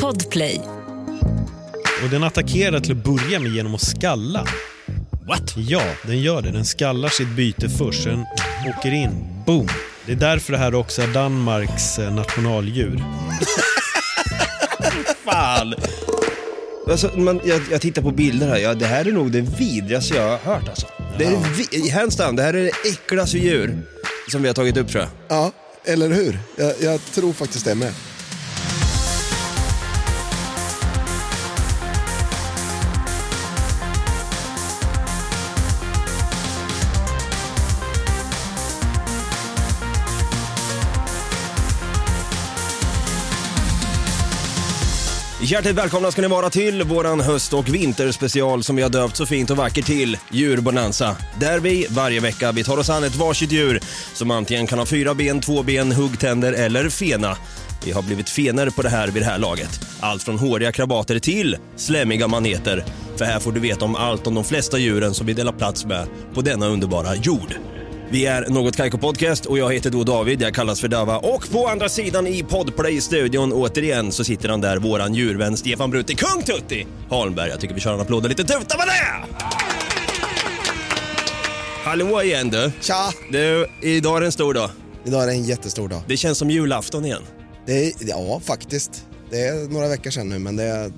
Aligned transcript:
Podplay. 0.00 0.60
Och 2.04 2.10
den 2.10 2.24
attackerar 2.24 2.80
till 2.80 2.92
att 2.92 3.04
börja 3.04 3.40
med 3.40 3.52
genom 3.52 3.74
att 3.74 3.80
skalla. 3.80 4.46
What? 5.26 5.54
Ja, 5.56 5.82
den 6.06 6.18
gör 6.18 6.42
det. 6.42 6.50
Den 6.50 6.64
skallar 6.64 7.08
sitt 7.08 7.28
byte 7.28 7.68
först, 7.68 8.02
sen 8.02 8.24
åker 8.68 8.94
in. 8.94 9.10
Boom! 9.46 9.68
Det 10.06 10.12
är 10.12 10.16
därför 10.16 10.52
det 10.52 10.58
här 10.58 10.74
också 10.74 11.02
är 11.02 11.06
Danmarks 11.06 11.98
eh, 11.98 12.14
nationaldjur. 12.14 13.04
Fan! 15.24 15.74
Alltså, 16.90 17.10
man, 17.18 17.40
jag, 17.44 17.60
jag 17.70 17.80
tittar 17.80 18.02
på 18.02 18.10
bilder 18.10 18.48
här, 18.48 18.58
ja, 18.58 18.74
det 18.74 18.86
här 18.86 19.08
är 19.08 19.12
nog 19.12 19.32
det 19.32 19.40
vidrigaste 19.40 20.14
jag 20.14 20.30
har 20.30 20.38
hört 20.38 20.68
alltså. 20.68 20.86
Det 21.18 21.24
är 21.24 21.38
vi, 21.72 21.90
hands 21.90 22.16
down, 22.16 22.36
det 22.36 22.42
här 22.42 22.54
är 22.54 22.62
det 22.62 22.88
äckligaste 22.90 23.38
djur 23.38 23.82
som 24.30 24.42
vi 24.42 24.48
har 24.48 24.54
tagit 24.54 24.76
upp 24.76 24.88
tror 24.88 25.02
jag. 25.02 25.10
Ja, 25.38 25.52
eller 25.84 26.08
hur? 26.08 26.38
Jag, 26.56 26.74
jag 26.80 27.00
tror 27.14 27.32
faktiskt 27.32 27.64
det 27.64 27.74
med. 27.74 27.92
Hjärtligt 45.52 45.76
välkomna 45.76 46.10
ska 46.10 46.22
ni 46.22 46.28
vara 46.28 46.50
till 46.50 46.82
våran 46.82 47.20
höst 47.20 47.52
och 47.52 47.74
vinterspecial 47.74 48.62
som 48.62 48.76
vi 48.76 48.82
har 48.82 48.90
döpt 48.90 49.16
så 49.16 49.26
fint 49.26 49.50
och 49.50 49.56
vackert 49.56 49.86
till 49.86 50.18
Djurbonanza. 50.30 51.16
Där 51.40 51.60
vi 51.60 51.86
varje 51.90 52.20
vecka 52.20 52.52
vi 52.52 52.64
tar 52.64 52.78
oss 52.78 52.90
an 52.90 53.04
ett 53.04 53.16
varsitt 53.16 53.52
djur 53.52 53.80
som 54.14 54.30
antingen 54.30 54.66
kan 54.66 54.78
ha 54.78 54.86
fyra 54.86 55.14
ben, 55.14 55.40
två 55.40 55.62
ben, 55.62 55.92
huggtänder 55.92 56.52
eller 56.52 56.88
fena. 56.88 57.36
Vi 57.84 57.92
har 57.92 58.02
blivit 58.02 58.30
fener 58.30 58.70
på 58.70 58.82
det 58.82 58.88
här 58.88 59.08
vid 59.08 59.22
det 59.22 59.26
här 59.26 59.38
laget. 59.38 59.80
Allt 60.00 60.22
från 60.22 60.38
håriga 60.38 60.72
krabater 60.72 61.18
till 61.18 61.56
slemmiga 61.76 62.28
maneter. 62.28 62.84
För 63.16 63.24
här 63.24 63.40
får 63.40 63.52
du 63.52 63.60
veta 63.60 63.84
om 63.84 63.94
allt 63.94 64.26
om 64.26 64.34
de 64.34 64.44
flesta 64.44 64.78
djuren 64.78 65.14
som 65.14 65.26
vi 65.26 65.32
delar 65.32 65.52
plats 65.52 65.84
med 65.84 66.06
på 66.34 66.40
denna 66.40 66.66
underbara 66.66 67.14
jord. 67.14 67.54
Vi 68.12 68.26
är 68.26 68.48
Något 68.48 68.76
Kaiko 68.76 68.98
Podcast 68.98 69.46
och 69.46 69.58
jag 69.58 69.72
heter 69.72 69.90
då 69.90 70.04
David, 70.04 70.42
jag 70.42 70.54
kallas 70.54 70.80
för 70.80 70.88
Dava. 70.88 71.18
Och 71.18 71.50
på 71.50 71.68
andra 71.68 71.88
sidan 71.88 72.26
i 72.26 72.42
Podplay-studion 72.42 73.52
återigen 73.52 74.12
så 74.12 74.24
sitter 74.24 74.48
han 74.48 74.60
där, 74.60 74.76
våran 74.76 75.14
djurvän 75.14 75.56
Stefan 75.56 75.90
Brutti, 75.90 76.14
Kung 76.14 76.42
Tutti 76.42 76.86
Holmberg. 77.08 77.50
Jag 77.50 77.60
tycker 77.60 77.74
vi 77.74 77.80
kör 77.80 77.94
en 77.94 78.00
applåd 78.00 78.22
och 78.24 78.28
lite 78.28 78.44
tuta 78.44 78.78
med 78.78 78.86
det! 78.86 79.34
Hallå 81.84 82.22
igen 82.22 82.50
du. 82.50 82.72
Tja! 82.80 83.12
Du, 83.30 83.66
idag 83.82 84.16
är 84.16 84.20
det 84.20 84.26
en 84.26 84.32
stor 84.32 84.54
dag. 84.54 84.70
Idag 85.04 85.22
är 85.22 85.26
det 85.26 85.32
en 85.32 85.44
jättestor 85.44 85.88
dag. 85.88 86.02
Det 86.06 86.16
känns 86.16 86.38
som 86.38 86.50
julafton 86.50 87.04
igen. 87.04 87.22
Det 87.66 87.86
är, 87.86 87.92
ja, 88.00 88.40
faktiskt. 88.44 89.06
Det 89.30 89.40
är 89.40 89.68
några 89.68 89.88
veckor 89.88 90.10
sedan 90.10 90.28
nu, 90.28 90.38
men 90.38 90.56
det 90.56 90.64
är 90.64 90.92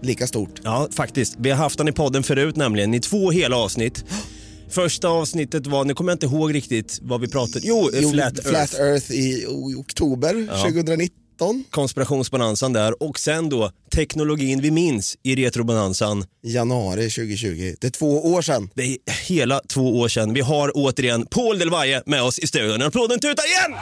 lika 0.00 0.26
stort. 0.26 0.60
Ja, 0.62 0.88
faktiskt. 0.92 1.34
Vi 1.38 1.50
har 1.50 1.56
haft 1.56 1.78
den 1.78 1.88
i 1.88 1.92
podden 1.92 2.22
förut 2.22 2.56
nämligen, 2.56 2.94
i 2.94 3.00
två 3.00 3.30
hela 3.30 3.56
avsnitt. 3.56 4.04
Första 4.72 5.08
avsnittet 5.08 5.66
var, 5.66 5.84
nu 5.84 5.94
kommer 5.94 6.12
jag 6.12 6.14
inte 6.14 6.26
ihåg 6.26 6.54
riktigt 6.54 6.98
vad 7.02 7.20
vi 7.20 7.28
pratade, 7.28 7.66
jo, 7.66 7.90
Jo, 7.92 8.10
Flat 8.10 8.34
Earth. 8.38 8.48
Flat 8.48 8.74
Earth 8.74 9.12
i 9.12 9.46
oktober 9.78 10.62
2019. 10.62 11.64
konspirationsbonanzan 11.70 12.72
där 12.72 13.02
och 13.02 13.18
sen 13.18 13.48
då 13.48 13.70
teknologin 13.94 14.60
vi 14.60 14.70
minns 14.70 15.16
i 15.22 15.36
retrobonanzan. 15.36 16.24
Januari 16.42 17.10
2020. 17.10 17.74
Det 17.80 17.86
är 17.86 17.90
två 17.90 18.32
år 18.32 18.42
sedan. 18.42 18.70
Det 18.74 18.82
är 18.82 18.96
hela 19.28 19.60
två 19.68 19.98
år 19.98 20.08
sedan. 20.08 20.34
Vi 20.34 20.40
har 20.40 20.70
återigen 20.74 21.26
Paul 21.26 21.58
Del 21.58 21.70
Valle 21.70 22.02
med 22.06 22.22
oss 22.22 22.38
i 22.38 22.46
studion. 22.46 22.82
Applåden 22.82 23.20
tutar 23.20 23.44
igen! 23.44 23.78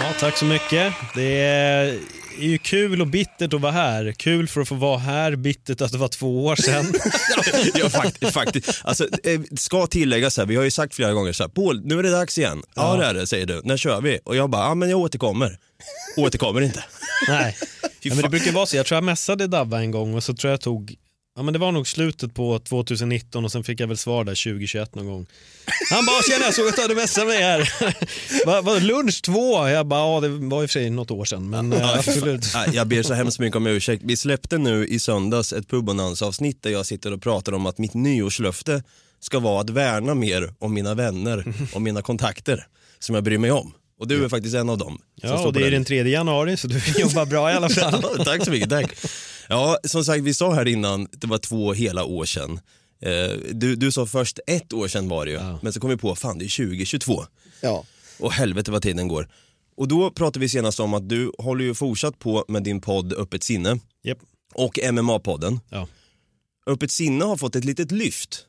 Ja, 0.00 0.12
tack 0.20 0.36
så 0.36 0.44
mycket. 0.44 0.92
Det 1.14 1.40
är 1.40 1.98
ju 2.38 2.58
kul 2.58 3.00
och 3.00 3.06
bittert 3.06 3.54
att 3.54 3.60
vara 3.60 3.72
här. 3.72 4.12
Kul 4.12 4.48
för 4.48 4.60
att 4.60 4.68
få 4.68 4.74
vara 4.74 4.98
här, 4.98 5.36
bittert 5.36 5.80
att 5.80 5.92
det 5.92 5.98
var 5.98 6.08
två 6.08 6.44
år 6.44 6.56
sedan. 6.56 6.92
ja, 7.74 7.90
faktiskt. 7.90 8.32
faktiskt. 8.32 8.80
Alltså, 8.84 9.04
eh, 9.24 9.40
ska 9.56 9.86
tilläggas 9.86 10.36
här, 10.36 10.46
vi 10.46 10.56
har 10.56 10.64
ju 10.64 10.70
sagt 10.70 10.94
flera 10.94 11.12
gånger 11.12 11.32
så 11.32 11.42
här, 11.42 11.48
Paul, 11.48 11.82
nu 11.84 11.98
är 11.98 12.02
det 12.02 12.10
dags 12.10 12.38
igen. 12.38 12.62
Ja, 12.74 12.96
det 12.96 13.04
är 13.04 13.14
det, 13.14 13.26
säger 13.26 13.46
du. 13.46 13.60
När 13.64 13.76
kör 13.76 14.00
vi? 14.00 14.18
Och 14.24 14.36
jag 14.36 14.50
bara, 14.50 14.64
ja 14.64 14.74
men 14.74 14.90
jag 14.90 14.98
återkommer. 14.98 15.58
Återkommer 16.16 16.60
inte. 16.60 16.84
Nej. 17.28 17.56
Ja, 18.00 18.14
men 18.14 18.22
det 18.22 18.28
brukar 18.28 18.52
vara 18.52 18.66
så. 18.66 18.76
Jag 18.76 18.86
tror 18.86 18.96
jag 18.96 19.04
messade 19.04 19.46
Dabba 19.46 19.80
en 19.80 19.90
gång 19.90 20.14
och 20.14 20.24
så 20.24 20.34
tror 20.34 20.50
jag 20.50 20.60
tog 20.60 20.96
Ja 21.36 21.42
men 21.42 21.52
det 21.52 21.58
var 21.58 21.72
nog 21.72 21.88
slutet 21.88 22.34
på 22.34 22.58
2019 22.58 23.44
och 23.44 23.52
sen 23.52 23.64
fick 23.64 23.80
jag 23.80 23.88
väl 23.88 23.96
svar 23.96 24.24
där 24.24 24.44
2021 24.52 24.94
någon 24.94 25.06
gång. 25.06 25.26
Han 25.90 26.06
bara 26.06 26.22
“tjena 26.22 26.44
jag 26.44 26.54
såg 26.54 26.68
att 26.68 26.76
du 26.76 26.82
hade 26.82 26.94
messat 26.94 27.26
mig 27.26 27.42
här”. 27.42 27.72
Vad 28.46 28.64
var 28.64 28.74
det, 28.74 28.80
lunch 28.80 29.22
två? 29.22 29.68
Jag 29.68 29.86
bara 29.86 30.00
“ja 30.00 30.20
det 30.20 30.28
var 30.28 30.62
i 30.62 30.66
och 30.66 30.70
för 30.70 30.80
sig 30.80 30.90
något 30.90 31.10
år 31.10 31.24
sedan 31.24 31.50
men 31.50 31.72
eh, 31.72 31.90
absolut”. 31.98 32.46
Nej, 32.54 32.68
Jag 32.72 32.86
ber 32.86 33.02
så 33.02 33.14
hemskt 33.14 33.38
mycket 33.38 33.56
om 33.56 33.66
ursäkt. 33.66 34.02
Vi 34.06 34.16
släppte 34.16 34.58
nu 34.58 34.86
i 34.86 34.98
söndags 34.98 35.52
ett 35.52 35.68
pubonans-avsnitt 35.68 36.62
där 36.62 36.70
jag 36.70 36.86
sitter 36.86 37.12
och 37.12 37.22
pratar 37.22 37.52
om 37.52 37.66
att 37.66 37.78
mitt 37.78 37.94
nyårslöfte 37.94 38.82
ska 39.20 39.38
vara 39.38 39.60
att 39.60 39.70
värna 39.70 40.14
mer 40.14 40.54
om 40.58 40.74
mina 40.74 40.94
vänner 40.94 41.44
och 41.74 41.82
mina 41.82 42.02
kontakter 42.02 42.66
som 42.98 43.14
jag 43.14 43.24
bryr 43.24 43.38
mig 43.38 43.50
om. 43.50 43.74
Och 44.00 44.08
du 44.08 44.24
är 44.24 44.28
faktiskt 44.28 44.54
en 44.54 44.70
av 44.70 44.78
dem. 44.78 44.98
Ja 45.14 45.46
och 45.46 45.52
det 45.52 45.66
är 45.66 45.70
den 45.70 45.84
3 45.84 46.02
januari 46.10 46.56
så 46.56 46.66
du 46.68 46.80
jobbar 47.00 47.26
bra 47.26 47.50
i 47.50 47.54
alla 47.54 47.68
fall. 47.68 48.04
Ja, 48.18 48.24
tack 48.24 48.44
så 48.44 48.50
mycket, 48.50 48.70
tack. 48.70 48.96
Ja, 49.48 49.78
som 49.84 50.04
sagt, 50.04 50.22
vi 50.24 50.34
sa 50.34 50.52
här 50.54 50.68
innan, 50.68 51.08
det 51.12 51.26
var 51.26 51.38
två 51.38 51.72
hela 51.72 52.04
år 52.04 52.24
sedan. 52.24 52.60
Eh, 53.02 53.30
Du, 53.52 53.76
du 53.76 53.92
sa 53.92 54.06
först 54.06 54.38
ett 54.46 54.72
år 54.72 54.88
sedan 54.88 55.08
var 55.08 55.26
det 55.26 55.32
ju, 55.32 55.40
men 55.62 55.72
så 55.72 55.80
kom 55.80 55.90
vi 55.90 55.96
på, 55.96 56.14
fan 56.16 56.38
det 56.38 56.44
är 56.44 56.66
2022. 56.66 57.24
Ja. 57.60 57.84
Och 58.18 58.32
helvete 58.32 58.70
vad 58.70 58.82
tiden 58.82 59.08
går. 59.08 59.28
Och 59.76 59.88
då 59.88 60.10
pratade 60.10 60.38
vi 60.40 60.48
senast 60.48 60.80
om 60.80 60.94
att 60.94 61.08
du 61.08 61.32
håller 61.38 61.64
ju 61.64 61.74
fortsatt 61.74 62.18
på 62.18 62.44
med 62.48 62.62
din 62.62 62.80
podd 62.80 63.12
Öppet 63.12 63.42
sinne 63.42 63.78
Japp. 64.04 64.18
och 64.54 64.78
MMA-podden. 64.78 65.60
Ja. 65.68 65.88
Öppet 66.66 66.90
sinne 66.90 67.24
har 67.24 67.36
fått 67.36 67.56
ett 67.56 67.64
litet 67.64 67.90
lyft. 67.92 68.46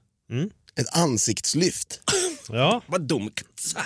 Ett 0.76 0.88
ansiktslyft. 0.98 2.00
ja, 2.50 2.82
Vad 2.88 3.02
dumt. 3.08 3.32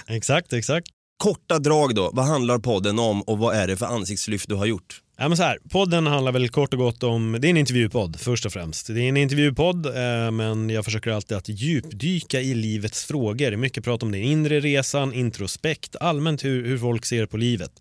exakt 0.07 0.53
exakt. 0.53 0.87
Korta 1.17 1.59
drag 1.59 1.95
då, 1.95 2.09
vad 2.13 2.25
handlar 2.25 2.59
podden 2.59 2.99
om 2.99 3.21
och 3.21 3.37
vad 3.37 3.55
är 3.55 3.67
det 3.67 3.77
för 3.77 3.85
ansiktslyft 3.85 4.49
du 4.49 4.55
har 4.55 4.65
gjort? 4.65 5.01
Ja, 5.19 5.27
men 5.27 5.37
så 5.37 5.43
här, 5.43 5.59
podden 5.69 6.07
handlar 6.07 6.31
väl 6.31 6.49
kort 6.49 6.73
och 6.73 6.79
gott 6.79 7.03
om, 7.03 7.37
det 7.39 7.47
är 7.47 7.49
en 7.49 7.57
intervjupodd 7.57 8.19
först 8.19 8.45
och 8.45 8.53
främst. 8.53 8.87
Det 8.87 9.01
är 9.01 9.09
en 9.09 9.17
intervjupodd 9.17 9.85
eh, 9.85 10.31
men 10.31 10.69
jag 10.69 10.85
försöker 10.85 11.11
alltid 11.11 11.37
att 11.37 11.49
djupdyka 11.49 12.41
i 12.41 12.53
livets 12.53 13.05
frågor. 13.05 13.55
Mycket 13.55 13.83
prat 13.83 14.03
om 14.03 14.11
den 14.11 14.21
inre 14.21 14.59
resan, 14.59 15.13
introspekt, 15.13 15.95
allmänt 15.99 16.45
hur, 16.45 16.65
hur 16.65 16.77
folk 16.77 17.05
ser 17.05 17.25
på 17.25 17.37
livet. 17.37 17.71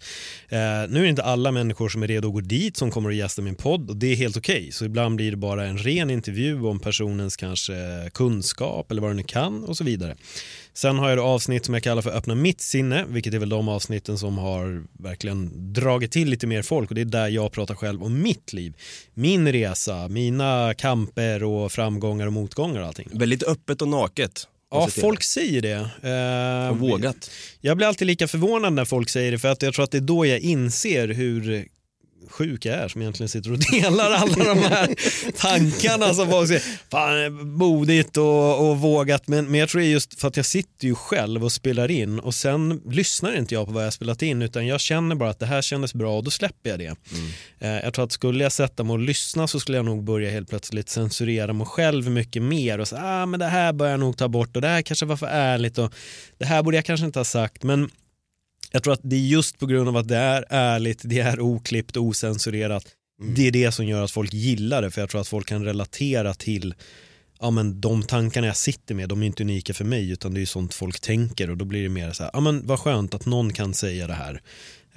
Eh, 0.49 0.59
nu 0.59 0.99
är 0.99 1.03
det 1.03 1.09
inte 1.09 1.23
alla 1.23 1.53
människor 1.53 1.89
som 1.89 2.03
är 2.03 2.07
redo 2.07 2.29
att 2.29 2.35
gå 2.35 2.41
dit 2.41 2.77
som 2.77 2.91
kommer 2.91 3.11
att 3.11 3.17
gästa 3.17 3.43
min 3.43 3.55
podd 3.55 3.91
och 3.91 3.97
det 3.97 4.07
är 4.07 4.17
helt 4.17 4.37
okej. 4.37 4.73
Så 4.73 4.85
ibland 4.85 5.17
blir 5.17 5.31
det 5.31 5.37
bara 5.37 5.67
en 5.67 5.79
ren 5.79 6.11
intervju 6.11 6.67
om 6.67 6.81
personens 6.81 7.37
kanske 7.37 7.75
kunskap 8.15 8.91
eller 8.91 9.03
vad 9.03 9.11
den 9.11 9.17
nu 9.17 9.23
kan 9.23 9.65
och 9.65 9.77
så 9.77 9.85
vidare. 9.85 10.17
Sen 10.77 10.99
har 10.99 11.11
jag 11.11 11.19
avsnitt 11.19 11.65
som 11.65 11.75
jag 11.75 11.83
kallar 11.83 12.03
för 12.03 12.11
öppna 12.11 12.35
mitt 12.35 12.61
sinne, 12.61 13.05
vilket 13.09 13.35
är 13.35 13.39
väl 13.39 13.49
de 13.49 13.69
avsnitten 13.69 14.19
som 14.19 14.39
har 14.39 14.85
verkligen 15.03 15.73
dragit 15.73 16.13
till 16.13 16.29
lite 16.31 16.47
mer 16.47 16.63
folk 16.63 16.89
och 16.91 16.95
det 16.95 17.01
är 17.01 17.05
där 17.05 17.29
jag 17.29 17.53
pratar 17.53 17.75
själv 17.75 18.05
om 18.05 18.23
mitt 18.23 18.53
liv. 18.53 18.75
Min 19.15 19.53
resa, 19.53 20.09
mina 20.09 20.75
kamper 20.75 21.43
och 21.45 21.73
framgångar 21.73 22.27
och 22.27 22.33
motgångar 22.33 22.81
och 22.81 22.87
allting. 22.87 23.09
Väldigt 23.13 23.43
öppet 23.43 23.83
och 23.83 23.89
naket. 23.89 24.49
Ja, 24.71 24.89
folk 25.01 25.23
säger 25.23 25.63
det. 25.63 25.89
Eh, 26.11 26.71
Och 26.71 26.79
vågat. 26.79 27.31
Jag 27.61 27.77
blir 27.77 27.87
alltid 27.87 28.07
lika 28.07 28.29
förvånad 28.29 28.73
när 28.73 28.85
folk 28.85 29.09
säger 29.09 29.33
det 29.33 29.39
för 29.39 29.49
att 29.49 29.63
jag 29.63 29.75
tror 29.75 29.85
att 29.85 29.91
det 29.91 29.99
är 29.99 30.01
då 30.01 30.27
jag 30.27 30.41
inser 30.41 31.09
hur 31.09 31.67
sjuk 32.31 32.65
jag 32.65 32.75
är 32.75 32.89
som 32.89 33.01
egentligen 33.01 33.29
sitter 33.29 33.53
och 33.53 33.59
delar 33.59 34.11
alla 34.11 34.55
de 34.55 34.59
här 34.59 34.95
tankarna 35.37 36.15
som 36.15 36.31
folk 36.31 36.49
säger, 36.49 36.63
fan 36.91 37.49
modigt 37.57 38.17
och, 38.17 38.69
och 38.71 38.79
vågat. 38.79 39.29
Men, 39.29 39.51
men 39.51 39.61
jag 39.61 39.69
tror 39.69 39.81
det 39.81 39.87
är 39.87 39.91
just 39.91 40.21
för 40.21 40.29
att 40.29 40.37
jag 40.37 40.47
sitter 40.47 40.87
ju 40.87 40.95
själv 40.95 41.45
och 41.45 41.53
spelar 41.53 41.91
in 41.91 42.19
och 42.19 42.35
sen 42.35 42.83
lyssnar 42.91 43.37
inte 43.37 43.55
jag 43.55 43.67
på 43.67 43.73
vad 43.73 43.83
jag 43.83 43.87
har 43.87 43.91
spelat 43.91 44.23
in 44.23 44.43
utan 44.43 44.67
jag 44.67 44.81
känner 44.81 45.15
bara 45.15 45.31
att 45.31 45.39
det 45.39 45.47
här 45.47 45.63
kändes 45.63 45.95
bra 45.95 46.17
och 46.17 46.25
då 46.25 46.31
släpper 46.31 46.71
jag 46.71 46.79
det. 46.79 46.97
Eh, 47.59 47.71
jag 47.71 47.95
tror 47.95 48.05
att 48.05 48.13
skulle 48.13 48.43
jag 48.45 48.53
sätta 48.53 48.85
mig 48.85 48.93
och 48.93 48.99
lyssna 48.99 49.49
så 49.49 49.61
skulle 49.61 49.79
jag 49.79 49.85
nog 49.85 50.05
börja 50.05 50.31
helt 50.31 50.49
plötsligt 50.49 50.89
censurera 50.89 51.53
mig 51.53 51.67
själv 51.67 52.11
mycket 52.11 52.43
mer 52.43 52.79
och 52.79 52.89
säga 52.89 53.03
ah, 53.05 53.27
men 53.27 53.41
det 53.41 53.47
här 53.47 53.73
bör 53.73 53.89
jag 53.89 54.01
nog 54.01 54.17
ta 54.17 54.29
bort 54.29 54.57
och 54.57 54.63
det 54.63 54.69
här 54.69 54.83
kanske 54.83 55.07
var 55.07 55.17
för 55.17 55.27
ärligt 55.27 55.79
och 55.79 55.93
det 56.39 56.47
här 56.47 56.63
borde 56.63 56.77
jag 56.77 56.85
kanske 56.85 57.07
inte 57.07 57.19
ha 57.19 57.25
sagt. 57.25 57.63
Men 57.63 57.91
jag 58.77 58.83
tror 58.83 58.95
att 58.95 59.01
det 59.03 59.17
är 59.17 59.21
just 59.21 59.59
på 59.59 59.67
grund 59.67 59.89
av 59.89 59.97
att 59.97 60.09
det 60.09 60.17
är 60.17 60.45
ärligt, 60.51 61.01
det 61.05 61.21
är 61.21 61.41
oklippt 61.41 61.97
och 61.97 62.03
osensurerat. 62.03 62.87
Det 63.35 63.47
är 63.47 63.51
det 63.51 63.73
som 63.73 63.87
gör 63.87 64.05
att 64.05 64.11
folk 64.11 64.35
gillar 64.35 64.83
det 64.83 64.91
för 64.91 65.01
jag 65.01 65.11
tror 65.11 65.21
att 65.21 65.29
folk 65.29 65.47
kan 65.47 65.65
relatera 65.65 66.35
till 66.35 66.75
ja, 67.41 67.51
men 67.51 67.81
de 67.81 68.03
tankarna 68.03 68.47
jag 68.47 68.57
sitter 68.57 68.95
med, 68.95 69.09
de 69.09 69.23
är 69.23 69.27
inte 69.27 69.43
unika 69.43 69.75
för 69.75 69.85
mig 69.85 70.11
utan 70.11 70.35
det 70.35 70.43
är 70.43 70.47
sånt 70.47 70.75
folk 70.75 71.01
tänker 71.01 71.51
och 71.51 71.57
då 71.57 71.65
blir 71.65 71.83
det 71.83 71.89
mer 71.89 72.13
så 72.13 72.23
här, 72.23 72.31
ja 72.33 72.41
men 72.41 72.67
vad 72.67 72.81
skönt 72.81 73.15
att 73.15 73.27
någon 73.27 73.53
kan 73.53 73.75
säga 73.75 74.07
det 74.07 74.15
här. 74.15 74.43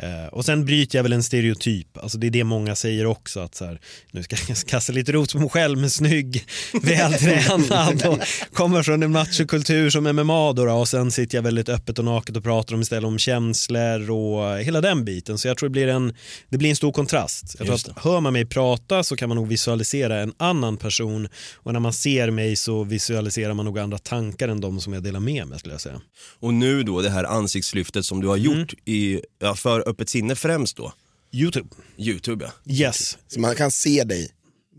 Eh, 0.03 0.27
och 0.31 0.45
sen 0.45 0.65
bryter 0.65 0.97
jag 0.97 1.03
väl 1.03 1.13
en 1.13 1.23
stereotyp, 1.23 1.97
alltså 1.97 2.17
det 2.17 2.27
är 2.27 2.31
det 2.31 2.43
många 2.43 2.75
säger 2.75 3.05
också 3.05 3.39
att 3.39 3.55
så 3.55 3.65
här, 3.65 3.79
nu 4.11 4.23
ska 4.23 4.35
jag 4.47 4.57
kasta 4.57 4.93
lite 4.93 5.11
rot 5.11 5.31
som 5.31 5.49
själv 5.49 5.77
men 5.77 5.89
snygg, 5.89 6.45
vältränad 6.81 8.05
och 8.05 8.19
kommer 8.53 8.83
från 8.83 9.03
en 9.03 9.11
machokultur 9.11 9.89
som 9.89 10.03
MMA 10.03 10.53
då, 10.53 10.65
då 10.65 10.73
och 10.73 10.87
sen 10.87 11.11
sitter 11.11 11.37
jag 11.37 11.43
väldigt 11.43 11.69
öppet 11.69 11.99
och 11.99 12.05
naket 12.05 12.37
och 12.37 12.43
pratar 12.43 12.75
om 12.75 12.81
istället 12.81 13.07
om 13.07 13.17
känslor 13.17 14.11
och 14.11 14.59
hela 14.59 14.81
den 14.81 15.05
biten. 15.05 15.37
Så 15.37 15.47
jag 15.47 15.57
tror 15.57 15.69
det 15.69 15.73
blir 15.73 15.87
en, 15.87 16.15
det 16.49 16.57
blir 16.57 16.69
en 16.69 16.75
stor 16.75 16.91
kontrast. 16.91 17.55
Jag 17.57 17.67
tror 17.67 17.75
att 17.75 18.03
hör 18.03 18.19
man 18.19 18.33
mig 18.33 18.45
prata 18.45 19.03
så 19.03 19.15
kan 19.15 19.29
man 19.29 19.35
nog 19.35 19.47
visualisera 19.47 20.19
en 20.19 20.33
annan 20.37 20.77
person 20.77 21.27
och 21.55 21.73
när 21.73 21.79
man 21.79 21.93
ser 21.93 22.31
mig 22.31 22.55
så 22.55 22.83
visualiserar 22.83 23.53
man 23.53 23.65
nog 23.65 23.79
andra 23.79 23.97
tankar 23.97 24.47
än 24.47 24.61
de 24.61 24.81
som 24.81 24.93
jag 24.93 25.03
delar 25.03 25.19
med 25.19 25.47
mig 25.47 25.59
skulle 25.59 25.73
jag 25.73 25.81
säga. 25.81 26.01
Och 26.39 26.53
nu 26.53 26.83
då 26.83 27.01
det 27.01 27.09
här 27.09 27.23
ansiktslyftet 27.23 28.05
som 28.05 28.21
du 28.21 28.27
har 28.27 28.37
gjort 28.37 28.73
i, 28.85 29.21
ja, 29.39 29.55
för 29.55 29.88
öppet 29.89 30.09
sinne 30.09 30.35
främst 30.35 30.77
då, 30.77 30.93
Youtube. 31.31 31.69
Youtube 31.97 32.51
ja. 32.63 32.73
Yes. 32.73 33.17
Så 33.27 33.39
man 33.39 33.55
kan 33.55 33.71
se 33.71 34.03
dig 34.03 34.31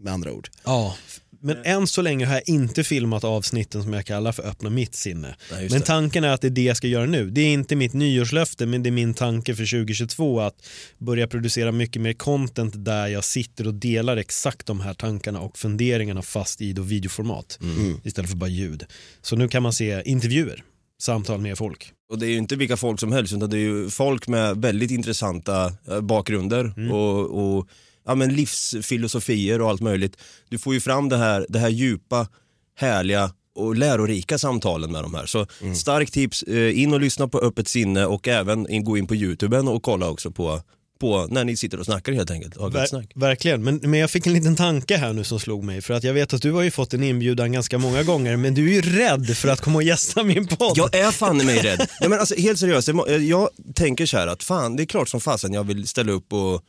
med 0.02 0.12
andra 0.12 0.32
ord. 0.32 0.48
Ja. 0.64 0.96
Men 1.42 1.56
än 1.64 1.86
så 1.86 2.02
länge 2.02 2.26
har 2.26 2.34
jag 2.34 2.48
inte 2.48 2.84
filmat 2.84 3.24
avsnitten 3.24 3.82
som 3.82 3.92
jag 3.92 4.06
kallar 4.06 4.32
för 4.32 4.42
öppna 4.42 4.70
mitt 4.70 4.94
sinne. 4.94 5.36
Nej, 5.52 5.68
men 5.70 5.82
tanken 5.82 6.24
är 6.24 6.28
att 6.28 6.40
det 6.40 6.48
är 6.48 6.50
det 6.50 6.62
jag 6.62 6.76
ska 6.76 6.86
göra 6.86 7.06
nu. 7.06 7.30
Det 7.30 7.40
är 7.40 7.52
inte 7.52 7.76
mitt 7.76 7.92
nyårslöfte 7.92 8.66
men 8.66 8.82
det 8.82 8.88
är 8.88 8.92
min 8.92 9.14
tanke 9.14 9.54
för 9.54 9.64
2022 9.64 10.40
att 10.40 10.66
börja 10.98 11.26
producera 11.26 11.72
mycket 11.72 12.02
mer 12.02 12.12
content 12.12 12.84
där 12.84 13.06
jag 13.06 13.24
sitter 13.24 13.66
och 13.66 13.74
delar 13.74 14.16
exakt 14.16 14.66
de 14.66 14.80
här 14.80 14.94
tankarna 14.94 15.40
och 15.40 15.58
funderingarna 15.58 16.22
fast 16.22 16.60
i 16.60 16.72
då 16.72 16.82
videoformat 16.82 17.58
Mm. 17.62 18.00
istället 18.04 18.30
för 18.30 18.36
bara 18.36 18.50
ljud. 18.50 18.84
Så 19.22 19.36
nu 19.36 19.48
kan 19.48 19.62
man 19.62 19.72
se 19.72 20.02
intervjuer, 20.04 20.64
samtal 21.02 21.40
med 21.40 21.58
folk. 21.58 21.92
Och 22.10 22.18
det 22.18 22.26
är 22.26 22.30
ju 22.30 22.36
inte 22.36 22.56
vilka 22.56 22.76
folk 22.76 23.00
som 23.00 23.12
helst 23.12 23.32
utan 23.32 23.50
det 23.50 23.56
är 23.56 23.60
ju 23.60 23.90
folk 23.90 24.28
med 24.28 24.56
väldigt 24.56 24.90
intressanta 24.90 25.72
eh, 25.88 26.00
bakgrunder 26.00 26.72
Mm. 26.76 26.92
och, 26.92 27.18
och 27.58 27.68
ja, 28.06 28.14
men 28.14 28.34
livsfilosofier 28.34 29.60
och 29.60 29.68
allt 29.70 29.80
möjligt. 29.80 30.16
Du 30.48 30.58
får 30.58 30.74
ju 30.74 30.80
fram 30.80 31.08
det 31.08 31.16
här, 31.16 31.46
det 31.48 31.58
här 31.58 31.68
djupa, 31.68 32.28
härliga 32.76 33.32
och 33.54 33.76
lärorika 33.76 34.38
samtalen 34.38 34.92
med 34.92 35.02
de 35.02 35.14
här. 35.14 35.26
Så 35.26 35.46
Mm. 35.62 35.74
starkt 35.74 36.12
tips, 36.12 36.42
eh, 36.42 36.80
in 36.80 36.92
och 36.94 37.00
lyssna 37.00 37.28
på 37.28 37.38
Öppet 37.38 37.68
sinne 37.68 38.06
och 38.06 38.28
även 38.28 38.70
in, 38.70 38.84
gå 38.84 38.98
in 38.98 39.06
på 39.06 39.14
youtuben 39.14 39.68
och 39.68 39.82
kolla 39.82 40.08
också 40.10 40.30
på, 40.30 40.60
på 41.00 41.26
när 41.30 41.44
ni 41.44 41.56
sitter 41.56 41.78
och 41.78 41.84
snackar 41.84 42.12
helt 42.12 42.30
enkelt. 42.30 42.56
Ver- 42.56 42.88
verkligen, 43.14 43.64
men, 43.64 43.76
men 43.76 44.00
jag 44.00 44.10
fick 44.10 44.26
en 44.26 44.32
liten 44.32 44.56
tanke 44.56 44.96
här 44.96 45.12
nu 45.12 45.24
som 45.24 45.40
slog 45.40 45.64
mig 45.64 45.80
för 45.82 45.94
att 45.94 46.04
jag 46.04 46.14
vet 46.14 46.32
att 46.34 46.42
du 46.42 46.52
har 46.52 46.62
ju 46.62 46.70
fått 46.70 46.94
en 46.94 47.02
inbjudan 47.02 47.52
ganska 47.52 47.78
många 47.78 48.02
gånger 48.02 48.36
men 48.36 48.54
du 48.54 48.68
är 48.68 48.72
ju 48.72 48.80
rädd 48.98 49.36
för 49.36 49.48
att 49.48 49.60
komma 49.60 49.76
och 49.76 49.82
gästa 49.82 50.22
min 50.22 50.46
podd. 50.46 50.72
Jag 50.76 50.94
är 50.94 51.10
fan 51.10 51.40
i 51.40 51.44
mig 51.44 51.58
rädd. 51.58 51.86
Ja, 52.00 52.08
men 52.08 52.18
alltså, 52.18 52.34
helt 52.40 52.58
seriöst, 52.58 52.88
jag 52.88 53.20
jag 53.22 53.48
tänker 53.74 54.06
så 54.06 54.16
här 54.16 54.26
att 54.26 54.42
fan 54.42 54.76
det 54.76 54.82
är 54.82 54.86
klart 54.86 55.08
som 55.08 55.20
fasen 55.20 55.52
jag 55.52 55.64
vill 55.64 55.88
ställa 55.88 56.12
upp 56.12 56.32
och 56.32 56.62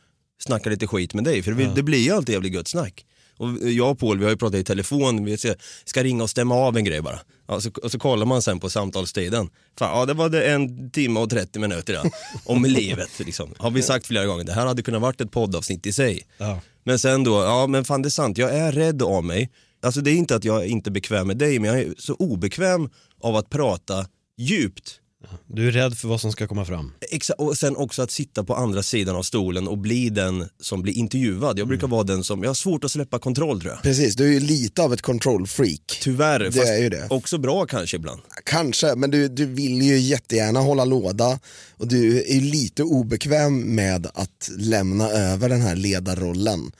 snacka 0.44 0.70
lite 0.70 0.86
skit 0.86 1.14
med 1.14 1.24
dig 1.24 1.42
för 1.42 1.74
det 1.74 1.82
blir 1.82 1.98
ju 1.98 2.10
alltid 2.10 2.32
jävligt 2.32 2.54
gött 2.54 2.68
snack. 2.68 3.04
Och 3.36 3.48
jag 3.70 3.90
och 3.90 3.98
Paul 3.98 4.18
vi 4.18 4.24
har 4.24 4.30
ju 4.30 4.36
pratat 4.36 4.60
i 4.60 4.64
telefon, 4.64 5.24
vi 5.24 5.36
ska, 5.84 6.02
ringa 6.02 6.22
och 6.22 6.30
stämma 6.30 6.54
av 6.54 6.76
en 6.76 6.84
grej 6.84 7.00
bara. 7.00 7.18
Ja, 7.48 7.60
så, 7.60 7.70
och 7.82 7.90
så 7.90 7.98
kollar 7.98 8.26
man 8.26 8.42
sen 8.42 8.60
på 8.60 8.70
samtalstiden. 8.70 9.50
Fan, 9.78 9.98
ja 9.98 10.06
det 10.06 10.14
var 10.14 10.28
det 10.28 10.50
en 10.50 10.90
timme 10.90 11.20
och 11.20 11.30
30 11.30 11.58
minuter 11.58 11.92
ja. 11.92 12.10
om 12.44 12.64
livet. 12.64 13.10
Liksom. 13.18 13.54
Har 13.58 13.70
vi 13.70 13.82
sagt 13.82 14.06
flera 14.06 14.26
gånger, 14.26 14.44
det 14.44 14.52
här 14.52 14.66
hade 14.66 14.82
kunnat 14.82 15.02
varit 15.02 15.20
ett 15.20 15.30
poddavsnitt 15.30 15.86
i 15.86 15.92
sig. 15.92 16.26
Ja. 16.38 16.60
Men 16.84 16.98
sen 16.98 17.24
då, 17.24 17.42
ja 17.42 17.66
men 17.66 17.84
fan 17.84 18.02
det 18.02 18.08
är 18.08 18.10
sant, 18.10 18.38
jag 18.38 18.54
är 18.56 18.72
rädd 18.72 19.02
av 19.02 19.24
mig. 19.24 19.50
Alltså 19.82 20.00
det 20.00 20.10
är 20.10 20.14
inte 20.14 20.36
att 20.36 20.44
jag 20.44 20.66
inte 20.66 20.90
är 20.90 20.92
bekväm 20.92 21.26
med 21.26 21.36
dig, 21.36 21.58
men 21.58 21.70
jag 21.70 21.80
är 21.80 21.94
så 21.98 22.14
obekväm 22.14 22.90
av 23.20 23.36
att 23.36 23.50
prata 23.50 24.06
djupt. 24.38 25.01
Du 25.46 25.68
är 25.68 25.72
rädd 25.72 25.98
för 25.98 26.08
vad 26.08 26.20
som 26.20 26.32
ska 26.32 26.46
komma 26.46 26.64
fram. 26.64 26.92
Exa- 27.12 27.32
och 27.32 27.56
sen 27.58 27.76
också 27.76 28.02
att 28.02 28.10
sitta 28.10 28.44
på 28.44 28.54
andra 28.54 28.82
sidan 28.82 29.16
av 29.16 29.22
stolen 29.22 29.68
och 29.68 29.78
bli 29.78 30.08
den 30.08 30.48
som 30.60 30.82
blir 30.82 30.92
intervjuad. 30.92 31.58
Jag 31.58 31.68
brukar 31.68 31.86
vara 31.86 32.02
den 32.02 32.24
som, 32.24 32.42
jag 32.42 32.50
har 32.50 32.54
svårt 32.54 32.84
att 32.84 32.90
släppa 32.92 33.18
kontroll 33.18 33.60
tror 33.60 33.72
jag. 33.72 33.82
Precis, 33.82 34.14
du 34.16 34.26
är 34.28 34.32
ju 34.32 34.40
lite 34.40 34.82
av 34.82 34.92
ett 34.92 35.02
control-freak. 35.02 35.98
Tyvärr, 36.00 36.38
Det 36.40 36.52
fast 36.52 36.68
är 36.68 36.78
ju 36.78 36.88
det. 36.88 37.06
också 37.10 37.38
bra 37.38 37.66
kanske 37.66 37.96
ibland. 37.96 38.20
Kanske, 38.44 38.94
men 38.94 39.10
du, 39.10 39.28
du 39.28 39.46
vill 39.46 39.82
ju 39.82 39.98
jättegärna 39.98 40.60
hålla 40.60 40.84
låda 40.84 41.38
och 41.76 41.88
du 41.88 42.18
är 42.22 42.34
ju 42.34 42.40
lite 42.40 42.82
obekväm 42.82 43.60
med 43.74 44.06
att 44.14 44.50
lämna 44.58 45.08
över 45.10 45.48
den 45.48 45.60
här 45.60 45.76
ledarrollen. 45.76 46.72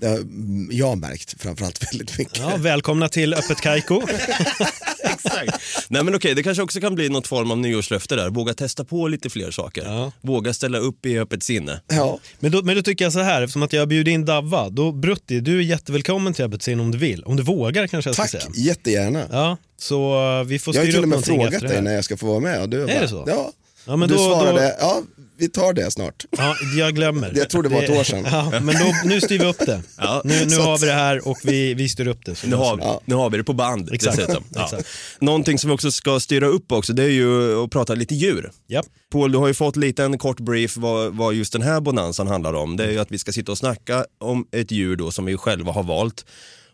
Det 0.00 0.06
har 0.06 0.20
jag 0.70 0.98
märkt 0.98 1.40
framförallt 1.42 1.82
väldigt 1.92 2.18
mycket. 2.18 2.38
Ja, 2.38 2.56
välkomna 2.56 3.08
till 3.08 3.34
Öppet 3.34 3.60
Kaiko. 3.60 4.02
Exakt. 5.24 5.58
Nej 5.88 6.04
men 6.04 6.14
okej, 6.14 6.34
det 6.34 6.42
kanske 6.42 6.62
också 6.62 6.80
kan 6.80 6.94
bli 6.94 7.08
något 7.08 7.26
form 7.26 7.50
av 7.50 7.58
nyårslöfte 7.58 8.16
där. 8.16 8.30
Våga 8.30 8.54
testa 8.54 8.84
på 8.84 9.08
lite 9.08 9.30
fler 9.30 9.50
saker. 9.50 9.84
Ja. 9.84 10.12
Våga 10.20 10.52
ställa 10.52 10.78
upp 10.78 11.06
i 11.06 11.18
öppet 11.18 11.42
sinne. 11.42 11.80
Ja. 11.88 12.18
Men 12.40 12.52
då, 12.52 12.62
men 12.62 12.76
då 12.76 12.82
tycker 12.82 13.04
jag 13.04 13.12
så 13.12 13.20
här, 13.20 13.42
eftersom 13.42 13.62
att 13.62 13.72
jag 13.72 13.88
bjuder 13.88 14.12
in 14.12 14.24
Davva, 14.24 14.68
då 14.68 14.92
Brutti, 14.92 15.40
du 15.40 15.58
är 15.58 15.62
jättevälkommen 15.62 16.32
till 16.32 16.44
Öppet 16.44 16.62
sinne 16.62 16.82
om 16.82 16.90
du 16.90 16.98
vill. 16.98 17.24
Om 17.24 17.36
du 17.36 17.42
vågar 17.42 17.86
kanske 17.86 18.08
jag 18.08 18.14
ska 18.14 18.22
Tack, 18.22 18.30
säga. 18.30 18.44
jättegärna. 18.54 19.26
Ja, 19.30 19.56
så 19.78 20.14
uh, 20.40 20.44
vi 20.44 20.58
får 20.58 20.74
Jag 20.74 20.80
har 20.80 20.86
styra 20.86 20.92
till 20.92 20.98
upp 20.98 21.02
och 21.02 21.08
med 21.08 21.28
någonting 21.28 21.50
frågat 21.50 21.72
dig 21.72 21.82
när 21.82 21.94
jag 21.94 22.04
ska 22.04 22.16
få 22.16 22.26
vara 22.26 22.40
med. 22.40 22.62
Och 22.62 22.68
du 22.68 22.86
bara, 22.86 23.00
det 23.00 23.08
så? 23.08 23.24
Ja. 23.26 23.52
Ja, 23.86 23.96
men 23.96 24.08
du 24.08 24.14
då, 24.14 24.20
svarade, 24.20 24.60
då, 24.60 24.74
ja 24.80 25.02
vi 25.42 25.48
tar 25.48 25.72
det 25.72 25.90
snart. 25.90 26.24
ja, 26.30 26.56
jag 26.76 26.94
glömmer. 26.94 27.32
Jag 27.34 27.50
tror 27.50 27.62
det 27.62 27.68
var 27.68 27.82
ett 27.82 27.90
år 27.90 28.04
sedan. 28.04 28.26
Ja, 28.30 28.60
men 28.62 28.74
då, 28.74 28.94
nu 29.04 29.20
styr 29.20 29.38
vi 29.38 29.44
upp 29.44 29.58
det. 29.58 29.82
Ja. 29.98 30.22
Nu, 30.24 30.44
nu 30.46 30.56
har 30.56 30.78
vi 30.78 30.86
det 30.86 30.92
här 30.92 31.28
och 31.28 31.38
vi, 31.44 31.74
vi 31.74 31.88
styr 31.88 32.06
upp 32.06 32.24
det. 32.24 32.46
Nu 32.46 32.56
har, 32.56 32.76
löser 32.76 32.98
nu 33.04 33.14
har 33.14 33.30
vi 33.30 33.36
det 33.36 33.44
på 33.44 33.52
band 33.52 33.92
Exakt. 33.92 34.16
dessutom. 34.16 34.44
Ja. 34.54 34.64
Exakt. 34.64 34.88
Någonting 35.20 35.58
som 35.58 35.70
vi 35.70 35.74
också 35.76 35.92
ska 35.92 36.20
styra 36.20 36.46
upp 36.46 36.72
också, 36.72 36.92
det 36.92 37.02
är 37.02 37.08
ju 37.08 37.62
att 37.64 37.70
prata 37.70 37.94
lite 37.94 38.14
djur. 38.14 38.50
vi. 38.66 38.74
Ja. 38.74 38.82
Paul, 39.12 39.32
du 39.32 39.38
har 39.38 39.48
ju 39.48 39.54
fått 39.54 39.76
lite 39.76 40.04
en 40.04 40.18
kort 40.18 40.40
brief 40.40 40.76
vad, 40.76 41.14
vad 41.16 41.34
just 41.34 41.52
den 41.52 41.62
här 41.62 41.80
bonanzan 41.80 42.26
handlar 42.26 42.54
om. 42.54 42.76
Det 42.76 42.84
är 42.84 42.90
ju 42.90 42.98
att 42.98 43.12
vi 43.12 43.18
ska 43.18 43.32
sitta 43.32 43.52
och 43.52 43.58
snacka 43.58 44.04
om 44.20 44.46
ett 44.52 44.70
djur 44.70 44.96
då 44.96 45.10
som 45.10 45.24
vi 45.24 45.36
själva 45.36 45.72
har 45.72 45.82
valt. 45.82 46.24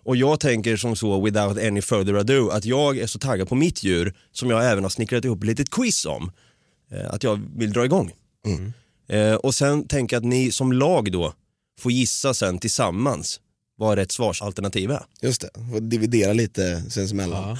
Och 0.04 0.16
jag 0.16 0.40
tänker 0.40 0.76
som 0.76 0.96
så, 0.96 1.20
without 1.24 1.58
any 1.58 1.82
further 1.82 2.14
ado, 2.14 2.48
att 2.48 2.64
jag 2.64 2.98
är 2.98 3.06
så 3.06 3.18
taggad 3.18 3.48
på 3.48 3.54
mitt 3.54 3.84
djur 3.84 4.14
som 4.32 4.50
jag 4.50 4.70
även 4.70 4.84
har 4.84 4.90
snickrat 4.90 5.24
ihop 5.24 5.42
ett 5.42 5.46
litet 5.46 5.70
quiz 5.70 6.06
om. 6.06 6.32
Eh, 6.92 7.14
att 7.14 7.22
jag 7.22 7.40
vill 7.56 7.72
dra 7.72 7.84
igång. 7.84 8.12
Eh, 9.08 9.34
och 9.34 9.54
sen 9.54 9.88
tänker 9.88 10.16
jag 10.16 10.20
att 10.20 10.28
ni 10.28 10.52
som 10.52 10.72
lag 10.72 11.12
då 11.12 11.32
får 11.80 11.92
gissa 11.92 12.34
sen 12.34 12.58
tillsammans 12.58 13.40
vad 13.76 13.98
rätt 13.98 14.12
svarsalternativ 14.12 14.90
är. 14.90 15.02
Just 15.22 15.40
det, 15.40 15.50
får 15.72 15.80
dividera 15.80 16.32
lite 16.32 16.82
sinsemellan. 16.90 17.48
Ja. 17.48 17.58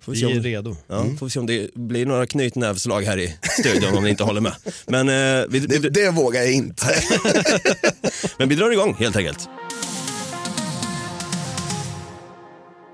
Får 0.00 0.12
vi 0.12 0.18
Vi 0.18 0.26
se 0.26 0.32
är 0.32 0.36
om, 0.38 0.42
redo. 0.42 0.76
ja, 0.86 1.04
får 1.18 1.26
vi 1.26 1.30
se 1.30 1.38
om 1.40 1.46
det 1.46 1.74
blir 1.74 2.06
några 2.06 2.26
knytnävslag 2.26 3.02
här 3.02 3.18
i 3.18 3.36
studion 3.60 3.96
om 3.96 4.04
ni 4.04 4.10
inte 4.10 4.24
håller 4.24 4.40
med. 4.40 4.54
Men, 4.86 5.08
eh, 5.08 5.44
vi, 5.48 5.58
Det, 5.60 5.78
vi, 5.78 5.88
det 5.88 6.10
vågar 6.10 6.40
jag 6.42 6.52
inte. 6.52 6.86
men 8.38 8.48
vi 8.48 8.54
drar 8.54 8.70
igång 8.70 8.94
helt 8.94 9.16
enkelt. 9.16 9.48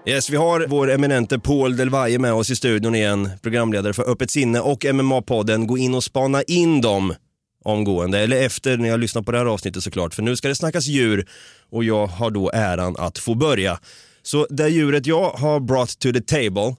Yes, 0.09 0.31
vi 0.31 0.37
har 0.37 0.67
vår 0.69 0.91
eminente 0.91 1.39
Paul 1.39 1.77
Delvaye 1.77 2.19
med 2.19 2.33
oss 2.33 2.51
i 2.51 2.57
studion 2.57 2.95
igen, 2.95 3.31
programledare 3.43 3.93
för 3.93 4.11
Öppet 4.11 4.31
sinne 4.31 4.61
och 4.61 4.85
MMA-podden. 4.85 5.67
Gå 5.67 5.79
in 5.79 5.95
och 5.95 6.05
spana 6.05 6.43
in 6.43 6.81
dem 6.81 7.15
omgående, 7.65 8.19
eller 8.19 8.43
efter 8.43 8.77
när 8.77 8.89
jag 8.89 9.01
lyssnar 9.01 9.23
på 9.23 9.33
det 9.33 9.39
här 9.39 9.47
avsnittet 9.47 9.83
såklart, 9.83 10.15
för 10.15 10.23
nu 10.23 10.37
ska 10.37 10.49
det 10.49 10.55
snackas 10.55 10.87
djur 10.87 11.29
och 11.71 11.85
jag 11.85 12.07
har 12.07 12.31
då 12.31 12.51
äran 12.51 12.97
att 12.99 13.19
få 13.19 13.35
börja. 13.35 13.81
Så 14.23 14.47
det 14.51 14.69
djuret 14.69 15.07
jag 15.07 15.31
har 15.31 15.61
brought 15.61 15.99
to 15.99 16.13
the 16.13 16.21
table, 16.21 16.77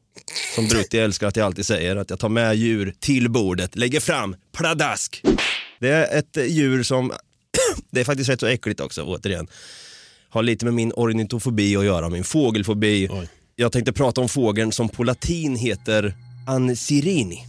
som 0.56 0.68
Brutti 0.68 1.00
älskar 1.00 1.28
att 1.28 1.36
jag 1.36 1.46
alltid 1.46 1.66
säger, 1.66 1.96
att 1.96 2.10
jag 2.10 2.20
tar 2.20 2.30
med 2.30 2.56
djur 2.56 2.94
till 3.00 3.30
bordet, 3.30 3.76
lägger 3.76 4.00
fram, 4.00 4.36
pladask. 4.58 5.22
Det 5.80 5.90
är 5.90 6.20
ett 6.20 6.38
djur 6.48 6.84
som, 6.84 7.12
det 7.92 8.00
är 8.00 8.06
faktiskt 8.06 8.30
rätt 8.30 8.40
så 8.40 8.48
äckligt 8.48 8.80
också 8.80 9.04
återigen, 9.04 9.48
har 10.32 10.44
lite 10.44 10.66
med 10.66 10.74
min 10.74 10.92
ornitofobi 10.96 11.76
att 11.78 11.86
göra, 11.86 12.10
min 12.10 12.24
fågelfobi. 12.24 13.08
Oj. 13.12 13.30
Jag 13.56 13.72
tänkte 13.72 13.94
prata 13.94 14.22
om 14.22 14.30
fågeln 14.30 14.72
som 14.72 14.90
på 14.90 15.04
latin 15.04 15.56
heter 15.56 16.14
ansirini. 16.48 17.46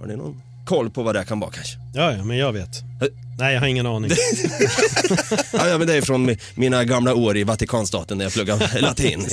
Har 0.00 0.06
ni 0.06 0.16
någon 0.16 0.42
koll 0.66 0.90
på 0.90 1.02
vad 1.02 1.14
det 1.14 1.24
kan 1.24 1.40
vara 1.40 1.50
kanske? 1.50 1.76
Ja, 1.94 2.12
ja, 2.12 2.24
men 2.24 2.36
jag 2.36 2.52
vet. 2.52 2.68
Nej, 3.38 3.54
jag 3.54 3.60
har 3.60 3.66
ingen 3.66 3.86
aning. 3.86 4.10
Ja, 5.52 5.68
ja 5.68 5.78
men 5.78 5.86
det 5.86 5.94
är 5.94 6.02
från 6.02 6.30
mi- 6.30 6.38
mina 6.54 6.84
gamla 6.84 7.14
år 7.14 7.36
i 7.36 7.44
Vatikanstaten 7.44 8.18
när 8.18 8.24
jag 8.24 8.32
pluggade 8.32 8.70
latin. 8.80 9.26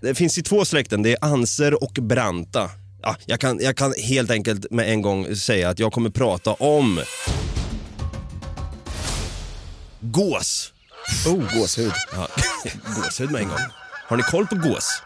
Det 0.00 0.14
finns 0.14 0.38
ju 0.38 0.42
två 0.42 0.64
släkten, 0.64 1.02
det 1.02 1.10
är 1.12 1.18
anser 1.24 1.82
och 1.84 1.92
branta. 1.92 2.70
Ja, 3.02 3.16
jag, 3.26 3.40
kan, 3.40 3.58
jag 3.62 3.76
kan 3.76 3.94
helt 4.02 4.30
enkelt 4.30 4.70
med 4.70 4.90
en 4.92 5.02
gång 5.02 5.36
säga 5.36 5.68
att 5.70 5.78
jag 5.78 5.92
kommer 5.92 6.10
prata 6.10 6.52
om 6.52 7.00
gås. 10.00 10.72
Oh, 11.26 11.58
gåshud. 11.58 11.92
Ja, 12.12 12.28
gåshud 12.96 13.30
med 13.30 13.42
en 13.42 13.48
gång. 13.48 13.58
Har 14.08 14.16
ni 14.16 14.22
koll 14.22 14.46
på 14.46 14.54
gås? 14.56 15.02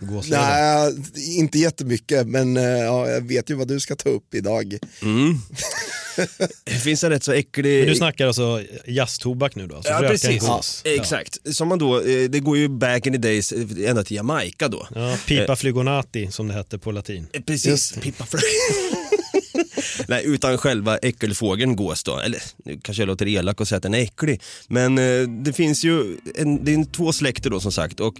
Gåslever. 0.00 0.90
Nej, 1.14 1.38
inte 1.38 1.58
jättemycket, 1.58 2.26
men 2.26 2.56
eh, 2.56 2.62
ja, 2.64 3.08
jag 3.08 3.20
vet 3.20 3.50
ju 3.50 3.54
vad 3.54 3.68
du 3.68 3.80
ska 3.80 3.96
ta 3.96 4.08
upp 4.08 4.34
idag. 4.34 4.78
Det 6.64 6.72
finns 6.72 7.04
en 7.04 7.10
rätt 7.10 7.24
så 7.24 7.32
äcklig... 7.32 7.78
Men 7.78 7.88
du 7.88 7.94
snackar 7.94 8.26
alltså 8.26 8.62
jazztobak 8.86 9.54
nu 9.54 9.66
då? 9.66 9.76
Alltså 9.76 9.92
Ja 9.92 9.98
precis, 10.00 10.42
gås. 10.42 10.82
exakt. 10.84 11.54
Som 11.56 11.68
man 11.68 11.78
då, 11.78 12.00
eh, 12.00 12.30
det 12.30 12.40
går 12.40 12.56
ju 12.56 12.68
back 12.68 13.06
in 13.06 13.12
the 13.12 13.18
days 13.18 13.52
eh, 13.52 13.90
ända 13.90 14.04
till 14.04 14.16
Jamaica 14.16 14.68
då. 14.68 14.86
Ja, 14.94 15.16
pipa 15.26 15.56
flygonati 15.56 16.30
som 16.30 16.48
det 16.48 16.54
hette 16.54 16.78
på 16.78 16.92
latin. 16.92 17.26
Precis, 17.46 17.92
Pippa 17.92 18.26
Flög. 18.26 18.42
Nej, 20.10 20.22
utan 20.26 20.58
själva 20.58 20.96
äckelfågeln 20.96 21.76
gås 21.76 22.02
då. 22.02 22.18
Eller 22.18 22.42
nu 22.64 22.80
kanske 22.82 23.02
jag 23.02 23.06
låter 23.06 23.28
elak 23.28 23.60
och 23.60 23.68
säger 23.68 23.76
att 23.76 23.82
den 23.82 23.94
är 23.94 23.98
äcklig. 23.98 24.42
Men 24.68 24.98
eh, 24.98 25.28
det 25.44 25.52
finns 25.52 25.84
ju 25.84 26.16
en, 26.34 26.64
det 26.64 26.74
är 26.74 26.84
två 26.84 27.12
släkter 27.12 27.50
då 27.50 27.60
som 27.60 27.72
sagt 27.72 28.00
och 28.00 28.14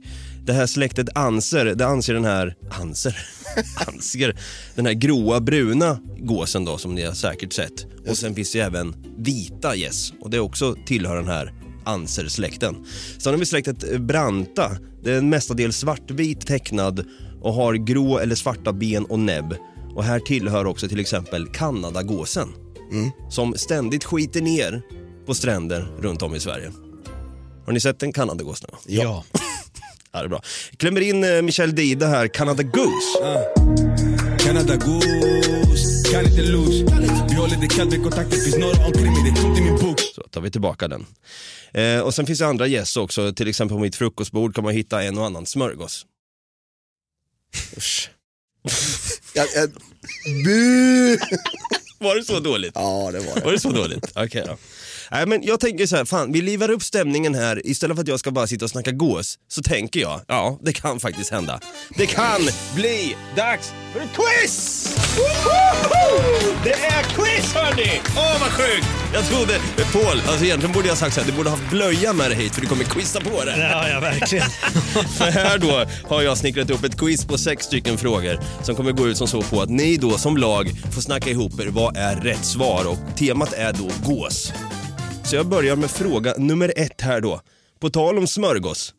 det 0.45 0.53
här 0.53 0.67
släktet 0.67 1.09
anser, 1.15 1.65
det 1.65 1.87
anser 1.87 2.15
den 2.15 2.25
här, 2.25 2.57
anser, 2.71 3.17
anser 3.87 4.37
den 4.75 4.87
här 4.87 4.93
gråa 4.93 5.41
bruna 5.41 5.99
gåsen 6.19 6.65
då 6.65 6.79
som 6.79 6.95
ni 6.95 7.03
har 7.03 7.15
säkert 7.15 7.53
sett. 7.53 7.87
Och 8.09 8.19
sen 8.19 8.35
finns 8.35 8.53
det 8.53 8.59
ju 8.59 8.65
även 8.65 8.95
vita 9.19 9.77
gäss 9.77 10.13
och 10.21 10.31
det 10.31 10.41
också 10.41 10.77
tillhör 10.87 11.17
den 11.17 11.29
här 11.29 11.53
anser-släkten. 11.85 12.77
Sen 13.19 13.33
har 13.33 13.39
vi 13.39 13.47
släktet 13.47 14.01
branta. 14.01 14.77
Det 15.03 15.13
är 15.13 15.19
en 15.19 15.29
mestadels 15.29 15.77
svartvit 15.77 16.47
tecknad 16.47 17.07
och 17.41 17.55
har 17.55 17.75
grå 17.75 18.19
eller 18.19 18.35
svarta 18.35 18.73
ben 18.73 19.05
och 19.05 19.19
näbb. 19.19 19.55
Och 19.95 20.05
här 20.05 20.21
tillhör 20.21 20.65
också 20.65 20.89
till 20.89 21.01
exempel 21.01 21.47
Kanadagåsen 21.47 22.49
som 23.31 23.55
ständigt 23.55 24.05
skiter 24.05 24.41
ner 24.41 24.83
på 25.27 25.35
stränder 25.35 25.93
runt 26.01 26.23
om 26.23 26.35
i 26.35 26.41
Sverige. 26.41 26.73
Har 27.67 27.73
ni 27.73 27.81
sett 27.81 28.03
en 28.03 28.13
Kanadagås 28.13 28.63
nu? 28.63 28.95
Ja. 28.97 29.25
Ja, 30.13 30.19
det 30.19 30.25
är 30.25 30.29
bra. 30.29 30.43
Klämmer 30.77 31.01
in 31.01 31.25
eh, 31.25 31.43
Michel 31.43 31.75
Dide 31.75 32.03
här, 32.07 32.29
Canada 32.29 32.63
Goose. 32.63 33.19
Canada 34.39 34.77
Goose, 34.77 36.13
kan 36.13 36.27
inte 36.27 36.43
lose 36.43 36.85
Vi 37.29 37.35
håller 37.35 37.57
det 37.61 37.67
kallt, 37.69 38.03
kontakter 38.03 38.37
finns 38.37 38.57
några 38.57 38.87
omkring 38.87 39.13
mig, 39.13 39.23
det 39.25 39.41
är 39.41 39.43
tomt 39.43 39.59
i 39.59 39.61
min 39.61 39.77
bok 39.77 40.01
Så 40.15 40.23
tar 40.23 40.41
vi 40.41 40.51
tillbaka 40.51 40.89
den. 40.89 41.07
Eh, 41.73 42.01
och 42.01 42.15
sen 42.15 42.27
finns 42.27 42.39
det 42.39 42.47
andra 42.47 42.67
gäss 42.67 42.97
också, 42.97 43.33
till 43.33 43.49
exempel 43.49 43.77
på 43.77 43.81
mitt 43.83 43.97
frukostbord 43.97 44.55
kan 44.55 44.65
man 44.65 44.75
hitta 44.75 45.03
en 45.03 45.19
och 45.19 45.27
annan 45.27 45.47
smörgås. 45.47 46.07
Usch. 47.77 48.11
Jag, 49.35 49.47
jag, 49.55 49.71
bu! 50.45 51.19
Var 51.99 52.15
det 52.17 52.25
så 52.25 52.41
dåligt? 52.41 52.73
Ja, 52.75 53.11
det 53.13 53.19
var 53.19 53.35
det. 53.35 53.41
Var 53.45 53.53
det 53.53 53.61
så 53.61 53.71
dåligt? 53.71 54.13
Okej 54.15 54.45
då. 54.47 54.57
Nej, 55.13 55.27
men 55.27 55.43
jag 55.43 55.61
tänker 55.61 55.87
så 55.87 55.97
här, 55.97 56.05
fan 56.05 56.33
vi 56.33 56.41
livar 56.43 56.71
upp 56.71 56.83
stämningen 56.83 57.35
här 57.35 57.67
istället 57.67 57.97
för 57.97 58.03
att 58.03 58.09
jag 58.09 58.21
ska 58.21 58.31
bara 58.31 58.47
sitta 58.47 58.65
och 58.65 58.71
snacka 58.71 58.93
gås 58.93 59.39
så 59.49 59.63
tänker 59.63 60.01
jag, 60.01 60.21
ja 60.29 60.59
det 60.63 60.73
kan 60.73 61.01
faktiskt 61.01 61.31
hända. 61.31 61.61
Det 61.97 62.07
kan 62.07 62.41
bli 62.75 63.17
dags 63.37 63.73
för 63.93 64.01
ett 64.01 64.09
quiz! 64.13 64.87
Woho! 65.17 66.23
Det 66.65 66.73
är 66.73 67.03
quiz 67.03 67.55
hörni! 67.55 68.01
Åh 68.17 68.41
vad 68.41 68.51
sjukt! 68.51 68.87
Jag 69.15 69.25
trodde, 69.25 69.59
Paul, 69.93 70.23
alltså 70.29 70.45
egentligen 70.45 70.73
borde 70.73 70.89
jag 70.89 70.97
sagt 70.99 71.15
så 71.15 71.21
här, 71.21 71.31
du 71.31 71.37
borde 71.37 71.51
ha 71.51 71.57
haft 71.57 71.71
blöja 71.71 72.13
med 72.13 72.31
dig 72.31 72.39
hit 72.39 72.55
för 72.55 72.61
du 72.61 72.67
kommer 72.67 72.85
quizza 72.85 73.21
på 73.21 73.45
det. 73.45 73.57
ja, 73.73 73.89
ja 73.89 74.01
verkligen. 74.01 74.51
För 75.19 75.25
här 75.25 75.59
då 75.59 75.85
har 76.09 76.23
jag 76.23 76.39
snickrat 76.39 76.71
upp 76.71 76.85
ett 76.85 76.97
quiz 76.97 77.25
på 77.25 77.39
sex 77.39 77.65
stycken 77.65 77.99
frågor 77.99 78.39
som 78.63 78.75
kommer 78.75 78.93
gå 78.93 79.09
ut 79.09 79.17
som 79.17 79.29
så 79.29 79.43
på 79.43 79.63
att 79.63 79.71
ni 79.71 79.97
då 79.97 80.19
som 80.19 80.37
lag 80.37 80.71
får 80.95 81.01
snacka 81.03 81.31
ihop 81.31 81.61
er 81.61 81.67
vad 81.67 81.97
är 81.97 82.17
rätt 82.17 82.45
svar 82.45 82.85
och 82.89 83.17
temat 83.17 83.53
är 83.53 83.73
då 83.73 83.91
gås. 84.15 84.53
Så 85.31 85.37
jag 85.37 85.47
börjar 85.47 85.77
med 85.77 85.91
fråga 85.91 86.35
nummer 86.39 86.73
ett 86.77 87.01
här 87.01 87.21
då. 87.21 87.41
På 87.81 87.91
tal 87.91 88.19
om 88.19 88.27
smörgås. 88.27 88.95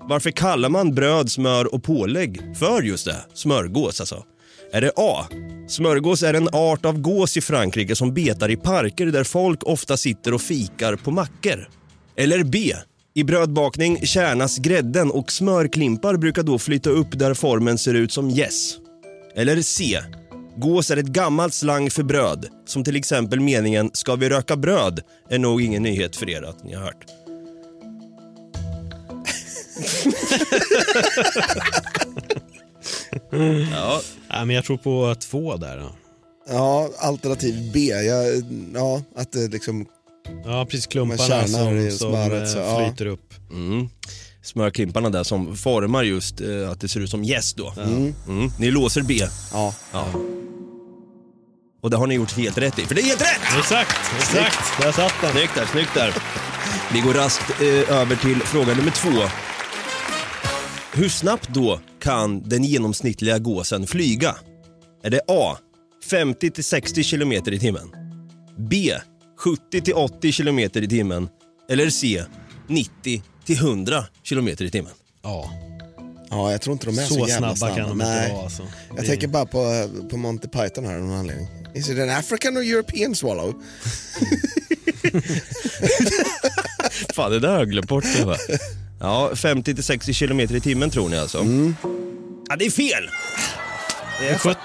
Varför 0.00 0.30
kallar 0.30 0.68
man 0.68 0.94
bröd, 0.94 1.30
smör 1.30 1.74
och 1.74 1.82
pålägg 1.82 2.40
för 2.58 2.82
just 2.82 3.04
det, 3.04 3.16
smörgås 3.34 4.00
alltså? 4.00 4.24
Är 4.72 4.80
det 4.80 4.92
A. 4.96 5.26
Smörgås 5.68 6.22
är 6.22 6.34
en 6.34 6.48
art 6.52 6.84
av 6.84 6.98
gås 6.98 7.36
i 7.36 7.40
Frankrike 7.40 7.96
som 7.96 8.14
betar 8.14 8.50
i 8.50 8.56
parker 8.56 9.06
där 9.06 9.24
folk 9.24 9.62
ofta 9.62 9.96
sitter 9.96 10.34
och 10.34 10.40
fikar 10.40 10.96
på 10.96 11.10
mackor. 11.10 11.68
Eller 12.16 12.44
B. 12.44 12.74
I 13.14 13.24
brödbakning 13.24 14.06
kärnas 14.06 14.58
grädden 14.58 15.10
och 15.10 15.32
smörklimpar 15.32 16.16
brukar 16.16 16.42
då 16.42 16.58
flyta 16.58 16.90
upp 16.90 17.18
där 17.18 17.34
formen 17.34 17.78
ser 17.78 17.94
ut 17.94 18.12
som 18.12 18.30
gäss. 18.30 18.76
Eller 19.34 19.62
C. 19.62 19.98
Gås 20.60 20.90
är 20.90 20.96
ett 20.96 21.06
gammalt 21.06 21.54
slang 21.54 21.90
för 21.90 22.02
bröd, 22.02 22.46
som 22.66 22.84
till 22.84 22.96
exempel 22.96 23.40
meningen 23.40 23.90
“ska 23.92 24.16
vi 24.16 24.28
röka 24.28 24.56
bröd” 24.56 25.00
är 25.30 25.38
nog 25.38 25.62
ingen 25.62 25.82
nyhet 25.82 26.16
för 26.16 26.30
er 26.30 26.42
att 26.42 26.64
ni 26.64 26.74
har 26.74 26.82
hört. 26.82 27.04
ja, 33.72 34.00
ja, 34.28 34.44
men 34.44 34.56
jag 34.56 34.64
tror 34.64 34.76
på 34.76 35.14
två 35.20 35.56
där. 35.56 35.76
Då. 35.76 35.90
Ja, 36.48 36.90
alternativ 36.98 37.70
B. 37.74 37.80
Jag, 37.80 38.42
ja, 38.74 39.02
att 39.16 39.32
det 39.32 39.48
liksom, 39.48 39.86
Ja, 40.44 40.66
precis 40.70 40.86
klumparna 40.86 41.18
som, 41.46 41.48
som 41.48 41.90
smöret, 41.98 42.42
eh, 42.42 42.48
så, 42.48 42.58
ja. 42.58 42.86
flyter 42.86 43.06
upp. 43.06 43.34
mm. 43.50 43.88
smörklimparna 44.42 45.10
där 45.10 45.22
som 45.22 45.56
formar 45.56 46.02
just 46.02 46.40
eh, 46.40 46.70
att 46.70 46.80
det 46.80 46.88
ser 46.88 47.00
ut 47.00 47.10
som 47.10 47.24
gäss 47.24 47.54
då. 47.54 47.74
Mm. 47.78 48.14
Ni 48.58 48.70
låser 48.70 49.02
B. 49.02 49.14
ja. 49.52 49.74
Ja. 49.92 50.06
Och 51.88 51.92
det 51.92 51.96
har 51.96 52.06
ni 52.06 52.14
gjort 52.14 52.32
helt 52.36 52.58
rätt 52.58 52.78
i, 52.78 52.82
för 52.86 52.94
det 52.94 53.00
är 53.00 53.04
helt 53.04 53.20
rätt! 53.20 53.58
Exakt, 53.58 53.96
exakt. 54.18 54.82
Där 54.82 54.92
satt 54.92 55.12
den. 55.22 55.32
Snyggt 55.32 55.54
där, 55.54 55.66
snyggt 55.66 55.94
där. 55.94 56.14
Vi 56.92 57.00
går 57.00 57.14
raskt 57.14 57.60
eh, 57.60 57.96
över 58.00 58.16
till 58.16 58.36
fråga 58.40 58.74
nummer 58.74 58.90
två. 58.90 59.10
Hur 60.92 61.08
snabbt 61.08 61.48
då 61.48 61.80
kan 62.00 62.48
den 62.48 62.64
genomsnittliga 62.64 63.38
gåsen 63.38 63.86
flyga? 63.86 64.34
Är 65.04 65.10
det 65.10 65.20
A. 65.28 65.56
50 66.10 66.50
till 66.50 66.64
60 66.64 67.04
km 67.04 67.32
i 67.32 67.58
timmen? 67.58 67.90
B. 68.58 68.92
70 69.38 69.80
till 69.80 69.94
80 69.94 70.32
km 70.32 70.58
i 70.58 70.68
timmen? 70.88 71.28
Eller 71.70 71.90
C. 71.90 72.24
90 72.66 73.22
till 73.44 73.56
100 73.58 74.04
km 74.28 74.48
i 74.48 74.56
timmen? 74.70 74.92
Ja, 75.22 75.50
ja, 76.30 76.50
jag 76.52 76.60
tror 76.60 76.72
inte 76.72 76.86
de 76.86 76.98
är 76.98 77.02
så, 77.02 77.14
så 77.14 77.28
jävla 77.28 77.56
snabba 77.56 77.76
kan 77.76 77.88
de 77.88 77.98
Nej. 77.98 78.22
inte 78.22 78.34
vara. 78.34 78.44
Alltså. 78.44 78.62
Jag 78.88 78.96
Det- 78.96 79.02
tänker 79.06 79.28
bara 79.28 79.46
på, 79.46 79.88
på 80.10 80.16
Monty 80.16 80.48
Python 80.48 80.84
här 80.86 80.94
av 80.94 81.00
någon 81.00 81.18
anledning. 81.18 81.48
Is 81.74 81.88
it 81.88 81.98
an 81.98 82.10
African 82.10 82.56
or 82.56 82.62
European 82.62 83.14
swallow? 83.14 83.54
Fan, 87.14 87.30
det 87.30 87.38
där 87.40 87.48
har 87.48 87.58
jag 87.58 87.70
glömt 87.70 87.88
bort. 87.88 88.04
det, 88.16 88.24
va? 88.24 88.36
Ja, 89.00 89.36
50 89.36 89.74
till 89.74 89.84
60 89.84 90.14
km 90.14 90.40
i 90.40 90.60
timmen 90.60 90.90
tror 90.90 91.08
ni 91.08 91.16
alltså? 91.18 91.38
Ja, 92.48 92.56
det 92.56 92.66
är 92.66 92.70
fel! 92.70 93.10
Det 94.20 94.28
är, 94.28 94.38
70. 94.38 94.58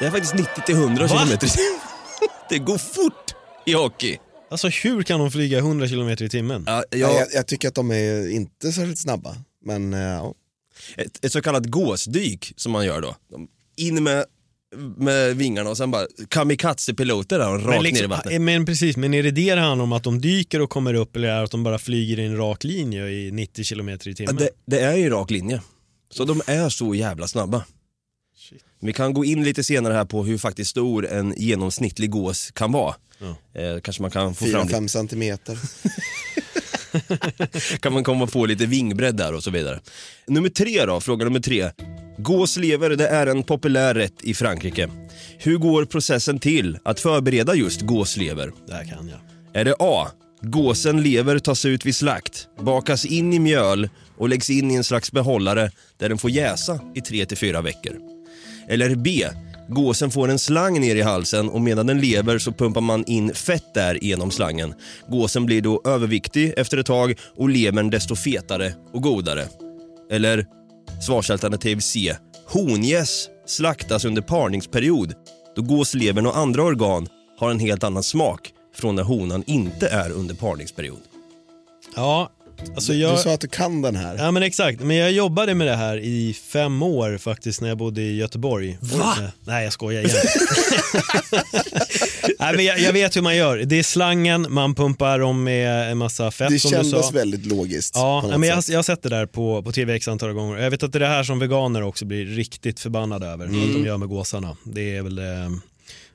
det 0.00 0.06
är 0.06 0.10
faktiskt 0.10 0.34
90 0.34 0.48
till 0.66 0.74
100 0.74 1.06
Va? 1.06 1.08
km 1.18 1.28
i 1.32 1.36
timmen. 1.38 1.80
Det 2.48 2.58
går 2.58 2.78
fort 2.78 3.34
i 3.66 3.72
hockey. 3.72 4.18
Alltså 4.50 4.68
hur 4.68 5.02
kan 5.02 5.20
de 5.20 5.30
flyga 5.30 5.58
100 5.58 5.88
km 5.88 6.08
i 6.08 6.28
timmen? 6.28 6.64
Ja, 6.66 6.84
Ja. 6.90 6.98
jag, 6.98 7.14
Jag, 7.14 7.26
jag 7.32 7.46
tycker 7.46 7.68
att 7.68 7.74
de 7.74 7.90
är 7.90 8.28
inte 8.30 8.72
särskilt 8.72 8.98
snabba. 8.98 9.36
Men 9.64 9.94
eh, 9.94 10.00
ja. 10.00 10.34
ett, 10.96 11.24
ett 11.24 11.32
så 11.32 11.42
kallat 11.42 11.66
gåsdyk 11.66 12.52
som 12.56 12.72
man 12.72 12.86
gör 12.86 13.00
då. 13.00 13.16
De- 13.30 13.48
In 13.76 14.04
med, 14.04 14.24
med 14.96 15.36
vingarna 15.36 15.70
och 15.70 15.76
sen 15.76 15.90
bara 15.90 16.06
kamikaze-piloter 16.28 17.38
där 17.38 17.48
och 17.48 17.54
rakt 17.54 17.66
Men, 17.66 17.72
ner 17.82 17.88
i 17.88 17.92
liksom, 17.92 18.10
vattnet. 18.10 18.34
eh, 18.34 18.40
men 18.40 18.66
precis, 18.66 18.96
men 18.96 19.14
är 19.14 19.22
det 19.22 19.30
det 19.30 19.54
det 19.54 19.60
handlar 19.60 19.82
om? 19.82 19.92
Att 19.92 20.02
de 20.04 20.20
dyker 20.20 20.60
och 20.60 20.70
kommer 20.70 20.94
upp 20.94 21.16
eller 21.16 21.28
är 21.28 21.36
det 21.36 21.42
att 21.42 21.50
de 21.50 21.62
bara 21.64 21.78
flyger 21.78 22.18
i 22.18 22.24
en 22.26 22.36
rak 22.36 22.64
linje 22.64 23.08
i 23.08 23.30
90 23.30 23.64
km 23.64 23.88
i 23.88 23.92
Ja, 24.04 24.14
timmen? 24.14 24.36
det, 24.36 24.50
det 24.66 24.80
är 24.80 24.96
ju 24.96 25.10
rak 25.10 25.30
linje. 25.30 25.62
Så 26.10 26.24
de 26.24 26.42
är 26.46 26.68
så 26.68 26.94
jävla 26.94 27.28
snabba. 27.28 27.64
Vi 28.80 28.92
kan 28.92 29.14
gå 29.14 29.24
in 29.24 29.44
lite 29.44 29.64
senare 29.64 29.94
här 29.94 30.04
på 30.04 30.24
hur 30.24 30.38
faktiskt 30.38 30.70
stor 30.70 31.06
en 31.06 31.34
genomsnittlig 31.36 32.10
gås 32.10 32.50
kan 32.50 32.72
vara. 32.72 32.94
Ja. 33.18 33.60
Eh, 33.60 33.80
kanske 33.80 34.02
man 34.02 34.10
kan 34.10 34.34
få 34.34 34.44
fram 34.46 34.66
lite 34.66 34.78
4-5 34.78 34.86
centimeter. 34.88 35.58
kan 37.80 37.92
man 37.92 38.04
komma 38.04 38.26
på 38.26 38.46
lite 38.46 38.66
vingbredd 38.66 39.16
där 39.16 39.34
och 39.34 39.42
så 39.42 39.50
vidare. 39.50 39.80
Nummer 40.26 40.48
tre 40.48 40.84
då, 40.84 41.00
fråga 41.00 41.24
nummer 41.24 41.40
tre. 41.40 41.70
Gåslever, 42.18 42.90
det 42.90 43.08
är 43.08 43.26
en 43.26 43.42
populär 43.42 43.94
rätt 43.94 44.24
i 44.24 44.34
Frankrike. 44.34 44.88
Hur 45.38 45.58
går 45.58 45.84
processen 45.84 46.38
till 46.38 46.78
att 46.84 47.00
förbereda 47.00 47.54
just 47.54 47.80
gåslever? 47.80 48.52
Det 48.66 48.74
här 48.74 48.84
kan 48.84 49.08
jag. 49.08 49.18
Är 49.60 49.64
det 49.64 49.74
A. 49.78 50.06
Gåsen 50.42 51.02
lever 51.02 51.38
tas 51.38 51.64
ut 51.64 51.86
vid 51.86 51.96
slakt, 51.96 52.48
bakas 52.60 53.04
in 53.04 53.32
i 53.32 53.38
mjöl 53.38 53.88
och 54.16 54.28
läggs 54.28 54.50
in 54.50 54.70
i 54.70 54.74
en 54.74 54.84
slags 54.84 55.12
behållare 55.12 55.70
där 55.96 56.08
den 56.08 56.18
får 56.18 56.30
jäsa 56.30 56.80
i 56.94 57.00
3-4 57.00 57.62
veckor. 57.62 57.96
Eller 58.68 58.94
B. 58.94 59.26
Gåsen 59.68 60.10
får 60.10 60.28
en 60.28 60.38
slang 60.38 60.80
ner 60.80 60.96
i 60.96 61.02
halsen 61.02 61.48
och 61.48 61.60
medan 61.60 61.86
den 61.86 62.00
lever 62.00 62.38
så 62.38 62.52
pumpar 62.52 62.80
man 62.80 63.04
in 63.04 63.34
fett 63.34 63.74
där 63.74 64.04
genom 64.04 64.30
slangen. 64.30 64.74
Gåsen 65.08 65.46
blir 65.46 65.62
då 65.62 65.82
överviktig 65.84 66.54
efter 66.56 66.78
ett 66.78 66.86
tag 66.86 67.18
och 67.36 67.48
levern 67.48 67.90
desto 67.90 68.16
fetare 68.16 68.74
och 68.92 69.02
godare. 69.02 69.48
Eller 70.10 70.46
svarsalternativ 71.06 71.78
C. 71.78 72.16
Hongäss 72.46 73.28
slaktas 73.46 74.04
under 74.04 74.22
parningsperiod 74.22 75.14
då 75.56 75.62
gåslevern 75.62 76.26
och 76.26 76.38
andra 76.38 76.62
organ 76.62 77.06
har 77.38 77.50
en 77.50 77.58
helt 77.58 77.84
annan 77.84 78.02
smak 78.02 78.52
från 78.74 78.94
när 78.94 79.02
honan 79.02 79.44
inte 79.46 79.88
är 79.88 80.10
under 80.10 80.34
parningsperiod. 80.34 81.00
Ja, 81.96 82.30
alltså 82.74 82.92
Du 82.92 82.98
jag... 82.98 83.18
sa 83.20 83.32
att 83.34 83.40
du 83.40 83.48
kan 83.48 83.82
den 83.82 83.96
här. 83.96 84.16
Ja 84.18 84.30
men 84.30 84.42
exakt, 84.42 84.80
men 84.80 84.96
jag 84.96 85.12
jobbade 85.12 85.54
med 85.54 85.66
det 85.66 85.76
här 85.76 85.96
i 85.98 86.36
fem 86.52 86.82
år 86.82 87.18
faktiskt 87.18 87.60
när 87.60 87.68
jag 87.68 87.78
bodde 87.78 88.00
i 88.02 88.16
Göteborg. 88.16 88.78
Va? 88.80 89.14
Nej 89.44 89.64
jag 89.64 89.72
skojar 89.72 90.02
igen. 90.04 90.16
Nej, 92.40 92.56
men 92.56 92.64
jag, 92.64 92.80
jag 92.80 92.92
vet 92.92 93.16
hur 93.16 93.22
man 93.22 93.36
gör, 93.36 93.56
det 93.58 93.78
är 93.78 93.82
slangen, 93.82 94.46
man 94.50 94.74
pumpar 94.74 95.20
om 95.20 95.44
med 95.44 95.90
en 95.90 95.98
massa 95.98 96.30
fett 96.30 96.48
Det 96.50 96.58
som 96.58 96.70
du 96.70 96.76
kändes 96.76 97.06
sa. 97.06 97.10
väldigt 97.12 97.46
logiskt. 97.46 97.94
Ja, 97.96 98.24
nej, 98.28 98.38
men 98.38 98.48
jag, 98.48 98.62
jag 98.68 98.78
har 98.78 98.82
sett 98.82 99.02
det 99.02 99.08
där 99.08 99.26
på, 99.26 99.62
på 99.62 99.72
tv 99.72 99.94
x 99.94 100.08
antal 100.08 100.32
gånger. 100.32 100.58
Jag 100.58 100.70
vet 100.70 100.82
att 100.82 100.92
det 100.92 100.98
är 100.98 101.00
det 101.00 101.06
här 101.06 101.24
som 101.24 101.38
veganer 101.38 101.82
också 101.82 102.04
blir 102.04 102.26
riktigt 102.26 102.80
förbannade 102.80 103.26
över, 103.26 103.44
Mm. 103.46 103.62
att 103.68 103.72
de 103.72 103.84
gör 103.86 103.96
med 103.96 104.08
gåsarna. 104.08 104.56
Det 104.64 104.96
är 104.96 105.02
väl 105.02 105.18
eh, 105.18 105.24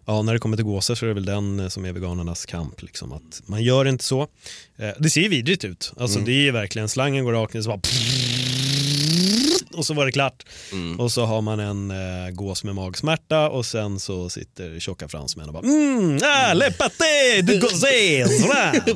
ja, 0.05 0.21
när 0.21 0.33
det 0.33 0.39
kommer 0.39 0.57
till 0.57 0.65
gåsar 0.65 0.95
så 0.95 1.05
är 1.05 1.07
det 1.07 1.13
väl 1.13 1.25
den 1.25 1.59
eh, 1.59 1.67
som 1.67 1.85
är 1.85 1.91
veganernas 1.93 2.45
kamp. 2.45 2.81
Liksom, 2.81 3.13
att 3.13 3.41
man 3.45 3.63
gör 3.63 3.85
inte 3.87 4.03
så. 4.03 4.21
Eh, 4.77 4.89
det 4.99 5.09
ser 5.09 5.21
ju 5.21 5.29
vidrigt 5.29 5.63
ut. 5.63 5.93
Alltså, 5.97 6.19
Det 6.19 6.47
är 6.47 6.51
verkligen, 6.51 6.89
slangen 6.89 7.25
går 7.25 7.33
rakt 7.33 7.53
ner 7.53 7.61
så 7.61 7.69
bara 7.69 7.79
och 9.73 9.85
så 9.85 9.93
var 9.93 10.05
det 10.05 10.11
klart. 10.11 10.43
Och 10.97 11.11
så 11.11 11.25
har 11.25 11.41
man 11.41 11.59
en 11.59 11.91
eh, 11.91 12.31
gås 12.31 12.63
med 12.63 12.75
magsmärta 12.75 13.49
och 13.49 13.65
sen 13.65 13.99
så 13.99 14.29
sitter 14.29 14.79
tjocka 14.79 15.07
fransmän 15.07 15.47
och 15.47 15.53
bara 15.53 15.63
mm, 15.63 16.19
ah, 16.23 16.53
le 16.53 16.71
pâté 16.71 17.41
du 17.41 17.59
gåsés. 17.59 18.43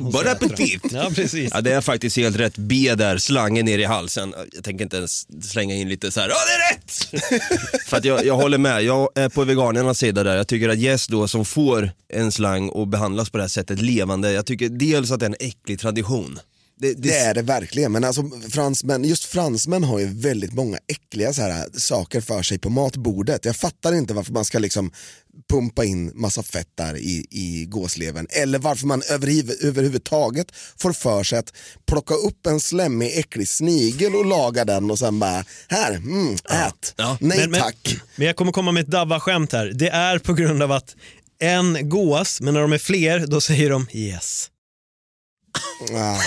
Bon 0.00 0.28
appetit. 0.28 0.82
Ja, 0.92 1.10
precis. 1.14 1.50
Ja, 1.54 1.60
det 1.60 1.72
är 1.72 1.80
faktiskt 1.80 2.16
helt 2.16 2.36
rätt. 2.36 2.56
B 2.56 2.94
där, 2.94 3.18
slangen 3.18 3.64
ner 3.64 3.78
i 3.78 3.84
halsen. 3.84 4.34
Jag 4.52 4.64
tänker 4.64 4.84
inte 4.84 4.96
ens 4.96 5.26
slänga 5.50 5.74
in 5.74 5.88
lite 5.88 6.10
så 6.10 6.20
här, 6.20 6.28
ja 6.28 6.36
det 6.46 6.52
är 6.52 6.74
rätt! 6.74 7.82
För 7.88 7.96
att 7.96 8.04
jag, 8.04 8.26
jag 8.26 8.36
håller 8.36 8.58
med, 8.58 8.82
jag 8.82 9.08
är 9.14 9.28
på 9.28 9.44
veganernas 9.44 9.98
sida 9.98 10.22
där. 10.22 10.36
Jag 10.36 10.48
tycker 10.48 10.68
att 10.68 10.78
Jess 10.78 11.06
då 11.06 11.28
som 11.28 11.44
får 11.44 11.90
en 12.08 12.32
slang 12.32 12.68
och 12.68 12.88
behandlas 12.88 13.30
på 13.30 13.36
det 13.36 13.42
här 13.42 13.48
sättet 13.48 13.82
levande, 13.82 14.32
jag 14.32 14.46
tycker 14.46 14.68
dels 14.68 15.10
att 15.10 15.20
det 15.20 15.26
är 15.26 15.30
en 15.30 15.48
äcklig 15.48 15.80
tradition. 15.80 16.38
Det, 16.80 16.94
det, 16.94 17.08
Det 17.08 17.18
är 17.18 17.34
det 17.34 17.42
verkligen, 17.42 17.92
men 17.92 18.04
alltså 18.04 18.22
fransmän, 18.50 19.04
just 19.04 19.24
fransmän 19.24 19.84
har 19.84 19.98
ju 19.98 20.06
väldigt 20.06 20.52
många 20.52 20.78
äckliga 20.88 21.32
så 21.32 21.42
här, 21.42 21.66
saker 21.76 22.20
för 22.20 22.42
sig 22.42 22.58
på 22.58 22.70
matbordet. 22.70 23.44
Jag 23.44 23.56
fattar 23.56 23.92
inte 23.94 24.14
varför 24.14 24.32
man 24.32 24.44
ska 24.44 24.58
liksom 24.58 24.92
pumpa 25.50 25.84
in 25.84 26.12
massa 26.14 26.42
fett 26.42 26.68
där 26.74 26.96
i, 26.96 27.26
i 27.30 27.64
gåslevern 27.68 28.26
eller 28.30 28.58
varför 28.58 28.86
man 28.86 29.02
överhuvud, 29.10 29.56
överhuvudtaget 29.62 30.46
får 30.78 30.92
för 30.92 31.22
sig 31.22 31.38
att 31.38 31.52
plocka 31.86 32.14
upp 32.14 32.46
en 32.46 32.60
slemmig 32.60 33.18
äcklig 33.18 33.48
snigel 33.48 34.14
och 34.14 34.26
laga 34.26 34.64
den 34.64 34.90
och 34.90 34.98
sen 34.98 35.18
bara, 35.18 35.44
här, 35.68 35.94
mm, 35.94 36.34
ät. 36.34 36.94
Ja. 36.96 37.18
Nej 37.20 37.38
Men- 37.38 37.50
men- 37.50 37.60
tack. 37.60 37.96
Men 38.16 38.26
jag 38.26 38.36
kommer 38.36 38.52
komma 38.52 38.72
med 38.72 38.80
ett 38.82 38.90
Davva-skämt 38.90 39.52
här. 39.52 39.72
Det 39.74 39.88
är 39.88 40.18
på 40.18 40.34
grund 40.34 40.62
av 40.62 40.72
att 40.72 40.96
en 41.40 41.88
gås, 41.88 42.40
men 42.40 42.54
när 42.54 42.60
de 42.60 42.72
är 42.72 42.78
fler, 42.78 43.26
då 43.26 43.40
säger 43.40 43.70
de 43.70 43.86
yes. 43.92 44.50
Ah. 45.92 46.18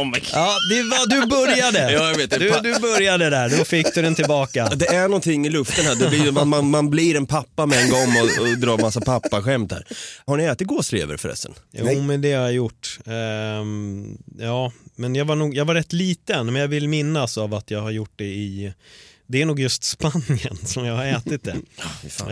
oh 0.00 0.04
my 0.04 0.10
God. 0.10 0.28
Ja, 0.32 0.56
det 0.70 0.82
var, 0.82 1.06
du 1.06 1.26
började. 1.26 1.92
Ja, 1.92 2.08
jag 2.08 2.16
vet. 2.16 2.30
Du, 2.30 2.50
du 2.62 2.80
började 2.80 3.30
där, 3.30 3.58
då 3.58 3.64
fick 3.64 3.94
du 3.94 4.02
den 4.02 4.14
tillbaka. 4.14 4.68
Det 4.76 4.86
är 4.86 5.08
någonting 5.08 5.46
i 5.46 5.50
luften 5.50 5.84
här, 5.84 5.94
det 5.94 6.08
blir, 6.08 6.32
man, 6.32 6.48
man, 6.48 6.70
man 6.70 6.90
blir 6.90 7.16
en 7.16 7.26
pappa 7.26 7.66
med 7.66 7.82
en 7.82 7.90
gång 7.90 8.08
och, 8.16 8.42
och 8.42 8.58
drar 8.58 8.78
massa 8.78 9.00
pappaskämt 9.00 9.72
här. 9.72 9.86
Har 10.26 10.36
ni 10.36 10.44
ätit 10.44 10.68
gåslever 10.68 11.16
förresten? 11.16 11.54
Jo, 11.72 12.02
men 12.02 12.20
det 12.20 12.32
har 12.32 12.42
jag 12.42 12.52
gjort. 12.52 12.98
Ehm, 13.06 14.18
ja, 14.38 14.72
men 14.96 15.14
jag 15.14 15.24
var, 15.24 15.36
nog, 15.36 15.54
jag 15.54 15.64
var 15.64 15.74
rätt 15.74 15.92
liten, 15.92 16.46
men 16.46 16.56
jag 16.62 16.68
vill 16.68 16.88
minnas 16.88 17.38
av 17.38 17.54
att 17.54 17.70
jag 17.70 17.80
har 17.80 17.90
gjort 17.90 18.12
det 18.16 18.24
i 18.24 18.72
det 19.30 19.42
är 19.42 19.46
nog 19.46 19.60
just 19.60 19.84
Spanien 19.84 20.56
som 20.64 20.84
jag 20.84 20.96
har 20.96 21.06
ätit 21.06 21.44
det. 21.44 21.56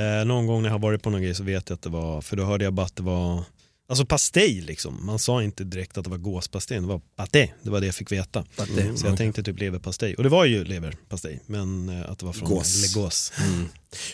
Eh, 0.01 0.25
någon 0.25 0.47
gång 0.47 0.63
när 0.63 0.69
jag 0.69 0.75
har 0.75 0.79
varit 0.79 1.03
på 1.03 1.11
någon 1.11 1.23
grej 1.23 1.35
så 1.35 1.43
vet 1.43 1.69
jag 1.69 1.77
att 1.77 1.83
det 1.83 1.89
var, 1.89 2.21
för 2.21 2.37
då 2.37 2.45
hörde 2.45 2.65
jag 2.65 2.73
bara 2.73 2.87
att 2.87 2.97
det 2.97 3.03
var 3.03 3.45
Alltså 3.89 4.07
pastej 4.07 4.61
liksom, 4.61 5.07
man 5.07 5.19
sa 5.19 5.43
inte 5.43 5.65
direkt 5.65 5.99
att 5.99 6.05
det 6.05 6.11
var 6.11 6.19
gåspastej, 6.19 6.81
det 6.81 6.87
var 6.87 7.01
paté, 7.17 7.53
det 7.63 7.71
var 7.71 7.81
det 7.81 7.87
jag 7.87 7.95
fick 7.95 8.13
veta. 8.13 8.45
Paté, 8.57 8.97
Så 8.97 9.07
jag 9.07 9.17
tänkte 9.17 9.43
typ 9.43 9.59
leverpastej, 9.61 10.15
och 10.15 10.23
det 10.23 10.29
var 10.29 10.45
ju 10.45 10.65
leverpastej, 10.65 11.41
men 11.47 11.89
eh, 11.89 12.11
att 12.11 12.19
det 12.19 12.27
var 12.27 12.33
från 12.33 12.49
Gås. 12.49 12.95
gås. 12.95 13.33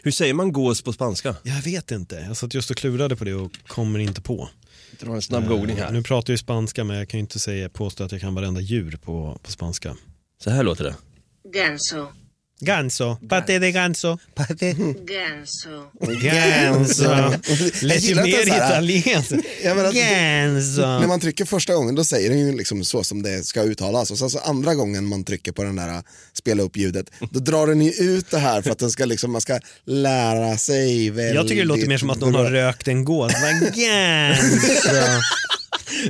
Hur 0.02 0.10
säger 0.10 0.34
man 0.34 0.52
gås 0.52 0.82
på 0.82 0.92
spanska? 0.92 1.36
Jag 1.42 1.62
vet 1.62 1.90
inte, 1.90 2.14
jag 2.28 2.36
satt 2.36 2.54
just 2.54 2.70
och 2.70 2.76
klurade 2.76 3.16
på 3.16 3.24
det 3.24 3.34
och 3.34 3.52
kommer 3.66 3.98
inte 3.98 4.20
på. 4.20 4.48
Dra 5.00 5.14
en 5.14 5.22
snabb 5.22 5.48
googling 5.48 5.76
här. 5.76 5.92
Nu 5.92 6.02
pratar 6.02 6.30
jag 6.30 6.34
ju 6.34 6.38
spanska 6.38 6.84
men 6.84 6.96
jag 6.96 7.08
kan 7.08 7.18
ju 7.18 7.22
inte 7.22 7.38
säga, 7.38 7.68
påstå 7.68 8.04
att 8.04 8.12
jag 8.12 8.20
kan 8.20 8.34
varenda 8.34 8.60
djur 8.60 8.98
på, 9.02 9.38
på 9.42 9.50
spanska. 9.50 9.96
Så 10.44 10.50
här 10.50 10.62
låter 10.62 10.84
det. 10.84 10.96
Ganso, 11.54 12.06
Ganso, 12.64 13.16
paté 13.28 13.58
de 13.58 13.72
ganso. 13.72 14.18
ganso, 14.36 15.68
Ganso. 16.22 17.02
Det 17.80 18.10
är 18.10 18.22
mer 18.22 18.46
italienskt. 18.46 19.32
Ja, 19.64 19.74
Ganso. 19.74 20.80
När 20.80 21.06
man 21.06 21.20
trycker 21.20 21.44
första 21.44 21.74
gången 21.74 21.94
då 21.94 22.04
säger 22.04 22.30
den 22.30 22.38
ju 22.38 22.56
liksom 22.56 22.84
så 22.84 23.04
som 23.04 23.22
det 23.22 23.44
ska 23.44 23.62
uttalas 23.62 24.10
och 24.10 24.18
sen 24.18 24.30
så 24.30 24.38
andra 24.38 24.74
gången 24.74 25.06
man 25.06 25.24
trycker 25.24 25.52
på 25.52 25.64
den 25.64 25.76
där 25.76 26.02
spela 26.32 26.62
upp 26.62 26.76
ljudet 26.76 27.10
då 27.30 27.40
drar 27.40 27.66
den 27.66 27.82
ju 27.82 27.90
ut 27.90 28.30
det 28.30 28.38
här 28.38 28.62
för 28.62 28.70
att 28.70 28.78
den 28.78 28.90
ska 28.90 29.04
liksom, 29.04 29.32
man 29.32 29.40
ska 29.40 29.58
lära 29.86 30.58
sig 30.58 31.10
väldigt 31.10 31.34
Jag 31.34 31.48
tycker 31.48 31.62
det 31.62 31.68
låter 31.68 31.86
mer 31.86 31.98
som 31.98 32.10
att 32.10 32.20
någon 32.20 32.34
har 32.34 32.50
rökt 32.50 32.88
en 32.88 33.04
gås. 33.04 33.32
Ganso. 33.74 34.96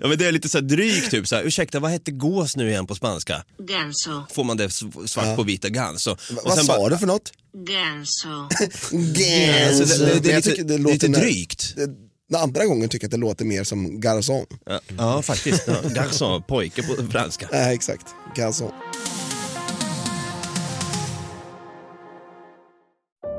Ja 0.00 0.09
men 0.09 0.18
det 0.18 0.26
är 0.26 0.32
lite 0.32 0.49
så 0.49 0.59
här 0.59 0.62
drygt 0.62 1.11
typ 1.11 1.28
så 1.28 1.37
här, 1.37 1.42
ursäkta 1.42 1.80
vad 1.80 1.90
hette 1.90 2.11
gås 2.11 2.56
nu 2.56 2.68
igen 2.68 2.87
på 2.87 2.94
spanska? 2.94 3.44
ganso, 3.59 4.23
Får 4.32 4.44
man 4.44 4.56
det 4.56 4.71
svart 5.06 5.36
på 5.36 5.43
vita 5.43 5.69
gans. 5.69 6.08
Vad 6.45 6.55
sen 6.55 6.65
sa 6.65 6.76
bara- 6.78 6.89
du 6.89 6.99
för 6.99 7.07
något? 7.07 7.33
ganso, 7.55 8.28
Alltså, 8.49 8.97
det, 8.97 10.15
det, 10.15 10.21
det 10.21 10.37
lite, 10.37 10.43
tycker 10.43 10.65
det 10.65 10.78
lite 10.78 10.93
låter 10.93 11.09
när- 11.09 11.21
drygt. 11.21 11.76
det- 11.76 11.87
Den 12.31 12.41
andra 12.43 12.65
gången 12.67 12.89
tycker 12.89 13.05
jag 13.05 13.09
att 13.09 13.11
det 13.11 13.17
låter 13.17 13.45
mer 13.45 13.65
som 13.65 14.00
garçon. 14.00 14.47
Ja, 14.67 14.81
ja 14.99 15.23
faktiskt. 15.23 15.63
Ja, 15.67 15.75
garçon, 15.95 16.43
pojke 16.49 16.83
på 16.83 17.07
franska. 17.11 17.49
Nej 17.52 17.75
exakt, 17.75 18.07
garçon. 18.37 18.71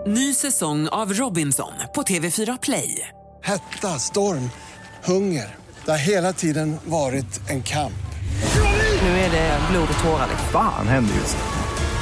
Ny 0.07 0.33
säsong 0.33 0.87
av 0.87 1.13
Robinson 1.13 1.71
på 1.95 2.01
TV4 2.01 2.57
Play. 2.61 3.07
Hetta, 3.43 3.99
storm, 3.99 4.49
hunger. 5.03 5.55
Det 5.85 5.91
har 5.91 5.97
hela 5.97 6.33
tiden 6.33 6.75
varit 6.85 7.49
en 7.49 7.63
kamp. 7.63 7.93
Nu 9.01 9.07
är 9.07 9.31
det 9.31 9.59
blod 9.71 9.87
och 9.97 10.03
tårar. 10.03 10.29
Fan 10.51 10.87
händer 10.87 11.15
just 11.15 11.37
nu. 11.37 11.52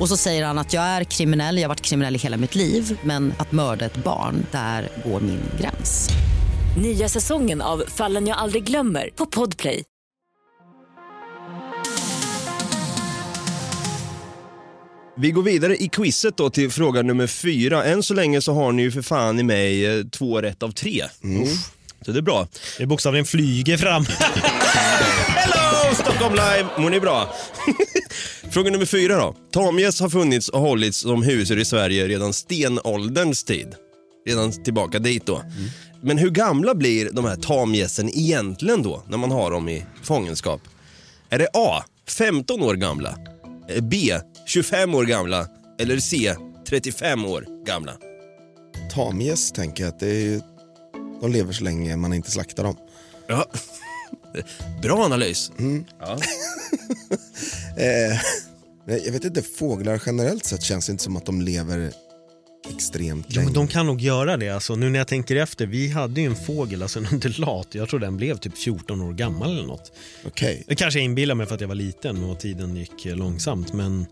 Och 0.00 0.08
så 0.08 0.16
säger 0.16 0.44
han 0.44 0.58
att 0.58 0.72
jag 0.72 0.82
är 0.82 1.04
kriminell, 1.04 1.56
jag 1.56 1.64
har 1.64 1.68
varit 1.68 1.80
kriminell 1.80 2.14
i 2.14 2.18
hela 2.18 2.36
mitt 2.36 2.54
liv 2.54 2.98
men 3.02 3.34
att 3.38 3.52
mörda 3.52 3.84
ett 3.84 3.96
barn, 3.96 4.46
där 4.50 4.88
går 5.04 5.20
min 5.20 5.40
gräns. 5.60 6.08
Nya 6.82 7.08
säsongen 7.08 7.62
av 7.62 7.84
Fallen 7.88 8.26
jag 8.26 8.38
aldrig 8.38 8.64
glömmer 8.64 9.10
på 9.16 9.26
Podplay. 9.26 9.82
Vi 15.16 15.30
går 15.30 15.42
vidare 15.42 15.76
i 15.76 15.88
quizet 15.88 16.36
då 16.36 16.50
till 16.50 16.70
fråga 16.70 17.02
nummer 17.02 17.26
fyra. 17.26 17.84
Än 17.84 18.02
så 18.02 18.14
länge 18.14 18.40
så 18.40 18.54
har 18.54 18.72
ni 18.72 18.82
ju 18.82 18.90
för 18.90 19.02
fan 19.02 19.40
i 19.40 19.42
mig 19.42 19.86
eh, 19.86 20.04
två 20.04 20.40
rätt 20.40 20.62
av 20.62 20.70
tre. 20.70 21.04
Uff. 21.42 21.72
Så 22.04 22.12
det 22.12 22.18
är 22.18 22.22
bra. 22.22 22.48
Det 22.78 22.86
bokstavligen 22.86 23.26
flyger 23.26 23.76
fram. 23.76 24.04
Stockholm 26.20 26.50
live, 26.52 26.68
mår 26.78 26.90
ni 26.90 27.00
bra? 27.00 27.34
Fråga 28.50 28.70
nummer 28.70 28.86
fyra 28.86 29.16
då. 29.16 29.36
Tamgäss 29.52 30.00
har 30.00 30.08
funnits 30.08 30.48
och 30.48 30.60
hållits 30.60 30.98
som 30.98 31.22
husdjur 31.22 31.58
i 31.58 31.64
Sverige 31.64 32.08
redan 32.08 32.32
stenålderns 32.32 33.44
tid. 33.44 33.74
Redan 34.26 34.52
tillbaka 34.52 34.98
dit 34.98 35.26
då. 35.26 35.42
Men 36.02 36.18
hur 36.18 36.30
gamla 36.30 36.74
blir 36.74 37.10
de 37.12 37.24
här 37.24 37.36
tamgässen 37.36 38.08
egentligen 38.08 38.82
då, 38.82 39.02
när 39.08 39.18
man 39.18 39.30
har 39.30 39.50
dem 39.50 39.68
i 39.68 39.84
fångenskap? 40.02 40.60
Är 41.30 41.38
det 41.38 41.48
A. 41.54 41.84
15 42.08 42.62
år 42.62 42.74
gamla? 42.74 43.14
B. 43.82 43.96
25 44.46 44.94
år 44.94 45.04
gamla? 45.04 45.46
Eller 45.78 45.98
C. 45.98 46.34
35 46.68 47.24
år 47.24 47.64
gamla? 47.66 47.92
Tamgäss 48.94 49.52
tänker 49.52 49.84
jag 49.84 49.92
att 49.92 50.00
det 50.00 50.08
är 50.08 50.20
ju, 50.20 50.40
de 51.20 51.32
lever 51.32 51.52
så 51.52 51.64
länge 51.64 51.96
man 51.96 52.12
inte 52.12 52.30
slaktar 52.30 52.64
dem. 52.64 52.76
Ja. 53.26 53.46
Bra 54.82 55.04
analys. 55.04 55.52
Ja. 56.00 56.18
Eh, 57.76 58.20
jag 59.04 59.12
vet 59.12 59.24
inte, 59.24 59.42
fåglar 59.42 60.02
generellt 60.06 60.44
sett 60.44 60.62
känns 60.62 60.90
inte 60.90 61.02
som 61.04 61.16
att 61.16 61.26
de 61.26 61.40
lever 61.42 61.92
extremt 62.74 63.26
Jo, 63.28 63.34
länge. 63.34 63.44
men 63.44 63.54
de 63.54 63.68
kan 63.68 63.86
nog 63.86 64.00
göra 64.00 64.36
det. 64.36 64.48
Alltså, 64.48 64.76
nu 64.76 64.90
när 64.90 64.98
jag 64.98 65.08
tänker 65.08 65.36
efter, 65.36 65.66
vi 65.66 65.88
hade 65.88 66.20
ju 66.20 66.26
en 66.26 66.36
fågel, 66.36 66.82
alltså 66.82 66.98
en 66.98 67.06
undulat. 67.12 67.68
Jag 67.74 67.88
tror 67.88 68.00
den 68.00 68.16
blev 68.16 68.36
typ 68.36 68.58
14 68.58 69.00
år 69.00 69.12
gammal 69.12 69.50
eller 69.50 69.66
något. 69.66 69.92
Okej. 70.26 70.64
Det 70.66 70.74
kanske 70.74 70.98
jag 71.00 71.04
inbillar 71.04 71.34
mig 71.34 71.46
för 71.46 71.54
att 71.54 71.60
jag 71.60 71.68
var 71.68 71.74
liten 71.74 72.24
och 72.24 72.40
tiden 72.40 72.76
gick 72.76 73.06
eh, 73.06 73.16
långsamt. 73.16 73.72
Men 73.72 74.06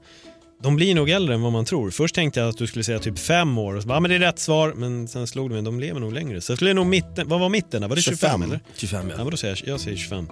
de 0.63 0.77
blir 0.77 0.95
nog 0.95 1.11
äldre 1.11 1.35
än 1.35 1.43
vad 1.43 1.53
man 1.53 1.65
tror. 1.65 1.91
Först 1.91 2.15
tänkte 2.15 2.41
jag 2.41 2.49
att 2.49 2.57
du 2.59 2.67
skulle 2.67 2.85
säga 2.85 2.99
typ 2.99 3.19
fem 3.19 3.59
år. 3.59 3.75
Och 3.75 3.83
så 3.83 3.89
bara, 3.89 3.97
ah, 3.97 4.01
men 4.01 4.09
det 4.11 4.15
är 4.15 4.21
rätt 4.21 4.39
svar. 4.39 4.73
Men 4.77 5.09
sen 5.09 5.27
slog 5.27 5.51
det 5.51 5.55
mig, 5.55 5.63
de 5.65 5.81
lever 5.81 6.01
nog 6.01 6.13
längre. 6.13 6.41
Så 6.41 6.53
jag 6.53 6.59
skulle 6.59 6.75
nog 6.75 6.87
mitten, 6.87 7.29
vad 7.29 7.41
var 7.41 7.49
mitten? 7.49 7.81
där? 7.81 7.89
Var 7.89 7.97
det 7.97 8.03
25, 8.03 8.19
25. 8.21 8.43
eller? 8.43 8.61
25 8.77 9.07
Ja, 9.09 9.15
ja. 9.19 9.25
men 9.25 9.31
då 9.31 9.37
säger 9.37 9.57
jag, 9.65 9.73
jag 9.75 9.81
säger 9.81 9.97
25. 9.97 10.27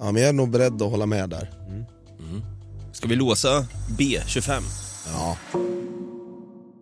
Ja, 0.00 0.12
men 0.12 0.22
jag 0.22 0.28
är 0.28 0.32
nog 0.32 0.50
beredd 0.50 0.82
att 0.82 0.90
hålla 0.90 1.06
med 1.06 1.30
där. 1.30 1.50
Ska 2.92 3.08
vi 3.08 3.16
låsa 3.16 3.66
B. 3.98 4.20
25? 4.26 4.62
Ja. 5.12 5.36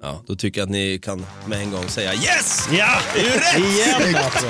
Ja, 0.02 0.22
då 0.26 0.37
tycker 0.37 0.61
jag 0.61 0.66
att 0.66 0.70
ni 0.72 0.98
kan 1.02 1.26
med 1.46 1.59
en 1.62 1.70
gång 1.70 1.88
säga 1.88 2.14
yes! 2.14 2.68
Ja, 2.78 2.88
Det 3.14 3.20
är 3.20 3.24
ju 3.24 3.31
rätt! 3.31 3.76
igen 3.76 4.16
alltså. 4.24 4.46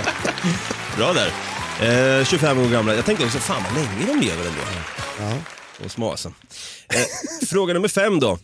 Bra 0.97 1.13
där. 1.13 2.19
Eh, 2.21 2.25
25 2.25 2.59
år 2.59 2.69
gamla. 2.69 2.95
Jag 2.95 3.05
tänkte 3.05 3.25
också, 3.25 3.39
fan 3.39 3.63
vad 3.65 3.75
länge 3.75 4.07
de 4.21 4.27
lever 4.27 4.47
ändå. 4.47 4.61
Ja. 5.21 5.33
Och 5.85 5.91
smasen. 5.91 6.35
Eh, 6.95 7.47
fråga 7.47 7.75
nummer 7.75 7.89
fem 7.89 8.21
då. 8.21 8.39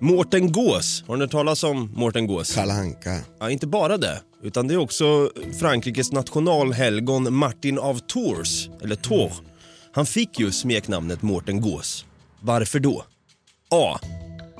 Mårten 0.00 0.52
Gås. 0.52 1.04
Har 1.06 1.16
ni 1.16 1.22
hört 1.22 1.30
talas 1.30 1.64
om 1.64 1.92
Mårten 1.94 2.26
Gås? 2.26 2.54
Kalle 2.54 2.72
Anka. 2.72 3.20
Ja, 3.40 3.50
inte 3.50 3.66
bara 3.66 3.96
det, 3.96 4.20
utan 4.42 4.68
det 4.68 4.74
är 4.74 4.78
också 4.78 5.30
Frankrikes 5.60 6.12
nationalhelgon 6.12 7.34
Martin 7.34 7.78
av 7.78 7.98
Tours, 7.98 8.68
eller 8.82 8.96
Tours. 8.96 9.32
Han 9.92 10.06
fick 10.06 10.38
ju 10.38 10.52
smeknamnet 10.52 11.22
Mårten 11.22 11.60
Gås. 11.60 12.04
Varför 12.40 12.78
då? 12.78 13.04
A. 13.70 13.98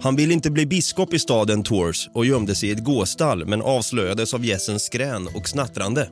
Han 0.01 0.17
ville 0.17 0.35
inte 0.35 0.51
bli 0.51 0.67
biskop 0.67 1.15
i 1.15 1.19
staden 1.19 1.63
Tours 1.63 2.09
och 2.15 2.27
gömde 2.27 2.55
sig 2.55 2.69
i 2.69 2.73
ett 2.73 2.85
gåstall 2.85 3.47
men 3.47 3.63
avslöjades 3.63 4.35
av 4.35 4.45
gässens 4.45 4.83
skrän 4.83 5.29
och 5.35 5.49
snattrande. 5.49 6.09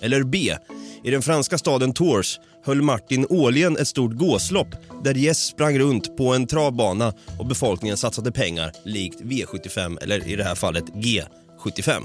Eller 0.00 0.22
B. 0.22 0.56
I 1.04 1.10
den 1.10 1.22
franska 1.22 1.58
staden 1.58 1.92
Tours 1.92 2.38
höll 2.64 2.82
Martin 2.82 3.26
årligen 3.28 3.76
ett 3.76 3.88
stort 3.88 4.12
gåslopp 4.12 4.68
där 5.04 5.14
gäss 5.14 5.46
sprang 5.46 5.78
runt 5.78 6.16
på 6.16 6.34
en 6.34 6.46
travbana 6.46 7.14
och 7.38 7.46
befolkningen 7.46 7.96
satsade 7.96 8.32
pengar 8.32 8.72
likt 8.84 9.20
V75 9.20 9.98
eller 10.02 10.28
i 10.28 10.36
det 10.36 10.44
här 10.44 10.54
fallet 10.54 10.84
G75. 10.84 12.02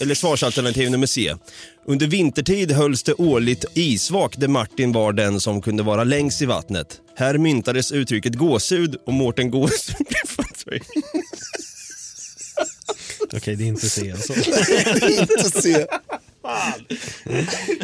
Eller 0.00 0.14
svarsalternativ 0.14 0.90
nummer 0.90 1.06
C. 1.06 1.34
Under 1.86 2.06
vintertid 2.06 2.72
hölls 2.72 3.02
det 3.02 3.14
årligt 3.14 3.64
isvak 3.74 4.36
där 4.36 4.48
Martin 4.48 4.92
var 4.92 5.12
den 5.12 5.40
som 5.40 5.62
kunde 5.62 5.82
vara 5.82 6.04
längst 6.04 6.42
i 6.42 6.46
vattnet. 6.46 7.00
Här 7.16 7.38
myntades 7.38 7.92
uttrycket 7.92 8.34
gåshud 8.34 8.96
och 9.06 9.12
Mårten 9.12 9.50
Gås... 9.50 9.90
Okej, 13.32 13.56
det 13.56 13.64
är 13.64 13.68
inte 13.68 13.88
C 13.88 14.12
alltså. 14.12 14.34
Inte 15.20 15.60
se. 15.62 15.86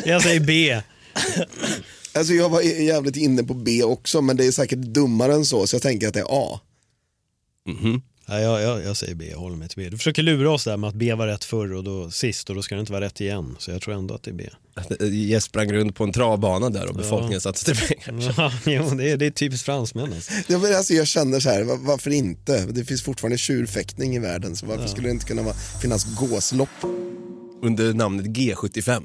Jag 0.05 0.23
säger 0.23 0.41
B. 0.41 0.81
Alltså 2.13 2.33
jag 2.33 2.49
var 2.49 2.61
jävligt 2.61 3.17
inne 3.17 3.45
på 3.45 3.55
B 3.55 3.83
också 3.83 4.21
men 4.23 4.37
det 4.37 4.47
är 4.47 4.53
säkert 4.53 4.79
dummare 4.79 5.35
än 5.35 5.45
så 5.45 5.67
så 5.67 5.75
jag 5.77 5.83
tänker 5.83 6.09
att 6.09 6.15
det 6.15 6.21
är 6.21 6.27
A. 6.31 6.61
Ja, 8.29 8.41
jag, 8.41 8.63
jag, 8.63 8.83
jag 8.85 8.97
säger 8.97 9.15
B, 9.15 9.29
jag 9.31 9.39
håller 9.39 9.57
mig 9.57 9.69
till 9.69 9.83
B. 9.85 9.89
Du 9.91 9.97
försöker 9.97 10.23
lura 10.23 10.51
oss 10.51 10.65
där 10.65 10.77
med 10.77 10.89
att 10.89 10.95
B 10.95 11.15
var 11.15 11.27
rätt 11.27 11.45
förr 11.45 11.73
och 11.75 11.85
då 11.85 12.11
sist 12.11 12.51
och 12.51 12.57
då 12.57 12.63
ska 12.63 12.75
det 12.75 12.81
inte 12.81 12.93
vara 12.93 13.05
rätt 13.05 13.21
igen. 13.21 13.57
Så 13.59 13.71
jag 13.71 13.83
tror 13.83 13.95
ändå 13.95 14.15
att 14.15 14.23
det 14.23 14.31
är 14.31 14.35
B. 14.35 14.49
Gäss 15.11 15.45
sprang 15.45 15.73
runt 15.73 15.97
på 15.97 16.05
en 16.05 16.13
travbana 16.13 16.71
där 16.71 16.87
och 16.89 16.95
befolkningen 16.95 17.41
satsade 17.41 17.79
pengar. 17.79 18.35
Ja, 18.37 18.53
jo, 18.67 18.91
det, 18.95 19.11
är, 19.11 19.17
det 19.17 19.27
är 19.27 19.31
typiskt 19.31 19.65
fransmän 19.67 20.13
alltså. 20.13 20.33
Ja, 20.49 20.59
men 20.59 20.75
alltså 20.77 20.95
jag 20.95 21.07
känner 21.07 21.41
så 21.41 21.49
här, 21.49 21.63
va- 21.63 21.79
varför 21.81 22.11
inte? 22.11 22.67
Det 22.67 22.85
finns 22.85 23.03
fortfarande 23.03 23.39
tjurfäktning 23.39 24.17
i 24.17 24.19
världen 24.19 24.57
så 24.57 24.67
varför 24.67 24.87
skulle 24.87 25.09
det 25.09 25.13
inte 25.13 25.27
kunna 25.27 25.43
vara, 25.43 25.55
finnas 25.83 26.05
gåslopp? 26.17 26.69
Under 27.65 27.95
namnet 27.95 28.27
G75. 28.27 29.03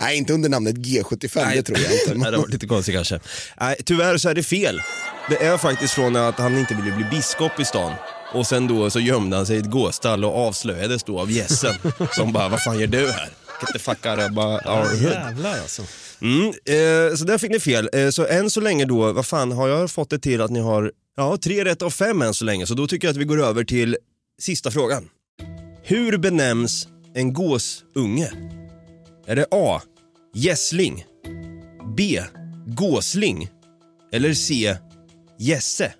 Nej, 0.00 0.16
inte 0.16 0.32
under 0.32 0.48
namnet 0.48 0.76
G75, 0.76 1.54
det 1.54 1.62
tror 1.62 1.78
jag 1.78 1.92
inte. 1.92 2.14
Nej, 2.14 2.30
det 2.30 2.36
var 2.36 2.48
lite 2.48 2.66
konstigt 2.66 2.94
kanske. 2.94 3.20
Nej, 3.60 3.76
tyvärr 3.84 4.18
så 4.18 4.28
är 4.28 4.34
det 4.34 4.42
fel. 4.42 4.80
Det 5.28 5.44
är 5.44 5.58
faktiskt 5.58 5.94
från 5.94 6.16
att 6.16 6.38
han 6.38 6.58
inte 6.58 6.74
ville 6.74 6.96
bli 6.96 7.04
biskop 7.04 7.60
i 7.60 7.64
stan. 7.64 7.92
Och 8.34 8.46
sen 8.46 8.68
då 8.68 8.90
så 8.90 9.00
gömde 9.00 9.36
han 9.36 9.46
sig 9.46 9.56
i 9.56 9.58
ett 9.58 9.70
gåstall 9.70 10.24
och 10.24 10.36
avslöjades 10.36 11.04
då 11.04 11.20
av 11.20 11.30
gässen 11.30 11.74
som 12.12 12.32
bara, 12.32 12.48
vad 12.48 12.62
fan 12.62 12.80
gör 12.80 12.86
du 12.86 13.10
här? 13.10 13.28
Get 13.60 13.72
the 13.72 13.78
fuck 13.78 14.06
out 14.06 14.18
of 14.18 14.38
our 14.38 15.00
hood. 15.00 15.12
Jävlar 15.12 15.58
alltså. 15.60 15.82
Mm, 16.20 16.46
eh, 16.48 17.16
så 17.16 17.24
där 17.24 17.38
fick 17.38 17.50
ni 17.50 17.60
fel. 17.60 17.90
Eh, 17.92 18.10
så 18.10 18.26
än 18.26 18.50
så 18.50 18.60
länge 18.60 18.84
då, 18.84 19.12
vad 19.12 19.26
fan 19.26 19.52
har 19.52 19.68
jag 19.68 19.90
fått 19.90 20.10
det 20.10 20.18
till 20.18 20.40
att 20.40 20.50
ni 20.50 20.60
har, 20.60 20.92
ja, 21.16 21.36
tre 21.36 21.64
rätt 21.64 21.82
av 21.82 21.90
fem 21.90 22.22
än 22.22 22.34
så 22.34 22.44
länge. 22.44 22.66
Så 22.66 22.74
då 22.74 22.86
tycker 22.86 23.08
jag 23.08 23.12
att 23.12 23.20
vi 23.20 23.24
går 23.24 23.42
över 23.42 23.64
till 23.64 23.96
sista 24.40 24.70
frågan. 24.70 25.08
Hur 25.82 26.18
benämns 26.18 26.86
en 27.14 27.32
gåsunge? 27.32 28.30
Är 29.26 29.36
det 29.36 29.46
A. 29.50 29.82
Gässling? 30.34 31.04
B. 31.96 32.22
Gåsling? 32.66 33.50
Eller 34.12 34.34
C. 34.34 34.76
Gässe? 35.38 35.94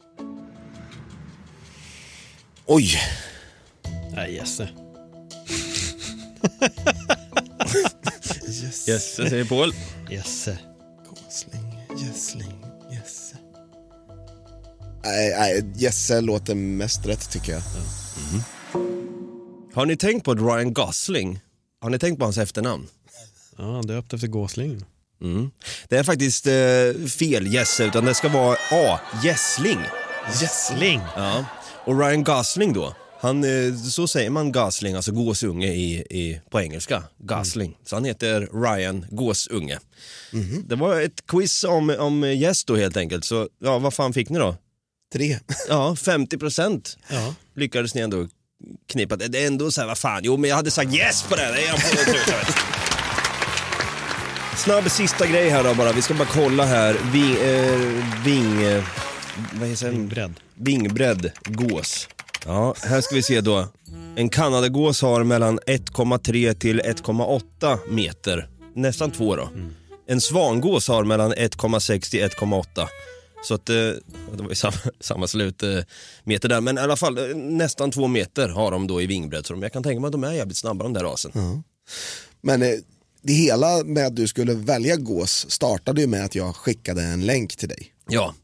Oj, 2.66 2.98
Nej, 4.14 4.34
Jesse. 4.34 4.68
Gässe 8.86 9.28
säger 9.30 9.44
Paul. 9.44 9.74
Jesse. 10.10 10.58
Gåsling, 11.08 11.78
gässling, 11.98 12.64
Jesse. 12.90 13.36
Nej, 15.04 15.34
nej, 15.38 15.64
Jesse 15.76 16.20
låter 16.20 16.54
mest 16.54 17.06
rätt 17.06 17.30
tycker 17.30 17.52
jag. 17.52 17.62
Har 19.74 19.86
ni 19.86 19.96
tänkt 19.96 20.24
på 20.24 20.30
att 20.32 20.38
Ryan 20.38 20.72
Gosling, 20.74 21.40
har 21.80 21.90
ni 21.90 21.98
tänkt 21.98 22.18
på 22.18 22.24
hans 22.24 22.38
efternamn? 22.38 22.86
Ja, 23.58 23.64
han 23.74 23.86
döpt 23.86 24.12
efter 24.12 24.26
gåsling. 24.26 24.84
Mm. 25.22 25.50
Det 25.88 25.96
är 25.96 26.04
faktiskt 26.04 26.46
eh, 26.46 27.06
fel 27.08 27.54
Jesse, 27.54 27.84
utan 27.84 28.04
det 28.04 28.14
ska 28.14 28.28
vara 28.28 28.56
A. 28.70 29.00
Gässling. 29.24 29.78
Gässling. 30.40 31.00
Ja. 31.16 31.44
Och 31.84 31.98
Ryan 32.00 32.24
Gosling 32.24 32.72
då, 32.72 32.94
han, 33.20 33.44
eh, 33.44 33.74
så 33.76 34.08
säger 34.08 34.30
man 34.30 34.52
Gosling, 34.52 34.94
alltså 34.94 35.12
gåsunge 35.12 35.66
i, 35.72 35.94
i, 36.10 36.40
på 36.50 36.60
engelska. 36.60 37.02
Gosling. 37.18 37.76
Så 37.84 37.96
han 37.96 38.04
heter 38.04 38.40
Ryan 38.64 39.06
Gåsunge. 39.10 39.78
Det 40.66 40.74
var 40.76 41.00
ett 41.00 41.26
quiz 41.26 41.64
om, 41.64 41.90
om 41.98 42.22
gäst 42.22 42.66
då 42.66 42.76
helt 42.76 42.96
enkelt, 42.96 43.24
så 43.24 43.48
ja, 43.58 43.78
vad 43.78 43.94
fan 43.94 44.12
fick 44.12 44.28
ni 44.28 44.38
då? 44.38 44.56
Tre. 45.12 45.38
Ja, 45.68 45.96
50 45.96 46.38
procent 46.38 46.98
Ja. 47.10 47.34
lyckades 47.54 47.94
ni 47.94 48.00
ändå 48.00 48.28
knipa. 48.92 49.16
Det 49.16 49.42
är 49.42 49.46
ändå 49.46 49.70
så 49.70 49.80
här, 49.80 49.88
vad 49.88 49.98
fan, 49.98 50.20
jo 50.24 50.36
men 50.36 50.50
jag 50.50 50.56
hade 50.56 50.70
sagt 50.70 50.94
yes 50.94 51.22
på 51.22 51.36
det. 51.36 51.42
det 51.42 51.62
är 51.62 51.66
jag 51.66 51.76
på 51.76 52.12
det. 52.12 52.72
Snabb 54.56 54.90
sista 54.90 55.26
grej 55.26 55.48
här 55.48 55.64
då 55.64 55.74
bara, 55.74 55.92
vi 55.92 56.02
ska 56.02 56.14
bara 56.14 56.28
kolla 56.28 56.64
här. 56.64 56.96
Ving, 57.12 57.36
eh, 57.36 58.04
ving, 58.24 58.62
eh, 58.62 58.84
vad 59.52 59.68
heter? 59.68 59.90
Vingbredd. 59.90 60.34
Vingbredd 60.54 61.32
gås. 61.44 62.08
Ja, 62.46 62.74
här 62.82 63.00
ska 63.00 63.14
vi 63.14 63.22
se 63.22 63.40
då. 63.40 63.68
En 64.16 64.28
kanadagås 64.28 65.02
har 65.02 65.24
mellan 65.24 65.58
1,3 65.66 66.54
till 66.54 66.80
1,8 66.80 67.78
meter. 67.88 68.48
Nästan 68.74 69.10
två 69.10 69.36
då. 69.36 69.48
En 70.08 70.20
svangås 70.20 70.88
har 70.88 71.04
mellan 71.04 71.32
1,6 71.32 72.10
till 72.10 72.20
1,8. 72.20 72.88
Så 73.42 73.54
att, 73.54 73.68
eh, 73.68 73.74
det 73.74 74.42
var 74.42 74.48
ju 74.48 74.54
samma, 74.54 74.76
samma 75.00 75.26
slut 75.26 75.62
eh, 75.62 75.78
meter 76.24 76.48
där. 76.48 76.60
Men 76.60 76.78
i 76.78 76.80
alla 76.80 76.96
fall 76.96 77.18
eh, 77.18 77.36
nästan 77.36 77.90
två 77.90 78.06
meter 78.06 78.48
har 78.48 78.70
de 78.70 78.86
då 78.86 79.02
i 79.02 79.06
vingbredd. 79.06 79.46
Så 79.46 79.52
de, 79.52 79.62
jag 79.62 79.72
kan 79.72 79.82
tänka 79.82 80.00
mig 80.00 80.08
att 80.08 80.12
de 80.12 80.24
är 80.24 80.32
jävligt 80.32 80.56
snabba 80.56 80.82
de 80.82 80.92
där 80.92 81.04
rasen. 81.04 81.62
Men 82.40 82.62
eh, 82.62 82.68
det 83.22 83.32
hela 83.32 83.84
med 83.84 84.06
att 84.06 84.16
du 84.16 84.26
skulle 84.26 84.54
välja 84.54 84.96
gås 84.96 85.50
startade 85.50 86.00
ju 86.00 86.06
med 86.06 86.24
att 86.24 86.34
jag 86.34 86.56
skickade 86.56 87.02
en 87.02 87.26
länk 87.26 87.56
till 87.56 87.68
dig. 87.68 87.92
Ja, 88.08 88.34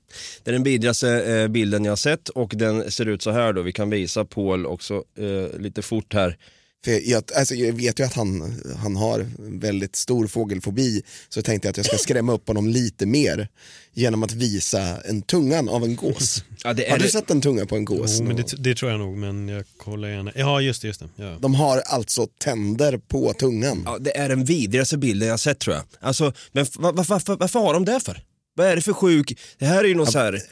det 0.43 0.51
är 0.51 0.53
den 0.53 0.63
bidraste 0.63 1.49
bilden 1.51 1.85
jag 1.85 1.93
har 1.93 1.97
sett 1.97 2.29
och 2.29 2.53
den 2.57 2.91
ser 2.91 3.07
ut 3.07 3.23
så 3.23 3.31
här 3.31 3.53
då. 3.53 3.63
Vi 3.63 3.73
kan 3.73 3.91
visa 3.91 4.25
Paul 4.25 4.67
också 4.67 5.05
eh, 5.19 5.61
lite 5.61 5.83
fort 5.83 6.15
här. 6.15 6.37
För 6.85 7.11
jag, 7.11 7.25
alltså 7.37 7.55
jag 7.55 7.73
vet 7.73 8.01
ju 8.01 8.05
att 8.05 8.15
han, 8.15 8.63
han 8.77 8.97
har 8.97 9.27
väldigt 9.39 9.97
stor 9.97 10.27
fågelfobi 10.27 11.03
så 11.29 11.39
jag 11.39 11.45
tänkte 11.45 11.71
att 11.71 11.77
jag 11.77 11.87
ska 11.87 11.97
skrämma 11.99 12.33
upp 12.33 12.49
honom 12.49 12.69
lite 12.69 13.07
mer 13.07 13.49
genom 13.95 14.23
att 14.23 14.33
visa 14.33 15.01
en 15.01 15.23
tungan 15.23 15.69
av 15.69 15.85
en 15.85 15.97
gås. 15.97 16.45
Ja, 16.65 16.73
det 16.73 16.87
är 16.87 16.91
Har 16.91 16.99
du 16.99 17.05
det- 17.05 17.11
sett 17.11 17.31
en 17.31 17.41
tunga 17.41 17.67
på 17.67 17.77
en 17.77 17.85
gås? 17.85 18.17
Jo, 18.19 18.25
men 18.25 18.37
det, 18.37 18.55
det 18.59 18.75
tror 18.75 18.91
jag 18.91 19.01
nog, 19.01 19.17
men 19.17 19.49
jag 19.49 19.65
kollar 19.77 20.09
gärna. 20.09 20.33
Ja, 20.35 20.61
just 20.61 20.83
det. 20.83 20.89
Just 20.89 21.01
det. 21.01 21.09
Ja. 21.17 21.37
De 21.41 21.55
har 21.55 21.79
alltså 21.81 22.27
tänder 22.39 22.99
på 22.99 23.33
tungan. 23.33 23.83
Ja, 23.87 23.99
det 24.01 24.17
är 24.17 24.29
den 24.29 24.45
vidrigaste 24.45 24.99
bilden 24.99 25.29
jag 25.29 25.41
sett 25.41 25.59
tror 25.59 25.77
jag. 25.77 25.85
Alltså, 26.01 26.33
men 26.53 26.63
f- 26.63 26.77
va- 26.79 26.93
va- 26.93 27.05
varför, 27.09 27.37
varför 27.37 27.61
har 27.61 27.75
de 27.75 27.85
det 27.85 28.01
för? 28.01 28.23
Vad 28.59 28.67
är 28.67 28.77
det 28.77 28.83
för 28.83 28.93
sjuk... 28.93 29.39
Det 29.59 29.67
här 29.67 29.85
är 29.85 29.89
ju 29.89 29.95
något 29.95 30.13
så 30.13 30.19
här... 30.19 30.43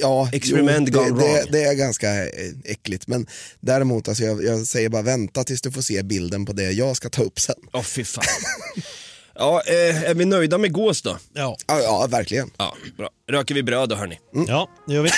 Ja, 0.00 0.30
Experiment 0.32 0.88
jo, 0.92 0.98
gone 0.98 1.10
det, 1.10 1.26
det, 1.26 1.40
wrong. 1.40 1.48
det 1.52 1.62
är 1.62 1.74
ganska 1.74 2.24
eh, 2.24 2.52
äckligt. 2.64 3.06
Men 3.06 3.26
däremot, 3.60 4.08
alltså 4.08 4.24
jag, 4.24 4.44
jag 4.44 4.66
säger 4.66 4.88
bara 4.88 5.02
vänta 5.02 5.44
tills 5.44 5.62
du 5.62 5.72
får 5.72 5.82
se 5.82 6.02
bilden 6.02 6.46
på 6.46 6.52
det 6.52 6.72
jag 6.72 6.96
ska 6.96 7.08
ta 7.08 7.22
upp 7.22 7.40
sen. 7.40 7.54
Åh 7.72 7.82
fy 7.82 8.04
fan. 8.04 8.24
ja, 9.34 9.62
eh, 9.66 10.02
är 10.02 10.14
vi 10.14 10.24
nöjda 10.24 10.58
med 10.58 10.72
gås 10.72 11.02
då? 11.02 11.18
Ja. 11.32 11.56
Ja, 11.66 11.80
ja 11.80 12.06
verkligen. 12.10 12.50
Ja, 12.56 12.76
bra. 12.96 13.10
Röker 13.30 13.54
vi 13.54 13.62
bröd 13.62 13.88
då 13.88 13.96
hörni? 13.96 14.18
ja, 14.48 14.68
det 14.86 14.94
gör 14.94 15.02
vi. 15.02 15.10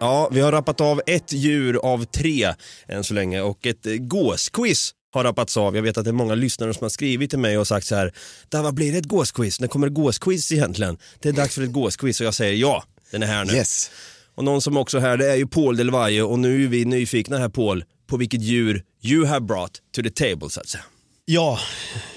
Ja, 0.00 0.28
vi 0.32 0.40
har 0.40 0.52
rappat 0.52 0.80
av 0.80 1.00
ett 1.06 1.32
djur 1.32 1.76
av 1.82 2.04
tre 2.04 2.54
än 2.88 3.04
så 3.04 3.14
länge 3.14 3.40
och 3.40 3.66
ett 3.66 3.86
eh, 3.86 3.92
gåsquiz 3.92 4.92
har 5.16 5.24
rappats 5.24 5.56
av. 5.56 5.76
Jag 5.76 5.82
vet 5.82 5.98
att 5.98 6.04
det 6.04 6.10
är 6.10 6.12
många 6.12 6.34
lyssnare 6.34 6.74
som 6.74 6.84
har 6.84 6.88
skrivit 6.88 7.30
till 7.30 7.38
mig 7.38 7.58
och 7.58 7.66
sagt 7.66 7.86
så 7.86 7.94
här, 7.94 8.12
"Da, 8.48 8.62
vad 8.62 8.74
blir 8.74 8.92
det 8.92 8.98
ett 8.98 9.04
gåsquiz? 9.08 9.60
När 9.60 9.68
kommer 9.68 9.86
det 9.86 9.94
gåsquiz 9.94 10.52
egentligen? 10.52 10.98
Det 11.20 11.28
är 11.28 11.32
dags 11.32 11.54
för 11.54 11.62
ett 11.62 11.72
gåsquiz 11.72 12.20
och 12.20 12.26
jag 12.26 12.34
säger 12.34 12.54
ja, 12.54 12.84
den 13.10 13.22
är 13.22 13.26
här 13.26 13.44
nu. 13.44 13.52
Yes. 13.52 13.90
Och 14.34 14.44
någon 14.44 14.62
som 14.62 14.76
också 14.76 14.96
är 14.96 15.00
här, 15.00 15.16
det 15.16 15.30
är 15.32 15.36
ju 15.36 15.46
Paul 15.46 15.76
Del 15.76 15.90
Valle 15.90 16.22
och 16.22 16.38
nu 16.38 16.64
är 16.64 16.68
vi 16.68 16.84
nyfikna 16.84 17.38
här 17.38 17.48
Paul 17.48 17.84
på 18.06 18.16
vilket 18.16 18.42
djur 18.42 18.82
you 19.02 19.26
have 19.26 19.40
brought 19.40 19.72
to 19.96 20.02
the 20.02 20.10
table 20.10 20.50
så 20.50 20.60
att 20.60 20.68
säga. 20.68 20.84
Ja, 21.24 21.58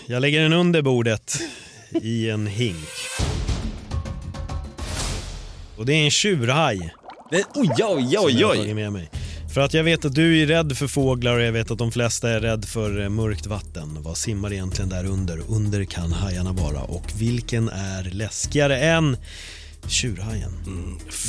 jag 0.05 0.21
lägger 0.21 0.41
den 0.41 0.53
under 0.53 0.81
bordet 0.81 1.39
i 2.01 2.29
en 2.29 2.47
hink. 2.47 2.89
Och 5.77 5.85
det 5.85 5.93
är 5.93 6.03
en 6.03 6.11
tjurhaj. 6.11 6.93
Men, 7.31 7.43
oj, 7.55 7.69
oj, 7.69 7.75
som 7.77 7.97
oj, 7.97 8.07
jag 8.13 8.21
har 8.21 8.53
oj. 8.53 8.57
tagit 8.57 8.75
med 8.75 8.93
mig. 8.93 9.09
För 9.59 9.63
att 9.65 9.73
jag 9.73 9.83
vet 9.83 10.05
att 10.05 10.15
du 10.15 10.41
är 10.41 10.47
rädd 10.47 10.77
för 10.77 10.87
fåglar 10.87 11.35
och 11.35 11.41
jag 11.41 11.51
vet 11.51 11.71
att 11.71 11.77
de 11.77 11.91
flesta 11.91 12.29
är 12.29 12.39
rädd 12.39 12.65
för 12.65 13.01
eh, 13.01 13.09
mörkt 13.09 13.45
vatten. 13.45 13.97
Vad 14.01 14.17
simmar 14.17 14.53
egentligen 14.53 14.89
där 14.89 15.05
under? 15.05 15.41
Under 15.49 15.85
kan 15.85 16.11
hajarna 16.11 16.53
vara 16.53 16.81
och 16.81 17.11
vilken 17.15 17.69
är 17.69 18.03
läskigare 18.03 18.79
än 18.79 19.17
tjurhajen? 19.87 20.51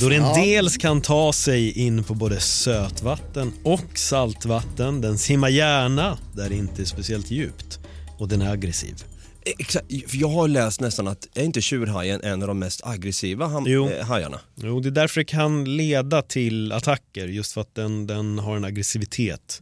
Då 0.01 0.09
den 0.09 0.23
Ja. 0.23 0.35
dels 0.35 0.77
kan 0.77 1.01
ta 1.01 1.33
sig 1.33 1.79
in 1.79 2.05
på 2.05 2.14
både 2.14 2.40
sötvatten 2.40 3.53
och 3.62 3.99
saltvatten. 3.99 5.01
Den 5.01 5.19
simmar 5.19 5.49
gärna 5.49 6.19
där 6.33 6.49
det 6.49 6.57
inte 6.57 6.83
är 6.83 6.87
speciellt 6.87 7.31
djupt 7.31 7.79
och 8.19 8.29
den 8.29 8.43
är 8.43 8.53
aggressiv. 8.53 9.05
Exakt, 9.44 9.87
för 10.11 10.16
jag 10.16 10.29
har 10.29 10.48
läst 10.48 10.81
nästan 10.81 11.09
att, 11.09 11.29
är 11.35 11.44
inte 11.44 11.61
tjurhajen 11.61 12.20
en 12.24 12.42
av 12.42 12.48
de 12.48 12.59
mest 12.59 12.81
aggressiva 12.87 13.46
ham- 13.46 13.64
Jo. 13.66 13.88
eh, 13.88 14.07
hajarna? 14.07 14.40
Jo, 14.55 14.81
det 14.81 14.88
är 14.88 14.90
därför 14.90 15.20
det 15.20 15.24
kan 15.24 15.76
leda 15.76 16.22
till 16.22 16.72
attacker, 16.72 17.26
just 17.29 17.53
för 17.53 17.61
att 17.61 17.74
den, 17.74 18.07
den 18.07 18.38
har 18.38 18.57
en 18.57 18.64
aggressivitet. 18.64 19.61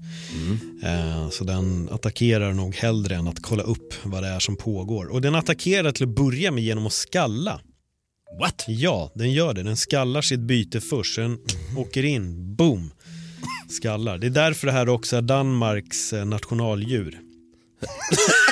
Eh, 0.85 1.29
så 1.31 1.45
den 1.45 1.89
attackerar 1.93 2.53
nog 2.53 2.75
hellre 2.77 3.15
än 3.17 3.29
att 3.29 3.43
kolla 3.43 3.63
upp 3.63 3.95
vad 4.03 4.23
det 4.23 4.29
är 4.29 4.39
som 4.41 4.57
pågår. 4.57 5.07
Och 5.07 5.21
den 5.21 5.35
attackerar 5.35 5.93
till 5.93 6.05
att 6.09 6.15
börja 6.15 6.51
med 6.51 6.65
genom 6.65 6.87
att 6.87 6.93
skalla. 6.93 7.61
What? 8.41 8.65
Ja, 8.69 9.13
den 9.15 9.33
gör 9.33 9.55
det. 9.55 9.63
Den 9.63 9.77
skallar 9.77 10.23
sitt 10.23 10.41
byte 10.41 10.81
först, 10.81 11.15
sen 11.15 11.39
åker 11.77 12.05
in, 12.05 12.55
boom, 12.57 12.91
skallar. 13.71 14.19
Det 14.19 14.27
är 14.27 14.31
därför 14.31 14.67
det 14.67 14.73
här 14.73 14.89
också 14.89 15.17
är 15.17 15.23
Danmarks 15.23 16.13
eh, 16.13 16.25
nationaldjur. 16.25 17.19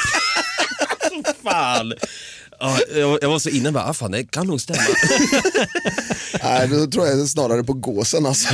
Fan! 1.50 1.92
Ja, 2.60 2.78
jag, 2.94 3.18
jag 3.22 3.28
var 3.28 3.38
så 3.38 3.48
inne 3.48 3.72
bara, 3.72 3.84
ah, 3.84 3.92
fan 3.92 4.10
det 4.10 4.24
kan 4.24 4.46
nog 4.46 4.60
stämma. 4.60 4.80
Nej, 6.42 6.68
då 6.68 6.86
tror 6.86 7.06
jag 7.06 7.28
snarare 7.28 7.64
på 7.64 7.72
gåsen 7.72 8.26
alltså. 8.26 8.48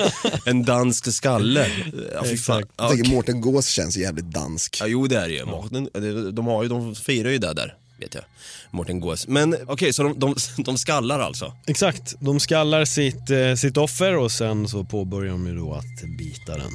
en 0.46 0.64
dansk 0.64 1.12
skalle. 1.12 1.70
Ja, 2.14 2.24
fy 2.24 2.36
fan. 2.36 2.62
Jag 2.76 2.90
tänker 2.90 3.10
Mårten 3.10 3.40
Gås 3.40 3.66
känns 3.68 3.96
jävligt 3.96 4.24
dansk. 4.24 4.76
Ja, 4.80 4.86
jo 4.86 5.06
det 5.06 5.16
är 5.16 5.28
det 5.28 5.34
ju. 5.34 5.44
Mårten, 5.44 5.88
de, 6.34 6.46
har 6.46 6.62
ju, 6.62 6.68
de 6.68 6.94
firar 6.94 7.30
ju 7.30 7.38
det 7.38 7.52
där, 7.52 7.74
vet 8.00 8.14
jag. 8.14 8.24
Mårten 8.70 9.00
Gås. 9.00 9.28
Men 9.28 9.56
okej, 9.66 9.92
så 9.92 10.02
de, 10.02 10.18
de, 10.18 10.36
de 10.56 10.78
skallar 10.78 11.20
alltså? 11.20 11.52
Exakt, 11.66 12.14
de 12.20 12.40
skallar 12.40 12.84
sitt, 12.84 13.30
eh, 13.30 13.54
sitt 13.54 13.76
offer 13.76 14.16
och 14.16 14.32
sen 14.32 14.68
så 14.68 14.84
påbörjar 14.84 15.32
de 15.32 15.46
ju 15.46 15.56
då 15.56 15.74
att 15.74 16.18
bita 16.18 16.52
den. 16.56 16.72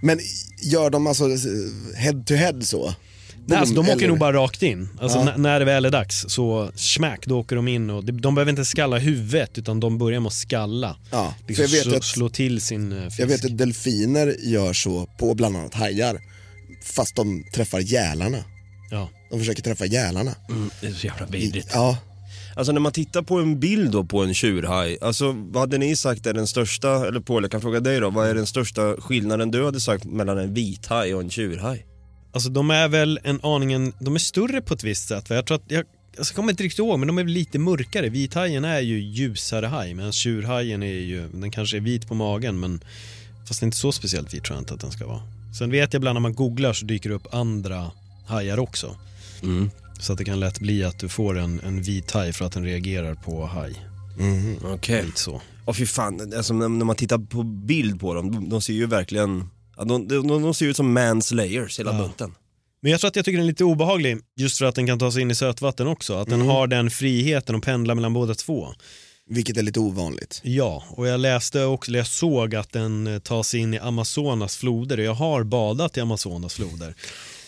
Men 0.00 0.20
gör 0.62 0.90
de 0.90 1.06
alltså 1.06 1.24
eh, 1.24 1.96
head 1.96 2.22
to 2.26 2.34
head 2.34 2.62
så? 2.62 2.94
Nej, 3.48 3.58
alltså, 3.58 3.74
de 3.74 3.80
åker 3.80 3.92
Eller- 3.92 4.08
nog 4.08 4.18
bara 4.18 4.32
rakt 4.32 4.62
in. 4.62 4.88
Alltså, 5.00 5.18
Ja. 5.18 5.36
när 5.36 5.58
det 5.58 5.64
väl 5.64 5.84
är 5.84 5.90
dags 5.90 6.24
så 6.28 6.70
smack, 6.74 7.26
då 7.26 7.38
åker 7.40 7.56
de 7.56 7.68
in 7.68 7.90
och 7.90 8.04
de, 8.04 8.12
de 8.20 8.34
behöver 8.34 8.50
inte 8.50 8.64
skalla 8.64 8.98
huvudet 8.98 9.58
utan 9.58 9.80
de 9.80 9.98
börjar 9.98 10.20
med 10.20 10.26
att 10.26 10.32
skalla. 10.32 10.96
Ja, 11.10 11.34
för 11.40 11.48
liksom 11.48 11.62
jag 11.64 11.70
vet 11.70 11.82
slå, 11.82 11.96
att- 11.96 12.04
slå 12.04 12.28
till 12.28 12.60
sin 12.60 12.92
eh, 12.92 13.04
fisk. 13.04 13.20
Jag 13.20 13.26
vet 13.26 13.44
att 13.44 13.58
delfiner 13.58 14.34
gör 14.42 14.72
så 14.72 15.06
på 15.18 15.34
bland 15.34 15.56
annat 15.56 15.74
hajar. 15.74 16.20
Fast 16.84 17.16
de 17.16 17.44
träffar 17.54 17.78
gälarna. 17.80 18.38
Ja. 18.90 19.08
De 19.30 19.38
försöker 19.38 19.62
träffa 19.62 19.86
gälarna. 19.86 20.34
Mm, 20.50 20.70
det 20.80 20.86
är 20.86 20.92
så 20.92 21.06
jävla 21.06 21.26
vidrigt. 21.26 21.68
Ja. 21.72 21.98
Alltså 22.56 22.72
när 22.72 22.80
man 22.80 22.92
tittar 22.92 23.22
på 23.22 23.38
en 23.38 23.60
bild 23.60 23.90
då 23.90 24.04
på 24.04 24.22
en 24.22 24.34
tjurhaj, 24.34 24.98
alltså 25.00 25.32
vad 25.32 25.60
hade 25.62 25.78
ni 25.78 25.96
sagt 25.96 26.26
är 26.26 26.34
den 26.34 26.46
största, 26.46 27.06
eller 27.08 27.20
Paul 27.20 27.42
jag 27.44 27.50
kan 27.50 27.60
fråga 27.60 27.80
dig 27.80 28.00
då, 28.00 28.10
vad 28.10 28.28
är 28.28 28.34
den 28.34 28.46
största 28.46 28.96
skillnaden 29.00 29.50
du 29.50 29.64
hade 29.64 29.80
sagt 29.80 30.04
mellan 30.04 30.38
en 30.38 30.54
vithaj 30.54 31.14
och 31.14 31.20
en 31.20 31.30
tjurhaj? 31.30 31.86
Alltså 32.36 32.48
de 32.50 32.70
är 32.70 32.88
väl 32.88 33.20
en 33.24 33.40
aningen, 33.42 33.92
de 33.98 34.14
är 34.14 34.18
större 34.18 34.60
på 34.60 34.74
ett 34.74 34.84
visst 34.84 35.08
sätt. 35.08 35.30
Jag 35.30 35.46
tror 35.46 35.56
att, 35.56 35.62
jag, 35.68 35.84
jag 36.16 36.26
kommer 36.26 36.50
inte 36.50 36.62
riktigt 36.62 36.78
ihåg, 36.78 36.98
men 36.98 37.06
de 37.06 37.18
är 37.18 37.24
lite 37.24 37.58
mörkare. 37.58 38.08
Vithajen 38.08 38.64
är 38.64 38.80
ju 38.80 39.00
ljusare 39.00 39.66
haj, 39.66 39.94
medan 39.94 40.12
tjurhajen 40.12 40.82
är 40.82 40.86
ju, 40.86 41.28
den 41.28 41.50
kanske 41.50 41.76
är 41.76 41.80
vit 41.80 42.08
på 42.08 42.14
magen, 42.14 42.60
men 42.60 42.84
fast 43.48 43.62
inte 43.62 43.76
så 43.76 43.92
speciellt 43.92 44.34
vit 44.34 44.44
tror 44.44 44.56
jag 44.56 44.62
inte 44.62 44.74
att 44.74 44.80
den 44.80 44.90
ska 44.90 45.06
vara. 45.06 45.22
Sen 45.58 45.70
vet 45.70 45.92
jag 45.92 46.00
ibland 46.00 46.14
när 46.14 46.20
man 46.20 46.34
googlar 46.34 46.72
så 46.72 46.86
dyker 46.86 47.08
det 47.08 47.14
upp 47.14 47.34
andra 47.34 47.90
hajar 48.26 48.58
också. 48.58 48.96
Så 50.00 50.12
att 50.12 50.18
det 50.18 50.24
kan 50.24 50.40
lätt 50.40 50.58
bli 50.60 50.84
att 50.84 50.98
du 50.98 51.08
får 51.08 51.38
en, 51.38 51.60
en 51.60 51.82
vit 51.82 52.10
haj 52.10 52.32
för 52.32 52.44
att 52.44 52.52
den 52.52 52.64
reagerar 52.64 53.14
på 53.14 53.46
haj. 53.46 53.86
Okej. 54.64 55.04
Lite 55.04 55.20
så. 55.20 55.40
Och 55.64 55.76
fy 55.76 55.86
fan, 55.86 56.32
alltså 56.36 56.54
när, 56.54 56.68
när 56.68 56.84
man 56.84 56.96
tittar 56.96 57.18
på 57.18 57.42
bild 57.42 58.00
på 58.00 58.14
dem, 58.14 58.32
de, 58.32 58.48
de 58.48 58.62
ser 58.62 58.72
ju 58.72 58.86
verkligen, 58.86 59.50
ja, 59.76 59.84
de, 59.84 60.08
de, 60.08 60.26
de 60.28 60.54
ser 60.54 60.66
ut 60.66 60.76
som 60.76 60.92
manslayers 60.92 61.78
hela 61.78 61.92
Ja. 61.92 61.98
bunten. 61.98 62.34
Men 62.82 62.90
jag 62.92 63.00
tror 63.00 63.08
att 63.08 63.16
jag 63.16 63.24
tycker 63.24 63.38
den 63.38 63.44
är 63.46 63.50
lite 63.50 63.64
obehaglig 63.64 64.18
just 64.36 64.58
för 64.58 64.64
att 64.66 64.74
den 64.74 64.86
kan 64.86 64.98
ta 64.98 65.12
sig 65.12 65.22
in 65.22 65.30
i 65.30 65.34
sötvatten 65.34 65.86
också. 65.86 66.14
Att 66.14 66.26
den 66.28 66.40
Mm. 66.40 66.46
har 66.48 66.66
den 66.66 66.90
friheten 66.90 67.54
att 67.56 67.62
pendla 67.62 67.94
mellan 67.94 68.12
båda 68.12 68.34
två. 68.34 68.68
Vilket 69.28 69.56
är 69.56 69.62
lite 69.62 69.80
ovanligt. 69.80 70.40
Ja, 70.44 70.84
och 70.90 71.06
jag 71.06 71.20
läste 71.20 71.64
också, 71.64 71.92
jag 71.92 72.06
såg 72.06 72.54
att 72.54 72.72
den 72.72 73.06
eh, 73.06 73.18
tar 73.18 73.42
sig 73.42 73.60
in 73.60 73.74
i 73.74 73.78
Amazonas 73.78 74.56
floder 74.56 74.98
och 74.98 75.04
jag 75.04 75.14
har 75.14 75.42
badat 75.44 75.96
i 75.96 76.00
Amazonas 76.00 76.54
floder. 76.54 76.94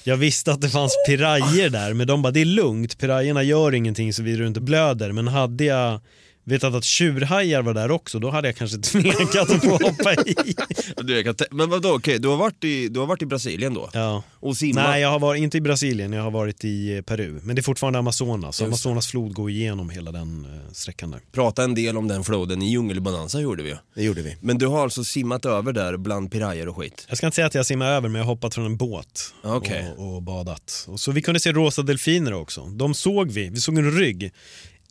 Jag 0.04 0.16
visste 0.16 0.52
att 0.52 0.60
det 0.60 0.70
fanns 0.70 0.92
pirajer 1.06 1.70
där, 1.70 1.94
men 1.94 2.06
de 2.06 2.22
bara 2.22 2.30
det 2.30 2.40
är 2.40 2.44
lugnt, 2.44 2.98
pirajerna 2.98 3.42
gör 3.42 3.74
ingenting 3.74 4.12
så 4.12 4.22
du 4.22 4.46
inte 4.46 4.60
blöder. 4.60 5.12
Men 5.12 5.28
hade 5.28 5.64
jag 5.64 6.00
vetat 6.48 6.74
att 6.74 6.84
tjurhajar 6.84 7.62
var 7.62 7.74
där 7.74 7.90
också, 7.90 8.18
då 8.18 8.30
hade 8.30 8.48
jag 8.48 8.56
kanske 8.56 8.78
tvekat 8.82 9.50
att 9.50 9.64
få 9.64 9.70
hoppa 9.70 10.12
i. 10.14 10.54
Du, 10.96 11.20
jag 11.20 11.37
men 11.50 11.70
vadå, 11.70 11.94
okej, 11.94 12.18
du, 12.18 12.28
har 12.28 12.37
varit 12.37 12.64
i, 12.64 12.88
du 12.88 13.00
har 13.00 13.06
varit 13.06 13.22
i 13.22 13.26
Brasilien 13.26 13.74
då? 13.74 13.90
Ja. 13.92 14.22
Och 14.40 14.56
simmat? 14.56 14.84
Nej, 14.84 15.02
jag 15.02 15.08
har 15.08 15.18
varit, 15.18 15.42
inte 15.42 15.58
i 15.58 15.61
Brasilien, 15.61 16.12
jag 16.12 16.22
har 16.22 16.30
varit 16.30 16.64
i 16.64 16.96
eh, 16.96 17.02
Peru. 17.02 17.40
Men 17.42 17.56
det 17.56 17.61
är 17.61 17.62
fortfarande 17.62 17.98
Amazonas, 17.98 18.61
Just. 18.61 18.62
Amazonas 18.62 19.06
flod 19.06 19.34
går 19.34 19.50
igenom 19.50 19.90
hela 19.90 20.12
den 20.12 20.44
eh, 20.44 20.72
sträckan 20.72 21.11
där. 21.11 21.20
Prata 21.32 21.64
en 21.64 21.74
del 21.74 21.96
om 21.96 22.08
den 22.08 22.24
floden 22.24 22.62
i 22.62 22.70
Djungelbonanza 22.70 23.40
gjorde 23.40 23.62
vi. 23.62 23.74
Det 23.94 24.02
gjorde 24.02 24.22
vi. 24.22 24.37
Men 24.40 24.58
du 24.58 24.66
har 24.66 24.82
alltså 24.82 25.04
simmat 25.04 25.44
över 25.44 25.72
där 25.72 25.96
bland 25.96 26.32
pirajer 26.32 26.68
och 26.68 26.76
skit? 26.76 27.06
Jag 27.08 27.18
ska 27.18 27.26
inte 27.26 27.34
säga 27.34 27.46
att 27.46 27.54
jag 27.54 27.66
simmar 27.66 27.87
över, 27.87 28.08
men 28.08 28.18
jag 28.18 28.26
har 28.26 28.34
hoppat 28.34 28.54
från 28.54 28.66
en 28.66 28.76
båt 28.76 29.34
Okej. 29.42 29.92
och, 29.96 30.14
och 30.14 30.22
badat. 30.22 30.87
Och 30.88 31.00
så 31.00 31.12
vi 31.12 31.22
kunde 31.22 31.40
se 31.40 31.52
rosa 31.52 31.82
delfiner 31.82 32.32
också. 32.32 32.66
De 32.66 32.94
såg 32.94 33.30
vi, 33.30 33.48
vi 33.48 33.61
såg 33.61 33.78
en 33.78 33.90
rygg. 33.90 34.32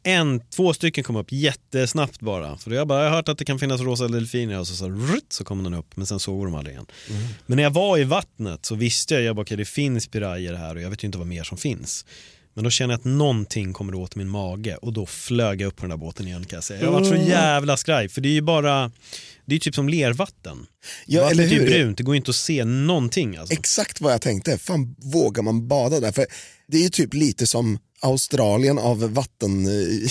En, 0.07 0.39
två 0.39 0.73
stycken 0.73 1.03
kom 1.03 1.15
upp 1.15 1.31
jättesnabbt 1.31 2.19
bara. 2.19 2.57
För 2.57 2.71
jag 2.71 2.87
bara, 2.87 3.03
jag 3.03 3.09
har 3.09 3.15
hört 3.15 3.29
att 3.29 3.37
det 3.37 3.45
kan 3.45 3.59
finnas 3.59 3.81
rosa 3.81 4.07
delfiner 4.07 4.59
och 4.59 4.67
så, 4.67 4.75
så, 4.75 4.89
rutt, 4.89 5.33
så 5.33 5.43
kom 5.43 5.63
den 5.63 5.73
upp, 5.73 5.97
men 5.97 6.05
sen 6.05 6.19
såg 6.19 6.45
de 6.45 6.55
aldrig 6.55 6.73
igen. 6.73 6.85
Men 7.45 7.55
när 7.55 7.63
jag 7.63 7.71
var 7.71 7.97
i 7.97 8.03
vattnet 8.03 8.65
så 8.65 8.75
visste 8.75 9.13
jag, 9.13 9.23
jag 9.23 9.35
bara, 9.35 9.41
okej, 9.41 9.57
det 9.57 9.65
finns 9.65 10.07
pirajer 10.07 10.53
här 10.53 10.75
och 10.75 10.81
jag 10.81 10.89
vet 10.89 11.03
ju 11.03 11.05
inte 11.05 11.17
vad 11.17 11.27
mer 11.27 11.43
som 11.43 11.57
finns. 11.57 12.05
Men 12.53 12.63
då 12.63 12.69
känner 12.69 12.93
jag 12.93 12.99
att 12.99 13.05
någonting 13.05 13.73
kommer 13.73 13.95
åt 13.95 14.15
min 14.15 14.29
mage 14.29 14.75
och 14.75 14.93
då 14.93 15.05
flög 15.05 15.61
jag 15.61 15.67
upp 15.67 15.75
på 15.75 15.81
den 15.81 15.89
där 15.89 15.97
båten 15.97 16.27
igen 16.27 16.45
kan 16.45 16.57
jag 16.57 16.63
säga. 16.63 16.83
Jag 16.83 16.91
varit 16.91 17.07
så 17.07 17.15
jävla 17.15 17.77
skraj 17.77 18.09
för 18.09 18.21
det 18.21 18.29
är 18.29 18.33
ju 18.33 18.41
bara, 18.41 18.91
det 19.45 19.55
är 19.55 19.59
typ 19.59 19.75
som 19.75 19.89
lervatten. 19.89 20.65
Ja, 21.05 21.21
Vattnet 21.21 21.31
eller 21.39 21.43
är 21.43 21.47
ju 21.47 21.59
hur? 21.59 21.69
brunt, 21.69 21.97
det 21.97 22.03
går 22.03 22.15
inte 22.15 22.29
att 22.29 22.35
se 22.35 22.65
någonting 22.65 23.37
alltså. 23.37 23.53
Exakt 23.53 24.01
vad 24.01 24.13
jag 24.13 24.21
tänkte. 24.21 24.57
Fan, 24.57 24.95
vågar 25.13 25.43
man 25.43 25.67
bada 25.67 25.99
där? 25.99 26.11
För 26.11 26.25
det 26.67 26.77
är 26.77 26.81
ju 26.81 26.89
typ 26.89 27.13
lite 27.13 27.47
som 27.47 27.79
Australien 28.01 28.79
av, 28.79 29.13
vatten, 29.13 29.67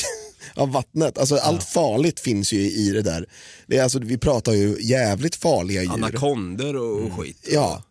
av 0.55 0.73
vattnet. 0.73 1.19
Alltså, 1.19 1.37
Allt 1.37 1.65
farligt 1.65 2.21
finns 2.21 2.53
ju 2.53 2.61
i 2.61 2.91
det 2.91 3.03
där. 3.03 3.27
Det 3.67 3.79
är 3.79 3.83
alltså, 3.83 3.99
vi 3.99 4.19
pratar 4.19 4.53
ju 4.53 4.77
jävligt 4.81 5.37
farliga 5.37 5.83
djur. 5.83 5.93
Anakonder 5.93 6.77
och, 6.77 7.03
och 7.03 7.13
skit. 7.13 7.49
Ja, 7.53 7.83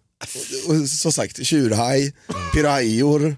och, 0.68 0.90
som 0.90 1.12
sagt 1.12 1.46
tjurhaj, 1.46 2.14
pirajor, 2.54 3.36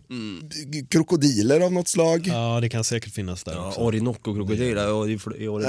d- 0.66 0.86
krokodiler 0.90 1.60
av 1.60 1.74
något 1.74 1.88
slag. 1.88 2.28
Ja, 2.28 2.60
det 2.62 2.70
kan 2.70 2.84
säkert 2.84 3.14
finnas 3.14 3.44
där 3.44 3.54
Ja, 3.54 3.68
också. 3.68 3.80
Orinoco-krokodiler, 3.80 4.76
ja, 4.84 5.04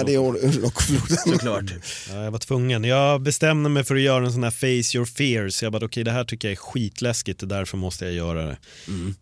det 0.05 0.15
är 0.15 0.19
Or- 0.19 0.45
Orinoco-floden. 0.49 1.17
Såklart. 1.33 1.65
Ja, 2.11 2.25
jag 2.25 2.31
var 2.31 2.39
tvungen. 2.39 2.85
Jag 2.85 3.23
bestämde 3.23 3.69
mig 3.71 3.85
för 3.85 3.95
att 3.95 4.01
göra 4.01 4.27
en 4.27 4.33
sån 4.33 4.43
här 4.45 4.51
face 4.51 4.97
your 4.97 5.07
fears. 5.07 5.63
Jag 5.63 5.73
bara, 5.73 5.85
okej 5.85 6.05
det 6.05 6.11
här 6.11 6.25
tycker 6.25 6.49
jag 6.49 6.53
är 6.53 6.57
skitläskigt, 6.57 7.49
därför 7.49 7.77
måste 7.77 8.05
jag 8.05 8.15
göra 8.15 8.47
det. 8.47 8.57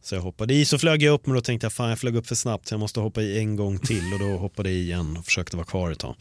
Så 0.03 0.15
jag 0.15 0.23
hoppade 0.23 0.55
i, 0.55 0.65
så 0.65 0.79
flög 0.79 1.03
jag 1.03 1.15
upp, 1.15 1.27
men 1.27 1.35
då 1.35 1.41
tänkte 1.41 1.65
jag, 1.65 1.73
fan 1.73 1.89
jag 1.89 1.99
flög 1.99 2.17
upp 2.17 2.27
för 2.27 2.35
snabbt, 2.35 2.69
så 2.69 2.75
jag 2.75 2.81
måste 2.81 3.01
hoppa 3.01 3.23
i 3.23 3.39
en 3.39 3.57
gång 3.57 3.79
till. 3.79 4.13
Och 4.13 4.19
då 4.19 4.37
hoppade 4.37 4.71
jag 4.71 4.79
igen 4.81 5.17
och 5.17 5.25
försökte 5.25 5.57
vara 5.57 5.67
kvar 5.67 5.91
ett 5.91 5.99
tag. 5.99 6.15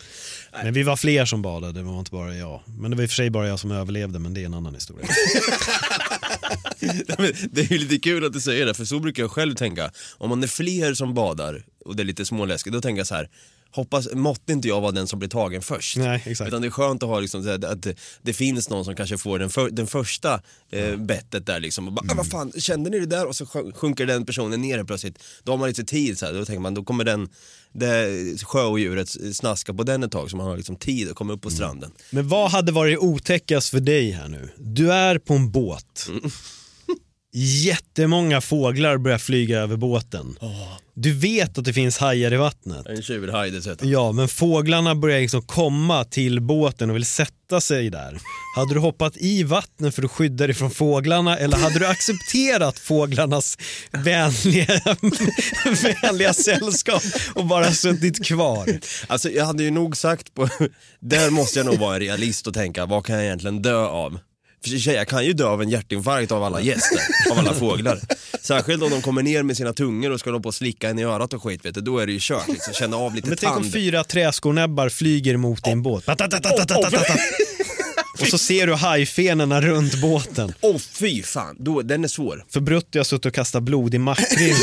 Men 0.63 0.73
vi 0.73 0.83
var 0.83 0.95
fler 0.95 1.25
som 1.25 1.41
badade, 1.41 1.73
det 1.79 1.83
var 1.83 1.99
inte 1.99 2.11
bara 2.11 2.35
jag. 2.35 2.61
Men 2.65 2.91
det 2.91 2.97
var 2.97 3.03
i 3.03 3.05
och 3.05 3.09
för 3.09 3.15
sig 3.15 3.29
bara 3.29 3.47
jag 3.47 3.59
som 3.59 3.71
överlevde, 3.71 4.19
men 4.19 4.33
det 4.33 4.41
är 4.41 4.45
en 4.45 4.53
annan 4.53 4.73
historia. 4.73 5.07
Det 7.51 7.61
är 7.61 7.71
ju 7.71 7.77
lite 7.77 7.99
kul 7.99 8.25
att 8.25 8.33
du 8.33 8.41
säger 8.41 8.65
det, 8.65 8.73
för 8.73 8.85
så 8.85 8.99
brukar 8.99 9.23
jag 9.23 9.31
själv 9.31 9.55
tänka. 9.55 9.91
Om 10.17 10.29
man 10.29 10.43
är 10.43 10.47
fler 10.47 10.93
som 10.93 11.13
badar 11.13 11.65
och 11.85 11.95
det 11.95 12.03
är 12.03 12.05
lite 12.05 12.25
småläskigt, 12.25 12.73
då 12.73 12.81
tänker 12.81 12.99
jag 12.99 13.07
så 13.07 13.15
här. 13.15 13.29
Hoppas, 13.75 14.07
måtte 14.13 14.53
inte 14.53 14.67
jag 14.67 14.81
vara 14.81 14.91
den 14.91 15.07
som 15.07 15.19
blir 15.19 15.29
tagen 15.29 15.61
först. 15.61 15.97
Nej, 15.97 16.23
exakt. 16.25 16.47
Utan 16.47 16.61
det 16.61 16.67
är 16.67 16.71
skönt 16.71 17.03
att 17.03 17.09
ha 17.09 17.19
liksom, 17.19 17.45
här, 17.45 17.65
att 17.65 17.87
det, 18.21 18.33
finns 18.33 18.69
någon 18.69 18.85
som 18.85 18.95
kanske 18.95 19.17
får 19.17 19.39
den, 19.39 19.49
för, 19.49 19.69
den 19.69 19.87
första 19.87 20.41
eh, 20.71 20.95
bettet 20.95 21.45
där 21.45 21.59
liksom. 21.59 21.87
Och 21.87 21.93
bara, 21.93 22.11
ah, 22.11 22.15
vad 22.15 22.27
fan, 22.27 22.51
kände 22.57 22.89
ni 22.89 22.99
det 22.99 23.05
där? 23.05 23.25
Och 23.25 23.35
så 23.35 23.45
sjunker 23.75 24.05
den 24.05 24.25
personen 24.25 24.61
ner 24.61 24.83
plötsligt. 24.83 25.23
Då 25.43 25.51
har 25.51 25.57
man 25.57 25.67
lite 25.67 25.83
tid 25.83 26.19
så 26.19 26.25
här, 26.25 26.33
då 26.33 26.45
tänker 26.45 26.61
man, 26.61 26.73
då 26.73 26.83
kommer 26.83 27.03
den, 27.03 27.29
det 27.73 28.43
sjöodjuret 28.43 29.09
snaska 29.35 29.73
på 29.73 29.83
den 29.83 30.03
ett 30.03 30.11
tag 30.11 30.31
så 30.31 30.37
man 30.37 30.47
har 30.47 30.57
liksom 30.57 30.75
tid 30.75 31.09
att 31.09 31.15
komma 31.15 31.33
upp 31.33 31.41
på 31.41 31.49
stranden. 31.49 31.91
Men 32.09 32.27
vad 32.27 32.51
hade 32.51 32.71
varit 32.71 32.97
otäckast 32.97 33.69
för 33.69 33.79
dig 33.79 34.11
här 34.11 34.27
nu? 34.27 34.49
Du 34.57 34.91
är 34.91 35.17
på 35.17 35.33
en 35.33 35.51
båt. 35.51 36.09
Jättemånga 37.35 38.41
fåglar 38.41 38.97
börjar 38.97 39.17
flyga 39.17 39.59
över 39.59 39.77
båten. 39.77 40.37
Du 40.93 41.13
vet 41.13 41.57
att 41.57 41.65
det 41.65 41.73
finns 41.73 41.97
hajar 41.97 42.33
i 42.33 42.37
vattnet. 42.37 42.85
En 42.87 43.01
tjurhaj 43.01 43.51
dessutom. 43.51 43.89
Ja, 43.89 44.11
men 44.11 44.27
fåglarna 44.27 44.95
börjar 44.95 45.19
liksom 45.19 45.41
komma 45.41 46.03
till 46.03 46.41
båten 46.41 46.89
och 46.89 46.95
vill 46.95 47.05
sätta 47.05 47.61
sig 47.61 47.89
där. 47.89 48.17
Hade 48.55 48.73
du 48.73 48.79
hoppat 48.79 49.17
i 49.17 49.43
vattnet 49.43 49.95
för 49.95 50.03
att 50.03 50.11
skydda 50.11 50.47
dig 50.47 50.55
från 50.55 50.71
fåglarna 50.71 51.37
eller 51.37 51.57
hade 51.57 51.79
du 51.79 51.87
accepterat 51.87 52.79
fåglarnas 52.79 53.57
vänliga, 53.91 54.81
vänliga 56.01 56.33
sällskap 56.33 57.03
och 57.33 57.45
bara 57.45 57.71
suttit 57.71 58.25
kvar? 58.25 58.79
Alltså 59.07 59.29
jag 59.29 59.45
hade 59.45 59.63
ju 59.63 59.71
nog 59.71 59.97
sagt 59.97 60.33
på, 60.33 60.49
där 60.99 61.29
måste 61.29 61.59
jag 61.59 61.65
nog 61.65 61.79
vara 61.79 61.95
en 61.95 62.01
realist 62.01 62.47
och 62.47 62.53
tänka, 62.53 62.85
vad 62.85 63.05
kan 63.05 63.15
jag 63.15 63.25
egentligen 63.25 63.61
dö 63.61 63.85
av? 63.85 64.19
tjejer 64.67 65.05
kan 65.05 65.25
ju 65.25 65.33
dö 65.33 65.45
av 65.45 65.61
en 65.61 65.69
hjärtinfarkt 65.69 66.31
av 66.31 66.43
alla 66.43 66.61
gäster, 66.61 66.99
av 67.31 67.39
alla 67.39 67.53
fåglar. 67.53 67.99
Särskilt 68.41 68.83
om 68.83 68.89
de 68.89 69.01
kommer 69.01 69.23
ner 69.23 69.43
med 69.43 69.57
sina 69.57 69.73
tungor 69.73 70.11
och 70.11 70.19
ska 70.19 70.31
de 70.31 70.41
på 70.41 70.49
att 70.49 70.55
slicka 70.55 70.89
en 70.89 70.99
i 70.99 71.03
örat 71.03 71.33
och 71.33 71.43
skit, 71.43 71.65
vet 71.65 71.75
du, 71.75 71.81
då 71.81 71.99
är 71.99 72.05
det 72.05 72.11
ju 72.11 72.19
kört. 72.21 72.47
Liksom. 72.47 72.73
Känna 72.73 72.97
av 72.97 73.15
lite 73.15 73.29
Men 73.29 73.37
tänk 73.37 73.57
om 73.57 73.71
fyra 73.71 74.03
träskonäbbar 74.03 74.89
flyger 74.89 75.37
mot 75.37 75.63
din 75.63 75.81
båt. 75.83 76.05
Och 78.21 78.27
så 78.27 78.37
ser 78.37 78.67
du 78.67 78.73
hajfenorna 78.73 79.61
runt 79.61 80.01
båten. 80.01 80.53
Åh 80.61 80.75
oh, 80.75 80.79
fy 80.79 81.23
fan, 81.23 81.55
då, 81.59 81.81
den 81.81 82.03
är 82.03 82.07
svår. 82.07 82.45
För 82.49 82.59
Brutti 82.59 82.97
har 82.97 83.05
suttit 83.05 83.25
och 83.25 83.33
kastat 83.33 83.63
blod 83.63 83.95
i 83.95 83.97
makrill. 83.97 84.55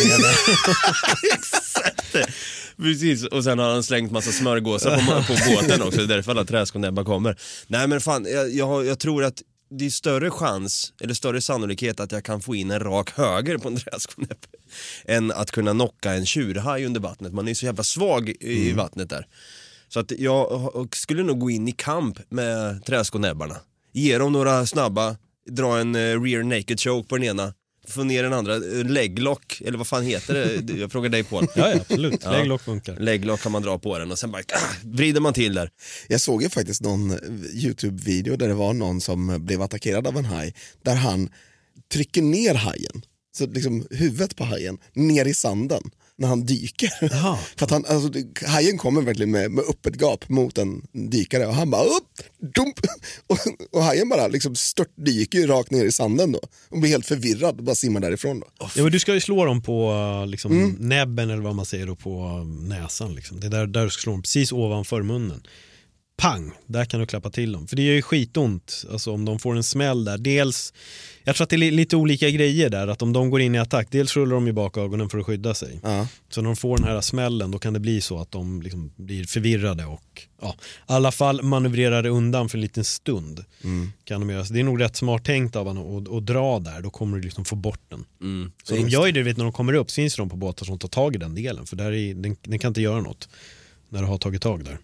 Precis, 2.76 3.24
och 3.24 3.44
sen 3.44 3.58
har 3.58 3.70
han 3.70 3.82
slängt 3.82 4.12
massa 4.12 4.32
smörgåsar 4.32 4.96
på, 4.96 5.34
på 5.34 5.38
båten 5.54 5.82
också, 5.82 5.98
det 5.98 6.04
är 6.04 6.16
därför 6.16 6.30
alla 6.30 6.44
träskonäbbar 6.44 7.04
kommer. 7.04 7.36
Nej 7.66 7.86
men 7.86 8.00
fan, 8.00 8.26
jag, 8.32 8.50
jag, 8.50 8.86
jag, 8.86 8.98
tror 8.98 9.24
att 9.24 9.42
det 9.78 9.86
är 9.86 9.90
större 9.90 10.30
chans, 10.30 10.92
eller 11.00 11.14
större 11.14 11.40
sannolikhet 11.40 12.00
att 12.00 12.12
jag 12.12 12.24
kan 12.24 12.40
få 12.40 12.54
in 12.54 12.70
en 12.70 12.80
rak 12.80 13.10
höger 13.10 13.58
på 13.58 13.68
en 13.68 13.76
träskonäbb 13.76 14.46
än 15.04 15.32
att 15.32 15.50
kunna 15.50 15.72
knocka 15.72 16.12
en 16.12 16.26
tjurhaj 16.26 16.86
under 16.86 17.00
vattnet. 17.00 17.32
Man 17.32 17.48
är 17.48 17.54
så 17.54 17.64
jävla 17.66 17.82
svag 17.82 18.28
i 18.28 18.64
Mm. 18.64 18.76
vattnet 18.76 19.10
där. 19.10 19.26
Så 19.88 20.00
att 20.00 20.10
jag 20.18 20.88
skulle 20.94 21.22
nog 21.22 21.38
gå 21.38 21.50
in 21.50 21.68
i 21.68 21.72
kamp 21.72 22.18
med 22.28 22.84
träskonäbbarna. 22.84 23.56
Ge 23.92 24.18
dem 24.18 24.32
några 24.32 24.66
snabba, 24.66 25.16
dra 25.50 25.78
en 25.78 25.94
eh, 25.94 26.20
rear 26.22 26.42
naked 26.42 26.80
choke 26.80 27.08
på 27.08 27.16
den 27.16 27.24
ena, 27.24 27.54
få 27.88 28.04
ner 28.04 28.22
den 28.22 28.32
andra, 28.32 28.54
eh, 28.54 28.84
leglock, 28.84 29.60
eller 29.64 29.78
vad 29.78 29.86
fan 29.86 30.02
heter 30.02 30.34
det? 30.34 30.72
Jag 30.80 30.92
frågar 30.92 31.10
dig 31.10 31.24
Paul. 31.24 31.46
Ja, 31.54 31.70
ja 31.70 31.76
absolut. 31.76 32.24
Lägglock 32.24 32.62
funkar. 32.62 32.96
Leglock 32.96 33.40
kan 33.40 33.52
man 33.52 33.62
dra 33.62 33.78
på 33.78 33.98
den 33.98 34.10
och 34.10 34.18
sen 34.18 34.30
bara 34.30 34.42
ah, 34.52 34.74
vrider 34.84 35.20
man 35.20 35.34
till 35.34 35.54
där. 35.54 35.70
Jag 36.08 36.20
såg 36.20 36.42
ju 36.42 36.48
faktiskt 36.48 36.82
någon 36.82 37.10
eh, 37.10 37.16
YouTube-video 37.54 38.36
där 38.36 38.48
det 38.48 38.54
var 38.54 38.72
någon 38.72 39.00
som 39.00 39.44
blev 39.44 39.62
attackerad 39.62 40.06
av 40.06 40.16
en 40.16 40.24
haj 40.24 40.54
där 40.82 40.94
han 40.94 41.28
trycker 41.92 42.22
ner 42.22 42.54
hajen, 42.54 43.02
så 43.36 43.46
liksom 43.46 43.86
huvudet 43.90 44.36
på 44.36 44.44
hajen, 44.44 44.78
ner 44.92 45.24
i 45.24 45.34
sanden 45.34 45.90
när 46.18 46.28
han 46.28 46.46
dyker. 46.46 46.88
För 47.56 47.64
att 47.64 47.70
han, 47.70 47.84
alltså, 47.88 48.10
hajen 48.46 48.78
kommer 48.78 49.02
verkligen 49.02 49.30
med, 49.30 49.50
med 49.50 49.64
öppet 49.64 49.96
gap 49.96 50.28
mot 50.28 50.58
en 50.58 50.82
dykare 50.92 51.46
och 51.46 51.54
han 51.54 51.70
bara 51.70 51.84
upp, 51.84 52.22
dump, 52.56 52.80
och, 53.26 53.38
och 53.72 53.82
hajen 53.82 54.08
bara 54.08 54.28
liksom 54.28 54.54
störtdyker 54.54 55.46
rakt 55.46 55.70
ner 55.70 55.84
i 55.84 55.92
sanden 55.92 56.32
då 56.32 56.40
och 56.68 56.80
blir 56.80 56.90
helt 56.90 57.06
förvirrad 57.06 57.58
och 57.58 57.64
bara 57.64 57.76
simmar 57.76 58.00
därifrån. 58.00 58.40
Då. 58.40 58.46
Ja, 58.58 58.82
men 58.82 58.92
du 58.92 59.00
ska 59.00 59.14
ju 59.14 59.20
slå 59.20 59.44
dem 59.44 59.62
på 59.62 59.94
liksom, 60.28 60.76
näbben 60.78 61.30
eller 61.30 61.42
vad 61.42 61.54
man 61.54 61.66
säger 61.66 61.86
då, 61.86 61.96
på 61.96 62.44
näsan. 62.68 63.14
Liksom. 63.14 63.40
Det 63.40 63.46
är 63.46 63.50
där, 63.50 63.66
där 63.66 63.84
du 63.84 63.90
ska 63.90 64.00
slå 64.00 64.12
dem, 64.12 64.22
precis 64.22 64.52
ovanför 64.52 65.02
munnen. 65.02 65.46
Pang, 66.16 66.52
där 66.66 66.84
kan 66.84 67.00
du 67.00 67.06
klappa 67.06 67.30
till 67.30 67.52
dem. 67.52 67.66
För 67.66 67.76
det 67.76 67.82
gör 67.82 67.94
ju 67.94 68.02
skitont 68.02 68.84
alltså, 68.90 69.12
om 69.12 69.24
de 69.24 69.38
får 69.38 69.56
en 69.56 69.64
smäll 69.64 70.04
där. 70.04 70.18
Dels, 70.18 70.72
jag 71.24 71.36
tror 71.36 71.44
att 71.44 71.50
det 71.50 71.56
är 71.56 71.58
li- 71.58 71.70
lite 71.70 71.96
olika 71.96 72.30
grejer 72.30 72.70
där. 72.70 72.88
Att 72.88 73.02
om 73.02 73.12
de 73.12 73.30
går 73.30 73.40
in 73.40 73.54
i 73.54 73.58
attack, 73.58 73.88
dels 73.90 74.16
rullar 74.16 74.34
de 74.34 74.46
ju 74.46 74.52
bak 74.52 74.76
ögonen 74.76 75.08
för 75.08 75.18
att 75.18 75.26
skydda 75.26 75.54
sig. 75.54 75.80
Ja. 75.82 76.08
Så 76.30 76.42
när 76.42 76.48
de 76.48 76.56
får 76.56 76.76
den 76.78 76.86
här 76.86 77.00
smällen 77.00 77.50
då 77.50 77.58
kan 77.58 77.72
det 77.72 77.80
bli 77.80 78.00
så 78.00 78.18
att 78.18 78.30
de 78.30 78.62
liksom 78.62 78.92
blir 78.96 79.24
förvirrade 79.24 79.84
och 79.84 80.22
ja, 80.40 80.54
i 80.58 80.62
alla 80.86 81.12
fall 81.12 81.42
manövrerar 81.42 82.06
undan 82.06 82.48
för 82.48 82.58
en 82.58 82.62
liten 82.62 82.84
stund. 82.84 83.44
Kan 84.04 84.20
de 84.20 84.30
göra. 84.30 84.44
Så 84.44 84.52
det 84.52 84.60
är 84.60 84.64
nog 84.64 84.80
rätt 84.80 84.96
smart 84.96 85.24
tänkt 85.24 85.56
av 85.56 85.66
honom 85.66 85.96
att, 86.02 86.12
att 86.12 86.26
dra 86.26 86.58
där, 86.58 86.80
då 86.82 86.90
kommer 86.90 87.16
du 87.16 87.22
liksom 87.22 87.44
få 87.44 87.56
bort 87.56 87.80
den. 87.88 88.04
Så 88.64 88.74
de 88.74 88.88
gör 88.88 89.06
ju 89.06 89.12
det, 89.12 89.22
vet, 89.22 89.36
när 89.36 89.44
de 89.44 89.52
kommer 89.52 89.72
upp 89.72 89.90
så 89.90 89.94
finns 89.94 90.16
de 90.16 90.28
på 90.30 90.36
båtar 90.36 90.66
som 90.66 90.78
tar 90.78 90.88
tag 90.88 91.14
i 91.14 91.18
den 91.18 91.34
delen 91.34 91.66
för 91.66 91.76
där 91.76 91.92
är, 91.92 92.14
den, 92.14 92.36
den 92.42 92.58
kan 92.58 92.68
inte 92.68 92.80
göra 92.80 93.00
något 93.00 93.28
när 93.88 94.00
du 94.00 94.06
har 94.06 94.18
tagit 94.18 94.42
tag 94.42 94.64
där. 94.64 94.78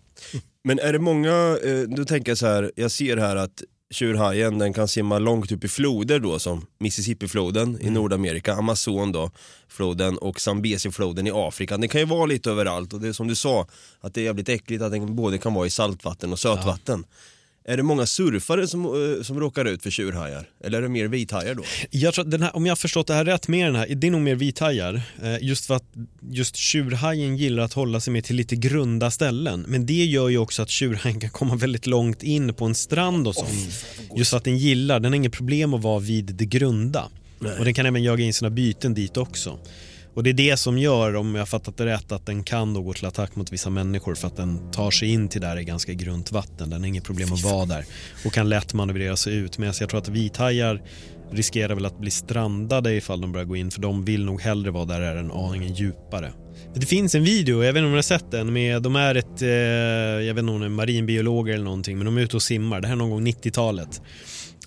Men 0.65 0.79
är 0.79 0.93
det 0.93 0.99
många, 0.99 1.59
eh, 1.65 1.81
då 1.97 2.05
tänker 2.05 2.31
jag 2.31 2.39
så 2.39 2.47
här, 2.47 2.73
jag 2.77 2.91
ser 2.91 3.17
här 3.17 3.37
att 3.37 3.63
tjurhajen 3.91 4.59
den 4.59 4.73
kan 4.73 4.89
simma 4.89 5.19
långt 5.19 5.53
upp 5.53 5.65
i 5.65 5.69
floder 5.69 6.19
då 6.19 6.39
som 6.39 6.67
Mississippifloden 6.79 7.79
i 7.81 7.91
Nordamerika, 7.91 8.55
Amazon 8.55 9.13
då, 9.13 9.31
floden 9.69 10.19
och 10.19 10.41
Zambezi-floden 10.41 11.27
i 11.27 11.31
Afrika. 11.35 11.77
Det 11.77 11.89
kan 11.89 12.01
ju 12.01 12.07
vara 12.07 12.27
lite 12.27 12.51
överallt 12.51 12.93
och 12.93 13.01
det 13.01 13.09
är 13.09 13.13
som 13.13 13.29
du 13.29 13.35
sa, 13.35 13.67
att 14.01 14.15
det 14.15 14.21
är 14.21 14.25
jävligt 14.25 14.49
äckligt 14.49 14.83
att 14.83 14.93
den 14.93 15.17
både 15.17 15.39
kan 15.39 15.55
vara 15.55 15.67
i 15.67 15.71
saltvatten 15.71 16.33
och 16.33 16.39
sötvatten. 16.39 17.05
Är 17.69 17.77
det 17.77 17.83
många 17.83 18.07
surfare 18.07 18.69
som, 18.69 18.85
eh, 18.85 19.23
som 19.23 19.41
råkar 19.41 19.65
ut 19.65 19.83
för 19.83 19.91
tjurhajar? 19.91 20.49
Eller 20.65 20.79
är 20.79 20.83
det 20.83 20.89
mer 20.89 21.09
vithajar 21.09 21.55
då? 21.55 21.63
Jag 21.91 22.15
tror 22.15 22.39
här, 22.39 22.57
om 22.57 22.67
jag 22.67 22.71
har 22.71 22.77
förstått 22.77 23.07
det 23.07 23.15
här 23.15 23.25
rätt 23.25 23.49
med 23.49 23.67
den 23.67 23.75
här, 23.75 23.89
det 23.89 24.07
är 24.07 24.11
nog 24.11 24.21
mer 24.21 24.35
vithajar. 24.35 25.03
Eh, 25.23 25.37
Just 25.41 25.67
för 25.67 25.75
att 25.75 25.85
just 26.31 26.57
tjurhajen 26.57 27.37
gillar 27.37 27.63
att 27.63 27.73
hålla 27.73 28.01
sig 28.01 28.13
med 28.13 28.25
till 28.25 28.37
lite 28.37 28.57
grunda 28.57 29.11
ställen. 29.11 29.65
Men 29.69 29.87
det 29.87 30.05
gör 30.05 30.29
ju 30.29 30.39
också 30.39 30.63
att 30.63 30.71
tjurhajen 30.71 31.21
kan 31.21 31.31
komma 31.31 31.57
väldigt 31.57 31.87
långt 31.87 32.23
in 32.23 32.55
på 32.55 32.65
en 32.65 32.75
strand 32.75 33.29
och 33.29 33.35
sånt. 33.35 33.85
Just 34.17 34.31
för 34.31 34.37
att 34.37 34.45
den 34.45 34.59
gillar, 34.59 35.01
den 35.01 35.13
har 35.13 35.17
inget 35.17 35.33
problem 35.33 35.75
att 35.75 35.83
vara 35.83 35.99
vid 35.99 36.25
det 36.25 36.47
grunda. 36.47 37.09
Och 37.59 37.65
den 37.65 37.75
kan 37.75 37.87
även 37.87 38.03
jaga 38.03 38.25
in 38.25 38.35
sina 38.35 38.51
byten 38.51 38.95
dit 38.95 39.17
också. 39.17 39.59
Och 40.19 40.25
det 40.25 40.31
är 40.31 40.35
det 40.35 40.57
som 40.57 40.79
gör, 40.79 41.17
om 41.17 41.35
jag 41.35 41.49
fattat 41.49 41.77
det 41.77 41.87
rätt, 41.87 42.13
att 42.13 42.27
den 42.27 42.45
kan 42.45 42.75
då 42.75 42.83
gå 42.83 42.93
till 42.93 43.07
attack 43.07 43.37
mot 43.37 43.53
vissa 43.53 43.71
människor 43.71 44.15
för 44.15 44.27
att 44.27 44.37
den 44.37 44.71
tar 44.71 44.91
sig 44.91 45.13
in 45.13 45.29
till 45.29 45.41
där 45.41 45.59
i 45.59 45.65
ganska 45.65 45.93
grunt 45.93 46.33
vatten. 46.33 46.71
Den 46.71 46.81
har 46.81 46.89
inget 46.89 47.05
problem 47.05 47.33
att 47.33 47.43
vara 47.43 47.65
där 47.65 47.85
och 48.25 48.33
kan 48.33 48.49
lätt 48.49 48.75
manövrera 48.75 49.17
sig 49.17 49.35
ut. 49.35 49.59
Men 49.59 49.73
jag 49.81 49.89
tror 49.89 49.99
att 49.99 50.09
vithajar 50.09 50.83
riskerar 51.31 51.75
väl 51.75 51.87
att 51.87 51.99
bli 51.99 52.11
strandade 52.11 52.95
ifall 52.95 53.21
de 53.21 53.33
börjar 53.33 53.47
gå 53.47 53.57
in 53.57 53.71
för 53.71 53.81
de 53.81 54.05
vill 54.05 54.25
nog 54.25 54.41
hellre 54.41 54.71
vara 54.71 54.85
där 54.85 55.01
är 55.01 55.17
en 55.17 55.31
aningen 55.31 55.75
djupare. 55.75 56.33
Det 56.75 56.87
finns 56.87 57.15
en 57.15 57.25
video, 57.25 57.65
jag 57.65 57.73
vet 57.73 57.81
inte 57.81 57.87
om 57.87 57.91
ni 57.91 57.97
har 57.97 58.03
sett 58.03 58.31
den, 58.31 58.53
med, 58.53 58.83
de 58.83 58.97
är 58.97 59.15
ett, 59.15 59.43
eh, 59.43 59.49
jag 59.49 60.35
vet 60.35 60.43
inte 60.43 60.53
om 60.53 60.61
de 60.61 60.67
är 60.67 60.69
marinbiologer 60.69 61.55
eller 61.55 61.65
någonting, 61.65 61.99
men 61.99 62.05
de 62.05 62.19
är 62.19 62.21
ute 62.21 62.37
och 62.37 62.43
simmar. 62.43 62.81
Det 62.81 62.87
här 62.87 62.95
är 62.95 62.99
någon 62.99 63.11
gång 63.11 63.27
90-talet. 63.27 64.03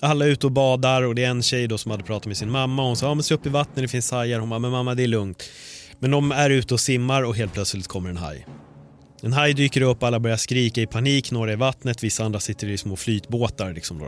Alla 0.04 0.26
är 0.26 0.30
ute 0.30 0.46
och 0.46 0.52
badar 0.52 1.02
och 1.02 1.16
det 1.16 1.24
är 1.24 1.30
en 1.30 1.44
tjej 1.44 1.68
då 1.68 1.78
som 1.78 1.92
hade 1.92 2.04
pratat 2.04 2.26
med 2.26 2.38
sin 2.38 2.52
mamma 2.52 2.82
och 2.82 2.88
hon 2.88 2.98
sa 2.98 3.06
ja 3.06 3.14
men 3.14 3.24
se 3.24 3.34
upp 3.34 3.46
i 3.46 3.50
vattnet, 3.50 3.76
det 3.76 3.88
finns 3.88 4.12
hajar. 4.12 4.40
Hon 4.40 4.50
bara 4.50 4.60
men 4.60 4.72
mamma 4.72 4.96
det 4.96 5.04
är 5.04 5.08
lugnt. 5.08 5.44
Men 6.00 6.12
de 6.12 6.32
är 6.32 6.50
ute 6.50 6.74
och 6.74 6.80
simmar 6.80 7.24
och 7.24 7.36
helt 7.36 7.54
plötsligt 7.54 7.88
kommer 7.88 8.10
en 8.10 8.18
haj. 8.18 8.46
En 9.22 9.34
haj 9.34 9.54
dyker 9.54 9.82
upp, 9.82 10.04
alla 10.04 10.20
börjar 10.20 10.38
skrika 10.38 10.82
i 10.82 10.88
panik, 10.88 11.32
några 11.32 11.54
i 11.54 11.56
vattnet, 11.56 12.04
vissa 12.04 12.24
andra 12.24 12.40
sitter 12.40 12.68
i 12.68 12.78
små 12.78 12.96
flytbåtar. 12.96 13.74
Liksom 13.74 14.00
då. 14.00 14.06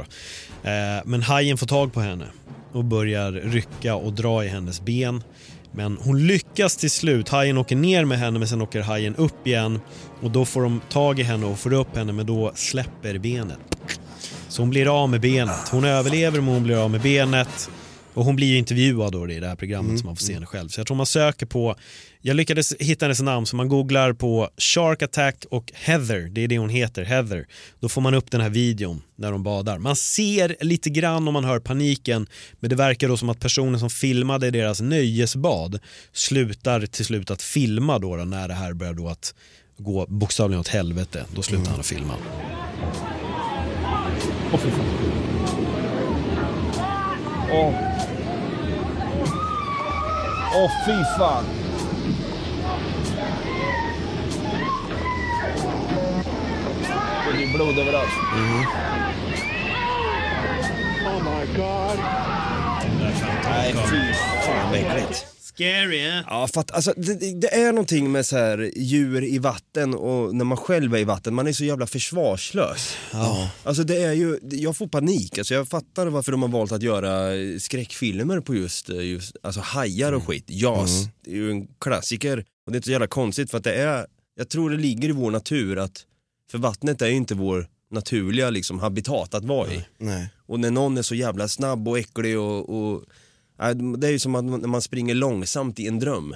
Eh, 0.69 1.01
men 1.05 1.21
hajen 1.21 1.57
får 1.57 1.67
tag 1.67 1.93
på 1.93 2.01
henne 2.01 2.25
och 2.71 2.85
börjar 2.85 3.31
rycka 3.31 3.95
och 3.95 4.13
dra 4.13 4.45
i 4.45 4.47
hennes 4.47 4.81
ben. 4.81 5.23
Men 5.71 5.97
hon 6.01 6.27
lyckas 6.27 6.77
till 6.77 6.91
slut, 6.91 7.29
hajen 7.29 7.57
åker 7.57 7.75
ner 7.75 8.05
med 8.05 8.19
henne 8.19 8.39
men 8.39 8.47
sen 8.47 8.61
åker 8.61 8.81
hajen 8.81 9.15
upp 9.15 9.47
igen 9.47 9.79
och 10.21 10.31
då 10.31 10.45
får 10.45 10.61
de 10.61 10.81
tag 10.89 11.19
i 11.19 11.23
henne 11.23 11.45
och 11.45 11.59
får 11.59 11.73
upp 11.73 11.95
henne 11.95 12.13
men 12.13 12.25
då 12.25 12.51
släpper 12.55 13.17
benet. 13.17 13.59
Så 14.53 14.61
hon 14.61 14.69
blir 14.69 15.01
av 15.01 15.09
med 15.09 15.21
benet. 15.21 15.69
Hon 15.71 15.83
överlever 15.83 16.41
men 16.41 16.53
hon 16.53 16.63
blir 16.63 16.83
av 16.83 16.91
med 16.91 17.01
benet. 17.01 17.69
Och 18.13 18.25
hon 18.25 18.35
blir 18.35 18.47
ju 18.47 18.57
intervjuad 18.57 19.11
då 19.11 19.29
i 19.29 19.39
det 19.39 19.47
här 19.47 19.55
programmet 19.55 19.99
så 19.99 20.05
man 20.05 20.15
får 20.15 20.23
se 20.23 20.33
henne 20.33 20.45
själv. 20.45 20.69
Så 20.69 20.79
jag 20.79 20.87
tror 20.87 20.97
man 20.97 21.05
söker 21.05 21.45
på, 21.45 21.75
jag 22.21 22.35
lyckades 22.35 22.73
hitta 22.79 23.05
hennes 23.05 23.21
namn 23.21 23.45
så 23.45 23.55
man 23.55 23.69
googlar 23.69 24.13
på 24.13 24.49
Shark 24.57 25.01
Attack 25.01 25.45
och 25.49 25.71
Heather, 25.75 26.29
det 26.29 26.41
är 26.41 26.47
det 26.47 26.57
hon 26.57 26.69
heter, 26.69 27.03
Heather. 27.03 27.47
Då 27.79 27.89
får 27.89 28.01
man 28.01 28.13
upp 28.13 28.31
den 28.31 28.41
här 28.41 28.49
videon 28.49 29.01
när 29.15 29.31
de 29.31 29.43
badar. 29.43 29.77
Man 29.77 29.95
ser 29.95 30.55
lite 30.59 30.89
grann 30.89 31.27
om 31.27 31.33
man 31.33 31.45
hör 31.45 31.59
paniken 31.59 32.27
men 32.59 32.69
det 32.69 32.75
verkar 32.75 33.07
då 33.07 33.17
som 33.17 33.29
att 33.29 33.39
personen 33.39 33.79
som 33.79 33.89
filmade 33.89 34.51
deras 34.51 34.81
nöjesbad 34.81 35.79
slutar 36.11 36.85
till 36.85 37.05
slut 37.05 37.31
att 37.31 37.41
filma 37.41 37.99
då, 37.99 38.15
då 38.15 38.23
när 38.23 38.47
det 38.47 38.53
här 38.53 38.73
börjar 38.73 38.93
då 38.93 39.07
att 39.07 39.33
gå 39.77 40.05
bokstavligen 40.07 40.59
åt 40.59 40.67
helvete. 40.67 41.25
Då 41.35 41.41
slutar 41.41 41.71
han 41.71 41.79
att 41.79 41.85
filma. 41.85 42.13
Åh, 44.53 44.59
Åh 50.55 50.71
fy 50.85 51.03
fan. 51.17 51.43
Det 57.27 57.33
blir 57.37 57.53
blod 57.53 57.79
överallt. 57.79 58.09
Oh 61.05 61.23
my 61.23 61.45
god. 61.55 61.99
Nej 63.43 63.73
fy 63.73 64.13
fan 64.45 64.71
vad 64.71 64.79
äckligt. 64.79 65.42
Scary, 65.53 66.05
eh? 66.07 66.21
Ja, 66.27 66.47
för 66.53 66.61
att, 66.61 66.71
alltså, 66.71 66.93
det, 66.97 67.41
det- 67.41 67.53
är 67.55 67.71
någonting 67.71 68.11
med 68.11 68.25
så 68.25 68.37
här, 68.37 68.71
djur 68.75 69.23
i 69.23 69.37
vatten 69.39 69.93
och 69.93 70.35
när 70.35 70.45
man 70.45 70.57
själv 70.57 70.95
är 70.95 70.99
i 70.99 71.03
vatten, 71.03 71.33
man 71.33 71.47
är 71.47 71.53
så 71.53 71.63
jävla 71.65 71.87
försvarslös. 71.87 72.95
Ja. 73.11 73.49
Alltså 73.63 73.83
det 73.83 73.97
är 74.03 74.13
ju, 74.13 74.39
jag 74.41 74.77
får 74.77 74.87
panik, 74.87 75.37
alltså, 75.37 75.53
jag 75.53 75.67
fattar 75.67 76.07
varför 76.07 76.31
de 76.31 76.41
har 76.41 76.49
valt 76.49 76.71
att 76.71 76.81
göra 76.81 77.31
skräckfilmer 77.59 78.39
på 78.39 78.55
just, 78.55 78.89
just 78.89 79.35
alltså 79.43 79.61
hajar 79.61 80.13
och 80.13 80.27
skit. 80.27 80.45
Jaws, 80.47 80.91
det 81.25 81.31
är 81.31 81.35
ju 81.35 81.51
en 81.51 81.67
klassiker 81.81 82.37
och 82.65 82.71
det 82.71 82.75
är 82.75 82.77
inte 82.77 82.85
så 82.87 82.91
jävla 82.91 83.07
konstigt 83.07 83.51
för 83.51 83.57
att 83.57 83.63
det 83.63 83.73
är, 83.75 84.05
jag 84.35 84.49
tror 84.49 84.69
det 84.69 84.77
ligger 84.77 85.09
i 85.09 85.11
vår 85.11 85.31
natur 85.31 85.77
att, 85.79 86.05
för 86.51 86.57
vattnet 86.57 87.01
är 87.01 87.07
ju 87.07 87.15
inte 87.15 87.35
vår 87.35 87.67
naturliga 87.91 88.49
liksom, 88.49 88.79
habitat 88.79 89.33
att 89.33 89.45
vara 89.45 89.73
i. 89.73 89.85
Nej. 89.97 90.29
Och 90.47 90.59
när 90.59 90.71
någon 90.71 90.97
är 90.97 91.01
så 91.01 91.15
jävla 91.15 91.47
snabb 91.47 91.87
och 91.87 91.99
äcklig 91.99 92.39
och, 92.39 92.69
och 92.93 93.03
det 93.97 94.07
är 94.07 94.11
ju 94.11 94.19
som 94.19 94.35
att 94.35 94.45
man- 94.45 94.61
när 94.61 94.67
man 94.67 94.81
springer 94.81 95.15
långsamt 95.15 95.79
i 95.79 95.87
en 95.87 95.99
dröm. 95.99 96.35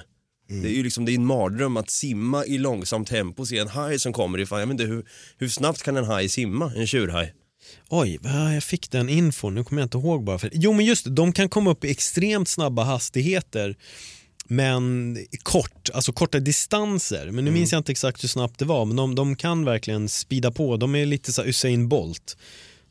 Det 0.62 0.68
är 0.68 0.72
ju 0.72 0.82
liksom, 0.82 1.04
det 1.04 1.12
är 1.12 1.14
en 1.14 1.26
mardröm 1.26 1.76
att 1.76 1.90
simma 1.90 2.44
i 2.46 2.58
långsamt 2.58 3.08
tempo 3.08 3.42
och 3.42 3.48
se 3.48 3.58
en 3.58 3.68
haj 3.68 3.98
som 3.98 4.12
kommer 4.12 4.38
ifrån. 4.38 4.58
Jag 4.60 4.66
vet 4.66 4.72
inte, 4.72 4.84
hur, 4.84 5.06
hur 5.38 5.48
snabbt 5.48 5.82
kan 5.82 5.96
en 5.96 6.04
haj 6.04 6.28
simma? 6.28 6.72
En 6.76 6.86
tjurhaj? 6.86 7.34
Oj, 7.88 8.18
jag 8.54 8.62
fick 8.62 8.90
den 8.90 9.08
infon, 9.08 9.54
nu 9.54 9.64
kommer 9.64 9.82
jag 9.82 9.86
inte 9.86 9.98
ihåg 9.98 10.24
bara. 10.24 10.38
För... 10.38 10.50
Jo 10.52 10.72
men 10.72 10.84
just 10.84 11.04
det, 11.04 11.10
de 11.10 11.32
kan 11.32 11.48
komma 11.48 11.70
upp 11.70 11.84
i 11.84 11.90
extremt 11.90 12.48
snabba 12.48 12.84
hastigheter 12.84 13.76
men 14.46 15.16
kort, 15.42 15.90
alltså 15.94 16.12
korta 16.12 16.38
distanser. 16.40 17.30
Men 17.30 17.44
nu 17.44 17.50
minns 17.50 17.72
jag 17.72 17.80
inte 17.80 17.92
exakt 17.92 18.22
hur 18.22 18.28
snabbt 18.28 18.58
det 18.58 18.64
var 18.64 18.84
men 18.84 18.96
de, 18.96 19.14
de 19.14 19.36
kan 19.36 19.64
verkligen 19.64 20.08
speeda 20.08 20.50
på. 20.50 20.76
De 20.76 20.94
är 20.94 21.06
lite 21.06 21.32
så 21.32 21.44
Usain 21.44 21.88
Bolt. 21.88 22.36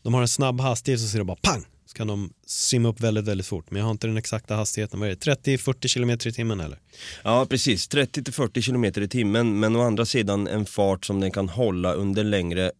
De 0.03 0.13
har 0.13 0.21
en 0.21 0.27
snabb 0.27 0.61
hastighet 0.61 1.01
så 1.01 1.07
ser 1.07 1.17
det 1.17 1.23
bara 1.25 1.37
pang 1.41 1.65
kan 1.97 2.07
de 2.07 2.33
simma 2.45 2.89
upp 2.89 2.99
väldigt 2.99 3.25
väldigt 3.25 3.47
fort. 3.47 3.71
Men 3.71 3.79
jag 3.79 3.85
har 3.85 3.91
inte 3.91 4.07
den 4.07 4.17
exakta 4.17 4.55
hastigheten, 4.55 4.99
vad 4.99 5.09
är 5.09 5.15
det? 5.15 5.35
30-40 5.57 5.93
km 5.93 6.09
i 6.09 6.17
timmen 6.17 6.59
eller? 6.59 6.79
Ja 7.23 7.45
precis, 7.45 7.89
30-40 7.89 8.61
km 8.61 8.85
i 8.85 9.07
timmen 9.07 9.59
men 9.59 9.75
å 9.75 9.81
andra 9.81 10.05
sidan 10.05 10.47
en 10.47 10.65
fart 10.65 11.05
som 11.05 11.19
den 11.19 11.31
kan 11.31 11.49
hålla 11.49 11.93
under 11.93 12.23
längre 12.23 12.71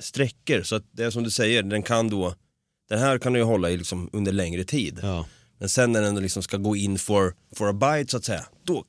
sträckor. 0.00 0.62
Så 0.62 0.76
att 0.76 0.84
det 0.92 1.04
är 1.04 1.10
som 1.10 1.22
du 1.22 1.30
säger, 1.30 1.62
den 1.62 1.82
kan 1.82 2.08
då, 2.08 2.34
den 2.88 2.98
här 2.98 3.18
kan 3.18 3.32
du 3.32 3.38
ju 3.38 3.44
hålla 3.44 3.70
i 3.70 3.76
liksom 3.76 4.10
under 4.12 4.32
längre 4.32 4.64
tid. 4.64 4.98
Ja. 5.02 5.26
Men 5.58 5.68
sen 5.68 5.92
när 5.92 6.02
den 6.02 6.22
liksom 6.22 6.42
ska 6.42 6.56
gå 6.56 6.76
in 6.76 6.98
for, 6.98 7.34
for 7.56 7.68
a 7.68 7.72
bite 7.72 8.10
så 8.10 8.16
att 8.16 8.24
säga, 8.24 8.46
då, 8.64 8.84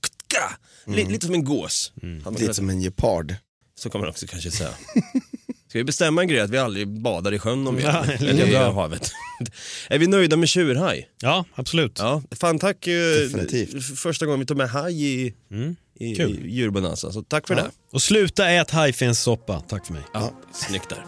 li, 0.86 1.06
lite 1.06 1.26
som 1.26 1.36
en 1.36 1.44
gås. 1.44 1.94
Man 2.24 2.34
Lite 2.34 2.54
som 2.54 2.70
en 2.70 2.82
gepard. 2.82 3.36
Så 3.78 3.90
kan 3.90 4.02
man 4.02 4.10
också 4.10 4.28
kanske 4.28 4.52
säga. 4.52 4.70
Ska 5.76 5.80
vi 5.80 5.84
bestämma 5.84 6.22
en 6.22 6.28
grej 6.28 6.40
att 6.40 6.50
vi 6.50 6.58
aldrig 6.58 6.88
badar 7.02 7.34
i 7.34 7.40
sjön 7.40 7.68
om 7.68 7.76
vi 7.76 7.84
Ja, 7.84 8.06
eller 8.20 8.48
i 8.48 8.56
havet? 8.56 9.12
är 9.90 9.98
vi 10.00 10.08
nöjda 10.08 10.38
med 10.38 10.50
tjurhaj? 10.50 11.10
Ja, 11.22 11.46
absolut. 11.56 12.00
Ja, 12.00 12.22
fan 12.40 12.60
tack. 12.60 12.88
eh, 12.88 12.94
Definitivt. 13.22 14.00
Första 14.00 14.26
gången 14.26 14.40
vi 14.40 14.46
tog 14.46 14.58
med 14.58 14.70
haj 14.70 15.06
i, 15.06 15.34
Mm. 15.52 15.76
i, 16.00 16.06
i 16.06 16.50
djurbonanza, 16.50 17.12
så 17.12 17.22
tack 17.22 17.48
för 17.48 17.56
det. 17.56 17.72
Och 17.92 18.02
sluta 18.02 18.50
ät 18.50 18.72
hajfenssoppa, 18.72 19.60
tack 19.60 19.86
för 19.86 19.94
mig. 19.94 20.02
Ja, 20.14 20.32
snyggt 20.54 20.90
där. 20.90 21.06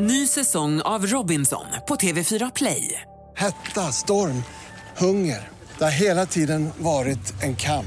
Ny 0.00 0.26
säsong 0.26 0.80
av 0.80 1.06
Robinson 1.06 1.64
på 1.88 1.94
TV4 1.94 2.52
Play. 2.54 3.00
Hetta, 3.36 3.80
storm, 3.92 4.42
hunger. 4.96 5.48
Det 5.78 5.84
har 5.84 5.90
hela 5.90 6.26
tiden 6.26 6.70
varit 6.78 7.42
en 7.42 7.56
kamp. 7.56 7.86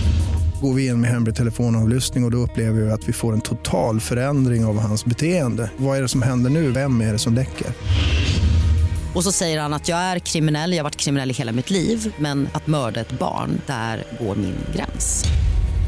Går 0.61 0.73
vi 0.73 0.87
in 0.87 1.01
med 1.01 1.09
hemlig 1.09 1.35
telefonavlyssning 1.35 2.23
och, 2.23 2.27
och 2.27 2.31
då 2.31 2.37
upplever 2.37 2.81
vi 2.81 2.91
att 2.91 3.09
vi 3.09 3.13
får 3.13 3.33
en 3.33 3.41
total 3.41 3.99
förändring 3.99 4.65
av 4.65 4.79
hans 4.79 5.05
beteende. 5.05 5.71
Vad 5.77 5.97
är 5.97 6.01
det 6.01 6.07
som 6.07 6.21
händer 6.21 6.49
nu? 6.49 6.71
Vem 6.71 7.01
är 7.01 7.11
det 7.11 7.19
som 7.19 7.33
läcker? 7.33 7.67
Och 9.15 9.23
så 9.23 9.31
säger 9.31 9.59
han 9.59 9.73
att 9.73 9.87
jag 9.87 9.99
är 9.99 10.19
kriminell, 10.19 10.71
jag 10.71 10.79
har 10.79 10.83
varit 10.83 10.95
kriminell 10.95 11.31
i 11.31 11.33
hela 11.33 11.51
mitt 11.51 11.69
liv 11.69 12.13
men 12.17 12.49
att 12.53 12.67
mörda 12.67 13.01
ett 13.01 13.11
barn, 13.11 13.61
där 13.67 14.03
går 14.19 14.35
min 14.35 14.55
gräns. 14.75 15.25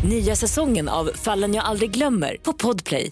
Nya 0.05 0.35
säsongen 0.35 0.89
av 0.89 1.09
Fallen 1.15 1.53
jag 1.53 1.65
aldrig 1.65 1.91
glömmer 1.91 2.37
på 2.43 2.53
Podplay. 2.53 3.11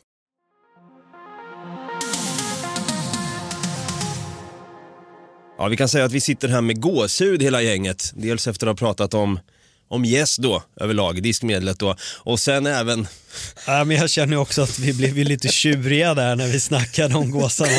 Ja, 5.57 5.67
vi 5.67 5.77
kan 5.77 5.89
säga 5.89 6.05
att 6.05 6.11
vi 6.11 6.21
sitter 6.21 6.47
här 6.47 6.61
med 6.61 6.81
gåshud 6.81 7.43
hela 7.43 7.61
gänget. 7.61 8.11
Dels 8.15 8.47
efter 8.47 8.67
att 8.67 8.79
ha 8.79 8.87
pratat 8.87 9.13
om, 9.13 9.39
om 9.91 10.05
gäst 10.05 10.37
då, 10.37 10.63
överlag, 10.81 11.23
diskmedlet 11.23 11.79
då. 11.79 11.95
Och 12.17 12.39
sen 12.39 12.65
även, 12.65 13.07
Ja, 13.67 13.83
men 13.83 13.97
jag 13.97 14.09
känner 14.09 14.37
också 14.37 14.61
att 14.61 14.79
vi 14.79 14.93
blev 14.93 15.15
lite 15.17 15.47
tjuriga 15.47 16.13
där 16.13 16.35
när 16.35 16.47
vi 16.47 16.59
snackade 16.59 17.15
om 17.15 17.31
gåsarna. 17.31 17.71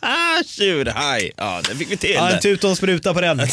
ah, 0.00 0.42
tjurhaj! 0.46 1.32
Ja, 1.36 1.62
det 1.68 1.76
fick 1.76 1.90
vi 1.90 1.96
till 1.96 2.10
Ja, 2.10 2.30
en 2.30 2.40
tuta 2.40 2.68
och 2.68 2.76
spruta 2.76 3.14
på 3.14 3.20
den. 3.20 3.40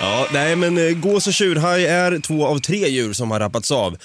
Ja, 0.00 0.28
nej 0.32 0.56
men 0.56 0.78
eh, 0.78 0.90
gås 0.94 1.26
och 1.26 1.34
tjurhaj 1.34 1.86
är 1.86 2.18
två 2.18 2.46
av 2.46 2.58
tre 2.58 2.88
djur 2.88 3.12
som 3.12 3.30
har 3.30 3.40
rappats 3.40 3.70
av. 3.70 3.96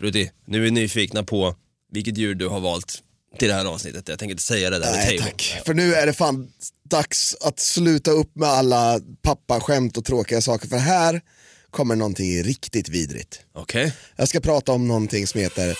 Brutti, 0.00 0.30
nu 0.46 0.56
är 0.58 0.62
vi 0.62 0.70
nyfikna 0.70 1.22
på 1.22 1.54
vilket 1.92 2.18
djur 2.18 2.34
du 2.34 2.48
har 2.48 2.60
valt 2.60 2.98
till 3.38 3.48
det 3.48 3.54
här 3.54 3.64
avsnittet. 3.64 4.08
Jag 4.08 4.18
tänker 4.18 4.30
inte 4.30 4.42
säga 4.42 4.70
det 4.70 4.78
där 4.78 4.92
Nej 4.92 5.18
tack. 5.18 5.60
För 5.66 5.74
nu 5.74 5.94
är 5.94 6.06
det 6.06 6.12
fan 6.12 6.48
dags 6.90 7.36
att 7.40 7.60
sluta 7.60 8.10
upp 8.10 8.36
med 8.36 8.48
alla 8.48 9.00
pappaskämt 9.22 9.96
och 9.96 10.04
tråkiga 10.04 10.40
saker. 10.40 10.68
För 10.68 10.76
här 10.76 11.20
kommer 11.70 11.96
någonting 11.96 12.42
riktigt 12.42 12.88
vidrigt. 12.88 13.40
Okej. 13.54 13.92
Jag 14.16 14.28
ska 14.28 14.40
prata 14.40 14.72
om 14.72 14.88
någonting 14.88 15.26
som 15.26 15.40
heter 15.40 15.78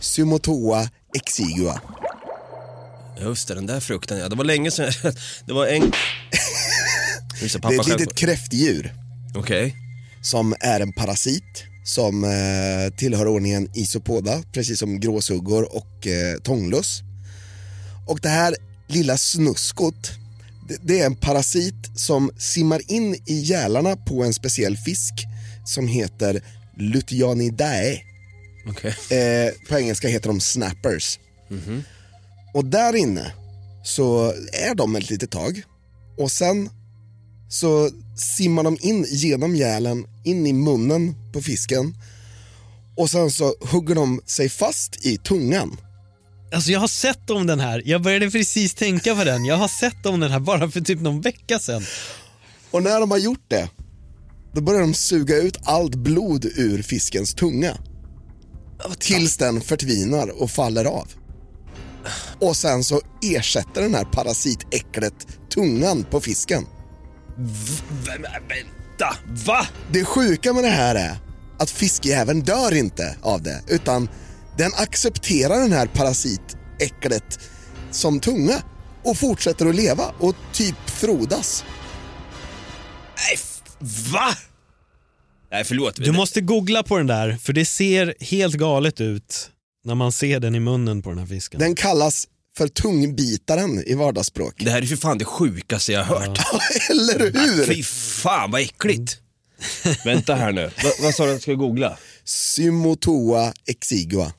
Sumotoa 0.00 0.88
exigua. 1.16 1.80
Just 3.20 3.48
det, 3.48 3.54
den 3.54 3.66
där 3.66 3.80
frukten 3.80 4.18
ja. 4.18 4.28
Det 4.28 4.36
var 4.36 4.44
länge 4.44 4.70
sedan 4.70 4.92
jag... 5.02 5.14
Det 5.46 5.52
var 5.52 5.66
en... 5.66 5.80
Det, 7.40 7.62
Det 7.62 7.74
är 7.74 7.80
ett 7.80 7.86
litet 7.88 8.14
kräftdjur 8.14 8.94
Okej. 9.36 9.76
som 10.22 10.54
är 10.60 10.80
en 10.80 10.92
parasit 10.92 11.64
som 11.84 12.24
eh, 12.24 12.94
tillhör 12.96 13.26
ordningen 13.26 13.70
Isopoda, 13.74 14.42
precis 14.52 14.78
som 14.78 15.00
gråsuggor 15.00 15.76
och 15.76 16.06
eh, 16.06 16.38
tånglöss. 16.42 17.02
Och 18.08 18.20
det 18.20 18.28
här 18.28 18.56
lilla 18.86 19.18
snuskot, 19.18 20.10
det, 20.68 20.78
det 20.82 21.00
är 21.00 21.06
en 21.06 21.16
parasit 21.16 21.74
som 21.94 22.30
simmar 22.38 22.82
in 22.90 23.14
i 23.26 23.34
gälarna 23.34 23.96
på 23.96 24.24
en 24.24 24.34
speciell 24.34 24.76
fisk 24.76 25.14
som 25.64 25.88
heter 25.88 26.42
Lutyanidae. 26.76 28.00
Okej. 28.66 29.18
Eh, 29.18 29.52
på 29.68 29.78
engelska 29.78 30.08
heter 30.08 30.28
de 30.28 30.40
snappers. 30.40 31.18
Och 32.54 32.64
där 32.64 32.96
inne 32.96 33.32
så 33.84 34.32
är 34.52 34.74
de 34.74 34.96
ett 34.96 35.10
litet 35.10 35.30
tag 35.30 35.62
och 36.18 36.32
sen 36.32 36.70
så 37.48 37.90
simmar 38.36 38.62
de 38.62 38.78
in 38.80 39.06
genom 39.08 39.56
gälen, 39.56 40.06
in 40.24 40.46
i 40.46 40.52
munnen 40.52 41.14
på 41.32 41.42
fisken 41.42 41.94
och 42.96 43.10
sen 43.10 43.30
så 43.30 43.54
hugger 43.60 43.94
de 43.94 44.20
sig 44.26 44.48
fast 44.48 45.06
i 45.06 45.18
tungan. 45.18 45.76
Alltså 46.52 46.70
jag 46.70 46.80
har 46.80 46.88
sett 46.88 47.30
om 47.30 47.46
den 47.46 47.60
här, 47.60 47.82
jag 47.84 48.02
började 48.02 48.30
precis 48.30 48.74
tänka 48.74 49.14
på 49.14 49.24
den. 49.24 49.44
Jag 49.44 49.56
har 49.56 49.68
sett 49.68 50.06
om 50.06 50.20
den 50.20 50.30
här 50.30 50.40
bara 50.40 50.70
för 50.70 50.80
typ 50.80 51.00
någon 51.00 51.20
vecka 51.20 51.58
sedan. 51.58 51.82
Och 52.70 52.82
när 52.82 53.00
de 53.00 53.10
har 53.10 53.18
gjort 53.18 53.44
det, 53.48 53.68
då 54.52 54.60
börjar 54.60 54.80
de 54.80 54.94
suga 54.94 55.36
ut 55.36 55.56
allt 55.64 55.94
blod 55.94 56.44
ur 56.44 56.82
fiskens 56.82 57.34
tunga. 57.34 57.76
Tills 58.98 59.36
den 59.36 59.60
förtvinar 59.60 60.42
och 60.42 60.50
faller 60.50 60.84
av. 60.84 61.08
Och 62.40 62.56
sen 62.56 62.84
så 62.84 63.00
ersätter 63.22 63.82
den 63.82 63.94
här 63.94 64.04
parasitäcklet 64.04 65.14
tungan 65.54 66.04
på 66.10 66.20
fisken. 66.20 66.66
Vänta, 68.06 69.16
va? 69.46 69.66
Det 69.92 70.04
sjuka 70.04 70.52
med 70.52 70.64
det 70.64 70.70
här 70.70 70.94
är 70.94 71.18
att 71.58 71.70
fiskjäveln 71.70 72.40
dör 72.40 72.74
inte 72.74 73.16
av 73.22 73.42
det, 73.42 73.62
utan 73.68 74.08
den 74.58 74.74
accepterar 74.74 75.60
den 75.60 75.72
här 75.72 75.86
parasitäcklet 75.86 77.40
som 77.90 78.20
tunga 78.20 78.62
och 79.02 79.16
fortsätter 79.16 79.66
att 79.66 79.74
leva 79.74 80.14
och 80.18 80.34
typ 80.52 80.90
frodas. 80.90 81.64
Nej, 83.16 83.38
va? 84.12 84.36
Nej, 85.50 85.64
förlåt. 85.64 85.96
Du 85.96 86.12
måste 86.12 86.40
googla 86.40 86.82
på 86.82 86.96
den 86.98 87.06
där, 87.06 87.36
för 87.42 87.52
det 87.52 87.64
ser 87.64 88.14
helt 88.20 88.54
galet 88.54 89.00
ut 89.00 89.50
när 89.84 89.94
man 89.94 90.12
ser 90.12 90.40
den 90.40 90.54
i 90.54 90.60
munnen 90.60 91.02
på 91.02 91.08
den 91.10 91.18
här 91.18 91.26
fisken. 91.26 91.60
Den 91.60 91.74
kallas 91.74 92.28
för 92.56 92.68
tungbitaren 92.68 93.84
i 93.86 93.94
vardagsspråk. 93.94 94.54
Det 94.64 94.70
här 94.70 94.82
är 94.82 94.86
för 94.86 94.96
fan 94.96 95.18
det 95.18 95.24
sjukaste 95.24 95.92
jag 95.92 96.04
har 96.04 96.20
hört. 96.20 96.38
Eller 96.90 97.18
hur? 97.18 97.64
Fy 97.66 97.82
fan 97.82 98.50
vad 98.50 98.60
äckligt. 98.60 99.18
Vänta 100.04 100.34
här 100.34 100.52
nu, 100.52 100.64
Va, 100.64 100.90
vad 101.02 101.14
sa 101.14 101.24
du 101.24 101.28
att 101.30 101.34
jag 101.34 101.42
skulle 101.42 101.56
googla? 101.56 101.98
Symotoa 102.24 103.52
exigua. 103.66 104.32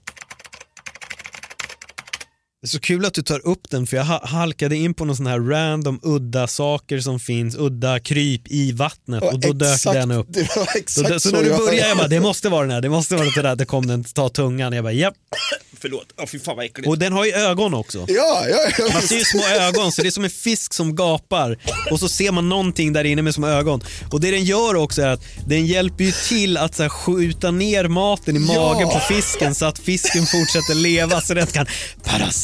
Det 2.61 2.65
är 2.65 2.69
så 2.69 2.79
kul 2.79 3.05
att 3.05 3.13
du 3.13 3.21
tar 3.21 3.47
upp 3.47 3.69
den 3.69 3.87
för 3.87 3.97
jag 3.97 4.03
ha- 4.05 4.25
halkade 4.27 4.75
in 4.75 4.93
på 4.93 5.05
någon 5.05 5.15
sån 5.15 5.27
här 5.27 5.39
random 5.39 5.99
udda 6.03 6.47
saker 6.47 6.99
som 6.99 7.19
finns, 7.19 7.55
udda 7.55 7.99
kryp 7.99 8.41
i 8.45 8.71
vattnet 8.71 9.23
och 9.23 9.39
då 9.39 9.53
dök 9.53 9.73
Exakt, 9.75 9.93
den 9.93 10.11
upp. 10.11 10.27
Det 10.29 10.39
var 10.55 10.65
Så, 10.65 10.77
exakt 10.77 11.07
det, 11.09 11.19
så 11.19 11.29
så 11.29 11.35
när 11.35 11.43
du 11.43 11.49
började 11.49 11.87
jag 11.87 11.97
bara, 11.97 12.07
det 12.07 12.19
måste 12.19 12.49
vara 12.49 12.61
den 12.61 12.71
här, 12.71 12.81
det 12.81 12.89
måste 12.89 13.15
vara 13.15 13.29
det 13.35 13.41
där, 13.41 13.55
det 13.55 13.65
kom 13.65 13.87
den, 13.87 14.03
ta 14.03 14.29
tungan, 14.29 14.73
jag 14.73 14.83
bara 14.83 14.93
japp. 14.93 15.13
Förlåt, 15.81 16.05
oh, 16.17 16.25
fy 16.25 16.39
fan 16.39 16.55
vad 16.55 16.65
äckligt. 16.65 16.87
Och 16.89 16.97
den 16.97 17.13
har 17.13 17.25
ju 17.25 17.31
ögon 17.31 17.73
också. 17.73 18.05
Ja, 18.07 18.45
ja, 18.49 18.57
ja. 18.77 18.89
Man 18.93 19.01
ser 19.01 19.15
ju 19.17 19.23
små 19.23 19.43
ögon, 19.47 19.91
så 19.91 20.01
det 20.01 20.07
är 20.07 20.11
som 20.11 20.23
en 20.23 20.29
fisk 20.29 20.73
som 20.73 20.95
gapar 20.95 21.57
och 21.91 21.99
så 21.99 22.09
ser 22.09 22.31
man 22.31 22.49
någonting 22.49 22.93
där 22.93 23.03
inne 23.03 23.21
med 23.21 23.33
små 23.35 23.47
ögon. 23.47 23.81
Och 24.11 24.21
det 24.21 24.31
den 24.31 24.43
gör 24.43 24.75
också 24.75 25.01
är 25.01 25.07
att 25.07 25.21
den 25.47 25.65
hjälper 25.65 26.03
ju 26.03 26.11
till 26.27 26.57
att 26.57 26.75
så 26.75 26.81
här, 26.83 26.89
skjuta 26.89 27.51
ner 27.51 27.87
maten 27.87 28.35
i 28.35 28.39
magen 28.39 28.87
Ja. 28.89 28.93
på 28.93 29.13
fisken 29.13 29.55
så 29.55 29.65
att 29.65 29.79
fisken 29.79 30.25
fortsätter 30.25 30.75
leva 30.75 31.21
så 31.21 31.33
den 31.33 31.47
kan 31.47 31.65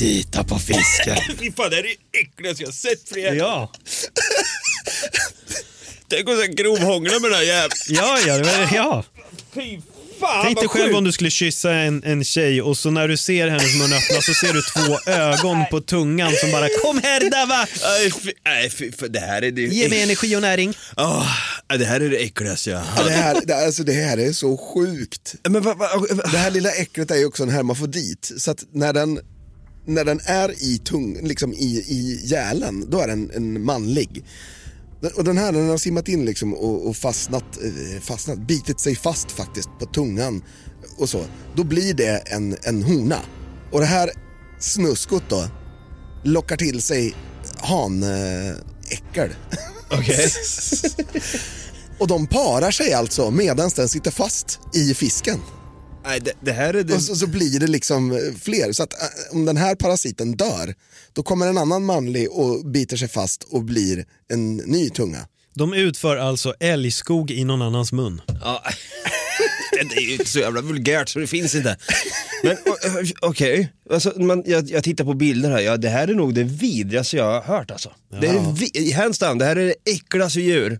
parasita 0.05 0.43
på 0.43 0.59
fisken. 0.59 1.17
Fy 1.39 1.51
fan, 1.51 1.69
det 1.69 1.75
här 1.75 1.83
är 1.83 1.87
det 2.11 2.19
äckligaste 2.19 2.63
jag 2.63 2.67
har 2.67 2.73
sett 2.73 3.09
för 3.09 3.17
jävla. 3.17 3.39
Ja, 3.43 3.71
Tänk 6.09 6.29
att 6.29 6.49
grovhångla 6.49 7.19
med 7.19 7.31
den 7.31 7.33
här 7.33 7.43
jäveln. 7.45 7.71
ja, 7.89 8.19
ja. 8.27 8.37
det 8.37 8.43
var- 8.43 8.69
ja. 8.75 9.03
Fy 9.53 9.79
fan 10.19 10.43
Tänk 10.45 10.57
dig 10.57 10.65
vad 10.65 10.71
själv 10.71 10.85
sjukt. 10.85 10.97
om 10.97 11.03
du 11.03 11.11
skulle 11.11 11.29
kyssa 11.29 11.71
en, 11.71 12.03
en 12.03 12.23
tjej 12.23 12.61
och 12.61 12.77
så 12.77 12.91
när 12.91 13.07
du 13.07 13.17
ser 13.17 13.47
hennes 13.47 13.75
mun 13.79 13.93
öppna 13.93 14.21
så 14.21 14.33
ser 14.33 14.53
du 14.53 14.61
två 14.61 15.11
ögon 15.11 15.63
på 15.71 15.81
tungan 15.81 16.31
som 16.41 16.51
bara 16.51 16.67
kom 16.81 16.99
här 17.03 17.29
Dava! 17.29 17.67
Nej, 17.83 18.11
fy, 18.11 18.31
nej 18.45 18.69
fy, 18.69 18.91
för 18.91 19.07
det 19.07 19.19
här 19.19 19.41
är 19.41 19.51
det... 19.51 19.61
Ge 19.61 19.89
mig 19.89 20.01
energi 20.01 20.35
och 20.35 20.41
näring. 20.41 20.77
Åh, 20.97 21.27
det 21.79 21.85
här 21.85 21.99
är 21.99 22.09
det 22.09 22.17
äckligaste 22.17 22.69
jag 22.69 22.81
Ja, 22.97 23.03
det, 23.03 23.11
här, 23.11 23.41
det, 23.45 23.65
alltså, 23.65 23.83
det 23.83 23.93
här 23.93 24.17
är 24.17 24.33
så 24.33 24.57
sjukt. 24.57 25.35
Men 25.49 25.61
vad... 25.63 25.77
Va, 25.77 25.97
va, 26.11 26.23
Det 26.31 26.37
här 26.37 26.51
lilla 26.51 26.71
äcklet 26.71 27.11
är 27.11 27.15
ju 27.15 27.25
också 27.25 27.43
en 27.43 27.49
hermafrodit. 27.49 28.31
Så 28.37 28.51
att 28.51 28.63
när 28.71 28.93
den, 28.93 29.19
när 29.85 30.05
den 30.05 30.19
är 30.25 30.63
i, 30.63 30.77
tung, 30.77 31.19
liksom 31.21 31.53
i, 31.53 31.85
i 31.87 32.19
gälen, 32.23 32.89
då 32.89 32.99
är 32.99 33.07
den 33.07 33.31
en 33.33 33.63
manlig. 33.63 34.25
Och 35.15 35.23
den 35.23 35.37
här 35.37 35.51
den 35.51 35.69
har 35.69 35.77
simmat 35.77 36.07
in 36.07 36.25
liksom 36.25 36.53
och, 36.53 36.87
och 36.87 36.97
fastnat, 36.97 37.43
eh, 37.63 38.01
fastnat, 38.01 38.39
bitit 38.39 38.79
sig 38.79 38.95
fast 38.95 39.31
faktiskt 39.31 39.69
på 39.79 39.85
tungan 39.85 40.43
och 40.97 41.09
så. 41.09 41.25
Då 41.55 41.63
blir 41.63 41.93
det 41.93 42.17
en, 42.17 42.57
en 42.63 42.83
hona. 42.83 43.19
Och 43.71 43.79
det 43.79 43.85
här 43.85 44.09
snuskot 44.59 45.23
då 45.29 45.47
lockar 46.23 46.57
till 46.57 46.81
sig 46.81 47.15
hanäckel. 47.57 49.29
Okej. 49.91 50.29
och 51.99 52.07
de 52.07 52.27
parar 52.27 52.71
sig 52.71 52.93
alltså 52.93 53.31
medan 53.31 53.69
den 53.75 53.89
sitter 53.89 54.11
fast 54.11 54.59
i 54.73 54.93
fisken. 54.93 55.39
Nej, 56.05 56.19
det, 56.19 56.31
det 56.41 56.51
här 56.51 56.73
är 56.73 56.83
det... 56.83 56.93
Och 56.95 57.01
så, 57.01 57.15
så 57.15 57.27
blir 57.27 57.59
det 57.59 57.67
liksom 57.67 58.11
eh, 58.11 58.17
fler. 58.41 58.71
Så 58.71 58.83
att 58.83 58.93
eh, 58.93 59.07
om 59.31 59.45
den 59.45 59.57
här 59.57 59.75
parasiten 59.75 60.31
dör, 60.37 60.75
då 61.13 61.23
kommer 61.23 61.47
en 61.47 61.57
annan 61.57 61.85
manlig 61.85 62.31
och 62.31 62.65
biter 62.65 62.97
sig 62.97 63.07
fast 63.07 63.43
och 63.43 63.63
blir 63.63 64.05
en 64.33 64.55
ny 64.57 64.89
tunga. 64.89 65.27
De 65.53 65.73
utför 65.73 66.17
alltså 66.17 66.53
älgskog 66.59 67.31
i 67.31 67.43
någon 67.43 67.61
annans 67.61 67.91
mun. 67.91 68.21
Ja. 68.41 68.63
Det 69.89 69.95
är 69.97 70.17
ju 70.19 70.25
så 70.25 70.39
jävla 70.39 70.61
vulgärt 70.61 71.09
så 71.09 71.19
det 71.19 71.27
finns 71.27 71.55
inte. 71.55 71.77
Men 72.43 72.51
o- 72.65 73.05
okej, 73.21 73.73
alltså, 73.89 74.13
man- 74.19 74.43
jag, 74.45 74.69
jag 74.69 74.83
tittar 74.83 75.05
på 75.05 75.13
bilder 75.13 75.51
här, 75.51 75.59
ja, 75.59 75.77
det 75.77 75.89
här 75.89 76.07
är 76.07 76.13
nog 76.13 76.33
det 76.33 76.43
vidrigaste 76.43 77.17
jag 77.17 77.25
har 77.25 77.41
hört 77.41 77.71
alltså. 77.71 77.91
Det 78.21 78.27
är 78.27 78.95
hands 78.95 79.19
down, 79.19 79.37
det 79.37 79.45
här 79.45 79.55
är 79.55 79.65
det 79.65 79.91
äckligaste 79.91 80.41
djur 80.41 80.79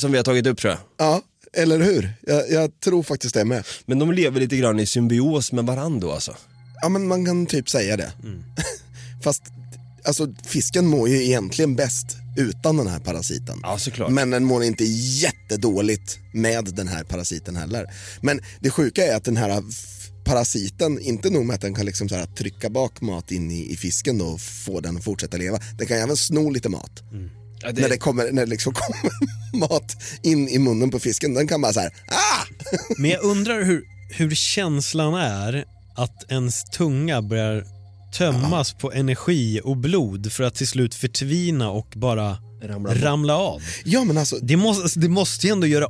som 0.00 0.10
vi 0.12 0.16
har 0.18 0.24
tagit 0.24 0.46
upp 0.46 0.58
tror 0.58 0.70
jag. 0.72 0.80
Ja, 1.06 1.22
eller 1.56 1.80
hur? 1.80 2.12
Jag, 2.26 2.50
jag 2.50 2.80
tror 2.80 3.02
faktiskt 3.02 3.34
det 3.34 3.44
med. 3.44 3.66
Men 3.86 3.98
de 3.98 4.12
lever 4.12 4.40
lite 4.40 4.56
grann 4.56 4.80
i 4.80 4.86
symbios 4.86 5.52
med 5.52 5.64
varandra 5.64 6.08
då 6.08 6.12
alltså. 6.12 6.36
Ja, 6.82 6.88
men 6.88 7.06
man 7.08 7.26
kan 7.26 7.46
typ 7.46 7.68
säga 7.68 7.96
det. 7.96 8.12
Fast 9.22 9.42
alltså, 10.04 10.34
fisken 10.44 10.86
mår 10.86 11.08
ju 11.08 11.24
egentligen 11.24 11.76
bäst 11.76 12.16
utan 12.36 12.76
den 12.76 12.86
här 12.86 13.00
parasiten. 13.00 13.60
Ja, 13.62 13.78
såklart. 13.78 14.10
Men 14.10 14.30
den 14.30 14.44
mår 14.44 14.64
inte 14.64 14.84
jättedåligt 14.84 16.18
med 16.32 16.64
den 16.64 16.88
här 16.88 17.04
parasiten 17.04 17.56
heller. 17.56 17.86
Men 18.20 18.40
det 18.60 18.70
sjuka 18.70 19.06
är 19.06 19.16
att 19.16 19.24
den 19.24 19.36
här 19.36 19.62
parasiten, 20.24 21.00
inte 21.00 21.30
nog 21.30 21.46
med 21.46 21.54
att 21.54 21.60
den 21.60 21.74
kan 21.74 21.86
liksom 21.86 22.08
så 22.08 22.14
här 22.14 22.26
trycka 22.26 22.70
bak 22.70 23.00
mat 23.00 23.32
in 23.32 23.50
i, 23.50 23.72
i 23.72 23.76
fisken 23.76 24.20
och 24.20 24.40
få 24.40 24.80
den 24.80 24.96
att 24.96 25.04
fortsätta 25.04 25.36
leva, 25.36 25.58
den 25.78 25.86
kan 25.86 25.96
även 25.96 26.16
sno 26.16 26.50
lite 26.50 26.68
mat. 26.68 27.02
Ja, 27.62 27.72
det- 27.72 27.80
När 27.82 27.88
det 27.88 27.96
kommer, 27.98 28.32
när 28.32 28.44
det 28.44 28.50
liksom 28.50 28.72
kommer 28.74 29.10
mat 29.58 29.96
in 30.22 30.48
i 30.48 30.58
munnen 30.58 30.90
på 30.90 30.98
fisken, 30.98 31.34
den 31.34 31.48
kan 31.48 31.60
bara 31.60 31.72
så 31.72 31.80
här, 31.80 31.90
ah! 32.08 32.44
Men 32.98 33.10
jag 33.10 33.22
undrar 33.22 33.62
hur, 33.64 33.84
hur 34.10 34.34
känslan 34.34 35.14
är 35.14 35.64
att 35.96 36.24
ens 36.32 36.64
tunga 36.64 37.22
börjar 37.22 37.64
tömmas 38.18 38.72
på 38.72 38.92
energi 38.92 39.60
och 39.64 39.76
blod 39.76 40.32
för 40.32 40.44
att 40.44 40.54
till 40.54 40.68
slut 40.68 40.94
förtvina 40.94 41.70
och 41.70 41.86
bara 41.96 42.36
Ramla 42.64 42.94
ramla, 42.94 43.36
av. 43.36 43.62
Ja 43.84 44.04
men 44.04 44.18
alltså, 44.18 44.36
Det 44.42 44.56
måste, 44.56 45.00
det 45.00 45.08
måste 45.08 45.46
ju 45.46 45.52
ändå 45.52 45.66
göra, 45.66 45.86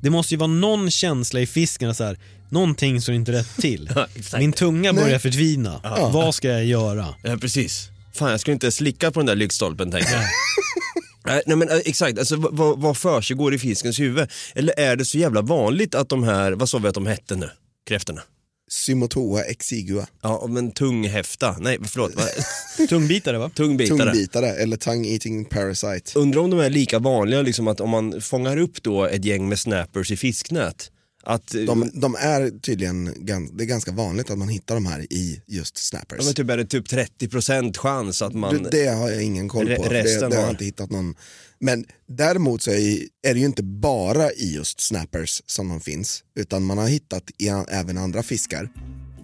det 0.00 0.10
måste 0.10 0.34
ju 0.34 0.38
vara 0.38 0.46
någon 0.50 0.90
känsla 0.90 1.40
i 1.40 1.46
fisken 1.46 1.94
så 1.94 2.04
här, 2.04 2.18
någonting 2.48 3.00
står 3.02 3.14
inte 3.14 3.32
rätt 3.32 3.56
till. 3.56 3.90
Ja. 3.94 4.06
Min 4.38 4.52
tunga 4.52 4.92
Nej. 4.92 5.04
börjar 5.04 5.18
förtvina, 5.18 5.80
vad 6.12 6.34
ska 6.34 6.48
jag 6.48 6.64
göra? 6.64 7.14
Ja, 7.22 7.36
precis. 7.36 7.88
Fan, 8.14 8.30
jag 8.30 8.40
skulle 8.40 8.52
inte 8.52 8.72
slicka 8.72 9.10
på 9.10 9.20
den 9.20 9.26
där 9.26 9.34
lyktstolpen 9.34 9.90
tänkte 9.90 10.12
jag. 10.12 10.22
Nej, 11.24 11.42
men 11.46 11.68
eh, 11.68 11.76
exakt, 11.84 12.18
alltså, 12.18 12.36
vad, 12.36 12.78
vad, 12.80 12.96
försiggår 12.96 13.54
i 13.54 13.58
fiskens 13.58 14.00
huvud? 14.00 14.28
Eller 14.54 14.80
är 14.80 14.96
det 14.96 15.04
så 15.04 15.18
jävla 15.18 15.42
vanligt 15.42 15.94
att 15.94 16.08
de 16.08 16.24
här, 16.24 16.52
vad 16.52 16.68
sa 16.68 16.78
vi 16.78 16.88
att 16.88 16.94
de 16.94 17.06
hette 17.06 17.36
nu, 17.36 17.50
kräftorna? 17.86 18.22
Symotoa 18.70 19.42
exigua, 19.42 20.06
Ja, 20.22 20.46
men 20.48 20.70
tunghäfta, 20.70 21.56
nej 21.60 21.78
förlåt? 21.84 22.12
Tungbitare 22.88 23.38
va? 23.38 23.50
tungbitare. 23.54 23.98
tungbitare 23.98 24.48
eller 24.48 24.76
tongue 24.76 25.08
eating 25.08 25.44
parasite. 25.44 26.18
Undrar 26.18 26.40
om 26.40 26.50
de 26.50 26.60
är 26.60 26.70
lika 26.70 26.98
vanliga, 26.98 27.42
liksom 27.42 27.68
att 27.68 27.80
om 27.80 27.90
man 27.90 28.20
fångar 28.20 28.56
upp 28.56 28.82
då 28.82 29.04
ett 29.04 29.24
gäng 29.24 29.48
med 29.48 29.58
snappers 29.58 30.10
i 30.10 30.16
fisknät, 30.16 30.90
att 31.22 31.54
eh, 31.54 31.60
De, 31.62 31.90
de 31.94 32.14
är 32.14 32.60
tydligen, 32.60 33.04
det 33.24 33.64
är 33.64 33.66
ganska 33.66 33.92
vanligt 33.92 34.30
att 34.30 34.38
man 34.38 34.48
hittar 34.48 34.74
de 34.74 34.86
här 34.86 35.12
i 35.12 35.42
just 35.46 35.74
ja, 35.76 35.80
snappers. 35.80 36.24
men 36.24 36.34
typ 36.34 36.50
är 36.50 36.56
det 36.56 36.64
typ 36.64 36.88
30% 36.88 37.78
chans 37.78 38.22
att 38.22 38.34
man... 38.34 38.68
det, 38.70 38.86
har 38.86 39.10
jag 39.10 39.22
ingen 39.22 39.48
koll 39.48 39.76
på, 39.76 39.88
det, 39.88 40.20
det 40.28 40.36
har 40.36 40.42
jag 40.42 40.50
inte 40.50 40.64
hittat 40.64 40.90
någon. 40.90 41.14
Men 41.58 41.84
däremot 42.08 42.62
så 42.62 42.70
är, 42.70 43.34
det 43.34 43.38
ju 43.38 43.46
inte 43.46 43.62
bara 43.62 44.32
i 44.32 44.54
just 44.54 44.80
snappers 44.80 45.42
som 45.46 45.68
de 45.68 45.80
finns, 45.80 46.24
utan 46.36 46.64
man 46.64 46.78
har 46.78 46.88
hittat 46.88 47.30
i 47.38 47.48
även 47.68 47.98
andra 47.98 48.22
fiskar. 48.22 48.68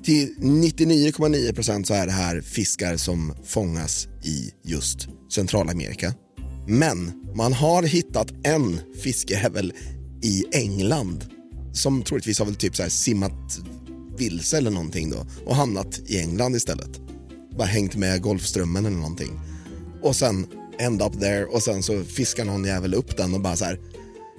Till 0.04 0.34
99,9% 0.38 1.84
så 1.84 1.94
är 1.94 2.06
det 2.06 2.12
här 2.12 2.40
fiskar 2.40 2.96
som 2.96 3.34
fångas 3.44 4.08
i 4.24 4.52
just 4.64 5.08
Centralamerika. 5.32 6.14
Men 6.68 7.12
man 7.34 7.52
har 7.52 7.82
hittat 7.82 8.32
en 8.44 8.80
fiskjävel 9.02 9.72
i 10.22 10.44
England 10.52 11.24
som 11.78 12.02
troligtvis 12.02 12.38
har 12.38 12.46
väl 12.46 12.54
typ 12.54 12.76
så 12.76 12.82
här 12.82 12.90
simmat 12.90 13.58
vilse 14.18 14.56
eller 14.56 14.70
någonting 14.70 15.10
då 15.10 15.26
och 15.46 15.56
hamnat 15.56 16.00
i 16.06 16.18
England 16.18 16.56
istället. 16.56 17.00
Bara 17.58 17.66
hängt 17.68 17.96
med 17.96 18.22
Golfströmmen 18.22 18.86
eller 18.86 18.96
någonting. 18.96 19.40
Och 20.02 20.16
sen 20.16 20.46
end 20.78 21.02
up 21.02 21.20
there 21.20 21.44
och 21.44 21.62
sen 21.62 21.82
så 21.82 22.04
fiskar 22.04 22.44
någon 22.44 22.64
jävel 22.64 22.94
upp 22.94 23.16
den 23.16 23.34
och 23.34 23.40
bara 23.40 23.56
så 23.56 23.64
här. 23.64 23.80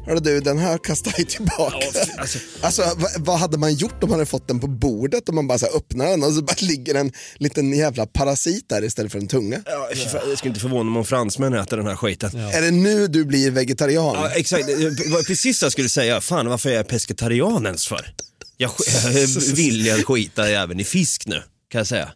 Hörru 0.06 0.20
du, 0.20 0.39
den 0.39 0.58
här 0.58 0.78
kastar 0.78 1.14
jag 1.18 1.30
tillbaka. 1.30 1.76
alltså- 2.18 2.39
alltså, 2.62 2.82
vad, 2.97 3.12
vad 3.18 3.39
hade 3.39 3.58
man 3.58 3.74
gjort 3.74 4.04
om 4.04 4.10
man 4.10 4.20
hade 4.20 4.30
fått 4.30 4.47
den 4.47 4.60
på 4.60 4.68
bordet 4.68 5.30
och 5.30 5.36
man 5.36 5.47
bara 5.47 5.58
så 5.60 5.66
här 5.66 5.76
öppnar 5.78 6.06
den 6.06 6.24
och 6.24 6.34
så 6.34 6.41
bara 6.41 6.56
ligger 6.60 6.95
en 6.95 7.12
liten 7.38 7.74
jävla 7.74 8.06
parasit 8.06 8.70
där 8.70 8.84
istället 8.84 9.12
för 9.12 9.20
en 9.20 9.28
tunga. 9.28 9.62
Ja, 9.66 9.89
jag 10.30 10.38
skulle 10.38 10.50
inte 10.50 10.60
förvåna 10.60 10.89
mig 10.91 11.00
om 11.00 11.06
fransmän 11.06 11.54
äter 11.54 11.78
den 11.78 11.88
här 11.88 11.95
skiten. 11.95 12.30
Är 12.38 12.62
det 12.62 12.72
nu 12.72 13.08
du 13.08 13.26
blir 13.26 13.52
vegetarian? 13.52 14.16
Ja, 14.16 14.30
exakt, 14.30 14.68
det 14.68 15.08
var 15.10 15.24
precis 15.24 15.60
det 15.60 15.66
jag 15.66 15.72
skulle 15.72 15.89
säga. 15.89 16.22
Fan 16.22 16.47
varför 16.50 16.70
är 16.70 16.74
jag 16.74 16.88
pescetarian 16.88 17.66
ens 17.66 17.88
för? 17.88 18.14
Jag, 18.58 18.72
jag 19.14 19.28
vill 19.56 19.86
jag 19.86 20.06
skita 20.08 20.47
även 20.50 20.80
i 20.80 20.84
fisk 20.84 21.24
nu, 21.28 21.43
kan 21.70 21.80
jag 21.80 21.88
säga. 21.88 22.11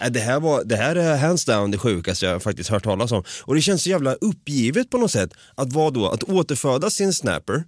Äh, 0.00 0.10
Det 0.10 0.20
här, 0.20 0.40
var, 0.40 0.64
det 0.64 0.76
här 0.76 0.96
är 0.96 1.16
hands 1.16 1.44
down 1.44 1.70
det 1.70 1.78
sjukaste 1.78 2.26
jag 2.26 2.42
faktiskt 2.42 2.70
hört 2.70 2.84
talas 2.84 3.12
om. 3.12 3.24
Och 3.42 3.54
det 3.54 3.60
känns 3.60 3.82
så 3.82 3.90
jävla 3.90 4.14
uppgivet 4.14 4.90
på 4.90 4.98
något 4.98 5.10
sätt. 5.10 5.30
Att 5.54 5.72
vad 5.72 5.94
då? 5.94 6.08
Att 6.08 6.22
återföda 6.22 6.90
sin 6.90 7.12
snapper. 7.12 7.64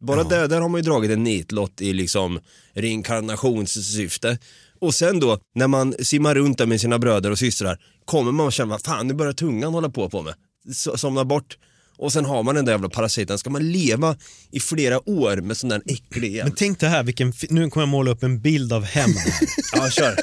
Bara 0.00 0.24
där, 0.24 0.48
där 0.48 0.60
har 0.60 0.68
man 0.68 0.78
ju 0.80 0.82
dragit 0.84 1.10
en 1.10 1.22
nitlott 1.24 1.80
i 1.80 1.92
liksom 1.92 2.40
reinkarnationssyfte. 2.74 4.38
Och 4.80 4.94
sen 4.94 5.20
då, 5.20 5.38
när 5.54 5.66
man 5.68 5.94
simmar 6.00 6.34
runt 6.34 6.58
där 6.58 6.66
med 6.66 6.80
sina 6.80 6.98
bröder 6.98 7.30
och 7.30 7.38
systrar, 7.38 7.78
kommer 8.04 8.32
man 8.32 8.46
och 8.46 8.52
känner, 8.52 8.70
vad 8.70 8.80
fan 8.82 9.06
nu 9.08 9.14
börjar 9.14 9.32
tungan 9.32 9.74
hålla 9.74 9.88
på 9.88 10.10
på 10.10 10.22
mig. 10.22 10.34
So- 10.68 10.96
Somnar 10.96 11.24
bort. 11.24 11.58
Och 11.98 12.12
sen 12.12 12.24
har 12.24 12.42
man 12.42 12.54
den 12.54 12.64
där 12.64 12.72
jävla 12.72 12.88
parasiten. 12.88 13.38
Ska 13.38 13.50
man 13.50 13.72
leva 13.72 14.16
i 14.50 14.60
flera 14.60 15.08
år 15.08 15.36
med 15.36 15.56
sån 15.56 15.70
där 15.70 15.82
äcklig 15.86 16.32
jävla... 16.32 16.44
Men 16.44 16.56
tänk 16.56 16.80
det 16.80 16.88
här, 16.88 17.02
vilken, 17.02 17.32
nu 17.48 17.70
kommer 17.70 17.82
jag 17.82 17.88
måla 17.88 18.10
upp 18.10 18.22
en 18.22 18.40
bild 18.40 18.72
av 18.72 18.84
hämnd. 18.84 19.16
Ja, 19.72 19.90
kör. 19.90 20.16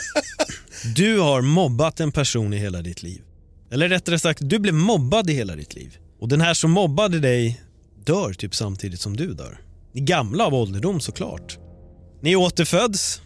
Du 0.96 1.20
har 1.20 1.42
mobbat 1.42 2.00
en 2.00 2.12
person 2.12 2.54
i 2.54 2.58
hela 2.58 2.82
ditt 2.82 3.04
liv. 3.04 3.22
Eller 3.72 3.90
rättare 3.90 4.20
sagt, 4.20 4.40
du 4.44 4.60
blev 4.60 4.74
mobbad 4.74 5.30
i 5.30 5.34
hela 5.34 5.56
ditt 5.56 5.74
liv. 5.74 5.98
Och 6.20 6.28
den 6.28 6.42
här 6.42 6.54
som 6.54 6.72
mobbade 6.72 7.20
dig 7.20 7.62
dör 8.06 8.34
typ 8.34 8.56
samtidigt 8.56 9.02
som 9.02 9.18
du 9.18 9.34
dör. 9.34 9.62
Ni 9.94 10.02
är 10.02 10.06
gamla 10.06 10.46
av 10.46 10.54
ålderdom 10.54 11.00
såklart. 11.00 11.58
Ni 12.22 12.36
återföds, 12.36 13.22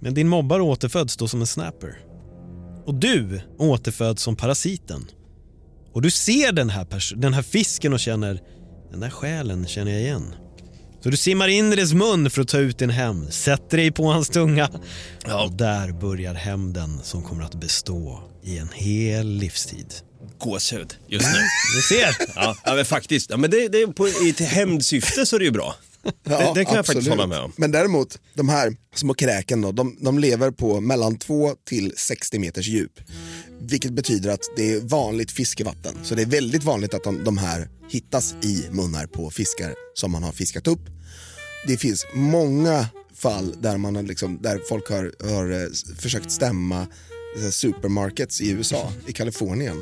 men 0.00 0.14
din 0.14 0.28
mobbare 0.28 0.62
återföds 0.62 1.16
då 1.16 1.28
som 1.28 1.40
en 1.40 1.46
snapper. 1.46 1.98
Och 2.86 2.94
du 2.94 3.40
återföds 3.58 4.22
som 4.22 4.36
parasiten. 4.36 5.06
Och 5.92 6.02
du 6.02 6.10
ser 6.10 6.52
den 6.52 6.70
här, 6.70 6.86
den 7.16 7.34
här 7.34 7.42
fisken 7.42 7.92
och 7.92 8.00
känner, 8.00 8.40
den 8.90 9.00
där 9.00 9.10
själen 9.10 9.66
känner 9.66 9.92
jag 9.92 10.00
igen. 10.00 10.34
Så 11.02 11.10
du 11.10 11.16
simmar 11.16 11.48
in 11.48 11.72
i 11.72 11.76
dess 11.76 11.92
mun 11.92 12.30
för 12.30 12.42
att 12.42 12.48
ta 12.48 12.58
ut 12.58 12.78
din 12.78 12.90
hämnd, 12.90 13.32
sätter 13.32 13.76
dig 13.76 13.90
på 13.90 14.04
hans 14.04 14.28
tunga 14.28 14.68
och 15.44 15.52
där 15.52 15.92
börjar 15.92 16.34
hämnden 16.34 17.00
som 17.02 17.22
kommer 17.22 17.44
att 17.44 17.54
bestå 17.54 18.22
i 18.42 18.58
en 18.58 18.68
hel 18.74 19.28
livstid. 19.28 19.94
Gåshud 20.38 20.94
just 21.08 21.26
nu. 21.26 21.38
Ni 21.76 21.82
ser! 21.82 22.16
Ja, 22.34 22.56
ja 22.64 22.74
men 22.74 22.84
faktiskt. 22.84 23.30
Ja, 23.30 23.36
men 23.36 23.50
det, 23.50 23.68
det 23.68 23.82
är 23.82 23.86
på, 23.86 24.08
i 24.08 24.30
ett 24.30 24.40
hämndsyfte 24.40 25.26
så 25.26 25.36
är 25.36 25.38
det 25.38 25.44
ju 25.44 25.50
bra. 25.50 25.74
det, 26.02 26.12
det 26.22 26.34
kan 26.34 26.56
jag 26.56 26.64
faktiskt 26.66 26.88
absolut. 26.88 27.08
hålla 27.08 27.26
med 27.26 27.38
om. 27.38 27.52
Men 27.56 27.72
däremot, 27.72 28.18
de 28.34 28.48
här 28.48 28.76
små 28.94 29.14
kräken 29.14 29.60
då, 29.60 29.72
de, 29.72 29.98
de 30.00 30.18
lever 30.18 30.50
på 30.50 30.80
mellan 30.80 31.18
2 31.18 31.54
till 31.68 31.92
60 31.96 32.38
meters 32.38 32.66
djup. 32.66 33.00
Vilket 33.64 33.92
betyder 33.92 34.30
att 34.30 34.44
det 34.56 34.72
är 34.72 34.80
vanligt 34.80 35.30
fiskevatten. 35.30 35.94
Så 36.02 36.14
det 36.14 36.22
är 36.22 36.26
väldigt 36.26 36.64
vanligt 36.64 36.94
att 36.94 37.04
de, 37.04 37.24
de 37.24 37.38
här 37.38 37.68
hittas 37.88 38.34
i 38.42 38.66
munnar 38.70 39.06
på 39.06 39.30
fiskar 39.30 39.74
som 39.94 40.10
man 40.12 40.22
har 40.22 40.32
fiskat 40.32 40.66
upp. 40.66 40.80
Det 41.66 41.76
finns 41.76 42.06
många 42.14 42.86
fall 43.14 43.54
där, 43.60 43.78
man 43.78 43.96
har 43.96 44.02
liksom, 44.02 44.42
där 44.42 44.60
folk 44.68 44.90
har, 44.90 45.12
har 45.32 45.50
eh, 45.50 45.68
försökt 45.98 46.30
stämma 46.30 46.86
eh, 47.38 47.50
supermarkets 47.50 48.40
i 48.40 48.50
USA, 48.50 48.92
i 49.06 49.12
Kalifornien. 49.12 49.76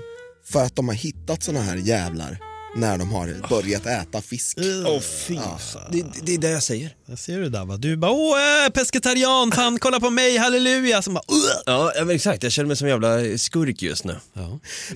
För 0.45 0.63
att 0.63 0.77
de 0.77 0.89
har 0.89 0.95
hittat 0.95 1.43
såna 1.43 1.61
här 1.61 1.77
jävlar 1.77 2.50
när 2.77 2.99
de 2.99 3.11
har 3.11 3.49
börjat 3.49 3.87
äta 3.87 4.23
fisk. 4.23 4.59
Åh 4.87 5.01
fy 5.01 5.37
fan. 5.37 5.91
Det, 5.93 6.05
det 6.23 6.35
är 6.35 6.39
det 6.39 6.51
jag 6.51 6.63
säger. 6.63 6.97
Där 7.07 7.17
ser 7.17 7.39
du 7.39 7.49
Dava. 7.49 7.77
Du 7.77 7.97
bara 7.97 8.11
åh, 8.13 8.65
äh, 8.67 8.71
pescetarian, 8.71 9.53
fan 9.53 9.79
kolla 9.79 10.01
på 10.01 10.11
mig, 10.11 10.37
halleluja. 10.37 11.03
Som 11.03 11.15
bara. 11.15 11.25
Ja, 11.67 11.93
ja, 11.97 12.05
men 12.05 12.17
exakt. 12.17 12.43
Jag 12.43 12.53
känner 12.53 12.67
mig 12.67 12.77
som 12.77 12.87
en 12.87 12.91
jävla 12.91 13.39
skurk 13.39 13.83
just 13.83 14.05
nu. 14.05 14.17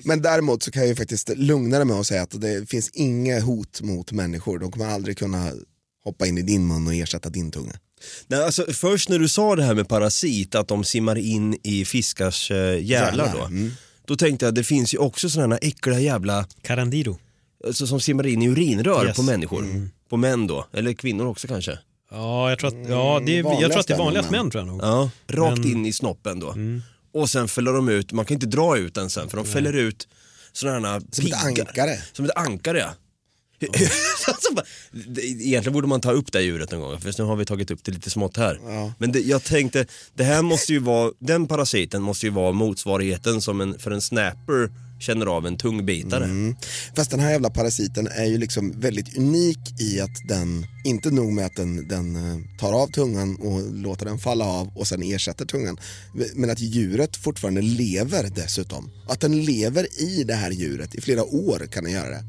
Men 0.03 0.21
däremot 0.21 0.63
så 0.63 0.71
kan 0.71 0.81
jag 0.81 0.89
ju 0.89 0.95
faktiskt 0.95 1.29
lugna 1.35 1.77
dig 1.77 1.85
med 1.85 1.97
att 1.97 2.07
säga 2.07 2.21
att 2.21 2.41
det 2.41 2.69
finns 2.69 2.89
inget 2.93 3.43
hot 3.43 3.81
mot 3.81 4.11
människor. 4.11 4.59
De 4.59 4.71
kommer 4.71 4.85
aldrig 4.87 5.17
kunna 5.17 5.51
hoppa 6.03 6.27
in 6.27 6.37
i 6.37 6.41
din 6.41 6.67
mun 6.67 6.87
och 6.87 6.93
ersätta 6.93 7.29
din 7.29 7.51
tunga. 7.51 7.73
Nej, 8.27 8.43
alltså, 8.43 8.65
först 8.73 9.09
när 9.09 9.19
du 9.19 9.29
sa 9.29 9.55
det 9.55 9.63
här 9.63 9.73
med 9.73 9.87
parasit, 9.87 10.55
att 10.55 10.67
de 10.67 10.83
simmar 10.83 11.15
in 11.17 11.57
i 11.63 11.85
fiskars 11.85 12.51
uh, 12.51 12.57
jävlar 12.57 12.81
Jävlar, 12.81 13.33
då. 13.33 13.45
mm. 13.45 13.71
Då 14.07 14.15
tänkte 14.15 14.45
jag, 14.45 14.55
det 14.55 14.63
finns 14.63 14.93
ju 14.93 14.97
också 14.97 15.29
sådana 15.29 15.55
här 15.55 15.67
äckliga 15.67 15.99
jävla, 15.99 16.47
Carandiro. 16.61 17.17
Alltså, 17.65 17.87
som 17.87 17.99
simmar 17.99 18.27
in 18.27 18.41
i 18.41 18.47
urinrör 18.49 19.05
Yes. 19.05 19.15
på 19.15 19.23
människor. 19.23 19.89
På 20.09 20.17
män 20.17 20.47
då, 20.47 20.67
eller 20.73 20.93
kvinnor 20.93 21.25
också 21.25 21.47
kanske. 21.47 21.79
Ja, 22.11 22.49
jag 22.49 22.59
tror 22.59 22.67
att, 22.67 22.89
ja, 22.89 23.21
det 23.25 23.37
är, 23.39 23.43
jag 23.61 23.71
tror 23.71 23.79
att 23.79 23.87
det 23.87 23.93
är 23.93 23.97
vanligast 23.97 24.31
män 24.31 24.51
tror 24.51 24.61
jag 24.63 24.67
nog. 24.67 24.81
Ja, 24.83 25.09
rakt 25.27 25.57
Men- 25.59 25.71
in 25.71 25.85
i 25.85 25.93
snoppen 25.93 26.39
då. 26.39 26.55
Och 27.13 27.29
sen 27.29 27.47
fäller 27.47 27.73
de 27.73 27.89
ut, 27.89 28.11
man 28.11 28.25
kan 28.25 28.35
inte 28.35 28.45
dra 28.47 28.77
ut 28.77 28.93
den 28.93 29.09
sen 29.09 29.29
för 29.29 29.37
de 29.37 29.45
fäller 29.45 29.73
ut 29.73 30.07
sådana 30.53 30.87
här 30.87 30.99
Som 30.99 31.07
ett 31.07 31.15
piggar. 31.21 31.45
ankare. 31.45 31.99
Som 32.13 32.25
ett 32.25 32.31
ankare 32.35 32.79
ja. 32.79 32.89
alltså, 34.27 34.49
egentligen 35.21 35.73
borde 35.73 35.87
man 35.87 36.01
ta 36.01 36.11
upp 36.11 36.31
det 36.31 36.37
här 36.37 36.45
djuret 36.45 36.71
någon 36.71 36.81
gång, 36.81 36.99
för 36.99 37.13
nu 37.17 37.23
har 37.23 37.35
vi 37.35 37.45
tagit 37.45 37.71
upp 37.71 37.83
det 37.83 37.91
lite 37.91 38.09
smått 38.09 38.37
här. 38.37 38.59
Men 38.97 39.11
det, 39.11 39.19
jag 39.19 39.43
tänkte, 39.43 39.85
det 40.13 40.23
här 40.23 40.41
måste 40.41 40.73
ju 40.73 40.79
vara, 40.79 41.11
den 41.19 41.47
parasiten 41.47 42.01
måste 42.01 42.25
ju 42.25 42.29
vara 42.31 42.51
motsvarigheten 42.51 43.41
som 43.41 43.61
en, 43.61 43.79
för 43.79 43.91
en 43.91 44.01
snapper 44.01 44.69
känner 45.05 45.25
av 45.25 45.47
en 45.47 45.57
tungbitare. 45.57 46.23
Mm. 46.23 46.55
Fast 46.95 47.11
den 47.11 47.19
här 47.19 47.31
jävla 47.31 47.49
parasiten 47.49 48.07
är 48.07 48.25
ju 48.25 48.37
liksom 48.37 48.79
väldigt 48.79 49.17
unik 49.17 49.81
i 49.81 49.99
att 49.99 50.27
den, 50.27 50.65
inte 50.85 51.11
nog 51.11 51.33
med 51.33 51.45
att 51.45 51.55
den, 51.55 51.87
den 51.87 52.15
eh, 52.15 52.37
tar 52.59 52.73
av 52.73 52.87
tungan 52.87 53.35
och 53.35 53.73
låter 53.73 54.05
den 54.05 54.17
falla 54.17 54.45
av 54.45 54.67
och 54.75 54.87
sen 54.87 55.03
ersätter 55.03 55.45
tungan. 55.45 55.77
Men 56.35 56.49
att 56.49 56.59
djuret 56.59 57.17
fortfarande 57.17 57.61
lever 57.61 58.31
dessutom. 58.35 58.91
Att 59.07 59.19
den 59.19 59.45
lever 59.45 60.01
i 60.01 60.23
det 60.23 60.35
här 60.35 60.51
djuret 60.51 60.95
i 60.95 61.01
flera 61.01 61.23
år 61.23 61.67
kan 61.71 61.83
den 61.83 61.93
göra 61.93 62.09
det. 62.09 62.23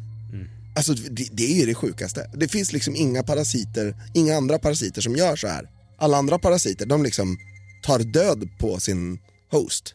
Alltså 0.76 0.94
det, 0.94 1.28
det 1.32 1.52
är 1.52 1.54
ju 1.54 1.66
det 1.66 1.74
sjukaste. 1.74 2.30
Det 2.34 2.48
finns 2.48 2.72
liksom 2.72 2.96
inga 2.96 3.22
parasiter, 3.22 3.96
inga 4.14 4.36
andra 4.36 4.58
parasiter 4.58 5.00
som 5.00 5.16
gör 5.16 5.36
så 5.36 5.48
här. 5.48 5.70
Alla 5.98 6.16
andra 6.16 6.38
parasiter, 6.38 6.86
de 6.86 7.02
liksom 7.02 7.38
tar 7.82 7.98
död 7.98 8.48
på 8.58 8.80
sin 8.80 9.18
host. 9.50 9.94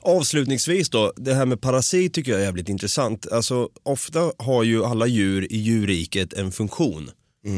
Avslutningsvis 0.00 0.90
då, 0.90 1.12
det 1.16 1.34
här 1.34 1.46
med 1.46 1.60
parasit 1.60 2.14
tycker 2.14 2.32
jag 2.32 2.40
är 2.40 2.44
jävligt 2.44 2.68
intressant. 2.68 3.32
Alltså 3.32 3.68
ofta 3.82 4.32
har 4.38 4.62
ju 4.62 4.84
alla 4.84 5.06
djur 5.06 5.52
i 5.52 5.56
djurriket 5.56 6.32
en 6.32 6.52
funktion 6.52 7.10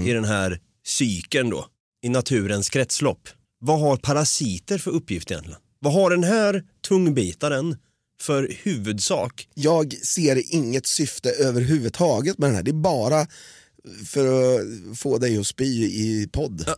i 0.06 0.12
den 0.12 0.24
här 0.24 0.60
cykeln 0.86 1.50
då, 1.50 1.66
i 2.02 2.08
naturens 2.08 2.68
kretslopp. 2.68 3.28
Vad 3.60 3.80
har 3.80 3.96
parasiter 3.96 4.78
för 4.78 4.90
uppgift 4.90 5.30
egentligen? 5.30 5.60
Vad 5.78 5.92
har 5.92 6.10
den 6.10 6.24
här 6.24 6.64
tungbitaren 6.88 7.76
för 8.20 8.56
huvudsak? 8.62 9.48
Jag 9.54 9.92
ser 9.92 10.54
inget 10.54 10.86
syfte 10.86 11.30
överhuvudtaget 11.30 12.38
med 12.38 12.48
den 12.48 12.56
här. 12.56 12.62
Det 12.62 12.70
är 12.70 12.72
bara 12.72 13.26
för 14.06 14.26
att 14.26 14.98
få 14.98 15.18
dig 15.18 15.38
att 15.38 15.46
spy 15.46 15.84
i 15.84 16.28
podd. 16.32 16.64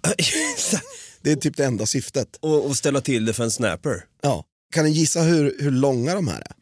Det 1.22 1.32
är 1.32 1.36
typ 1.36 1.57
det 1.57 1.64
enda 1.64 1.86
syftet. 1.86 2.36
och, 2.40 2.66
och 2.66 2.76
ställa 2.76 3.01
till 3.01 3.24
det 3.24 3.32
för 3.32 3.45
en 3.45 3.51
snapper. 3.51 4.05
Ja. 4.22 4.45
Kan 4.72 4.84
du 4.84 4.90
gissa 4.90 5.22
hur, 5.22 5.56
hur 5.58 5.70
långa 5.70 6.14
de 6.14 6.28
här 6.28 6.40
är? 6.40 6.54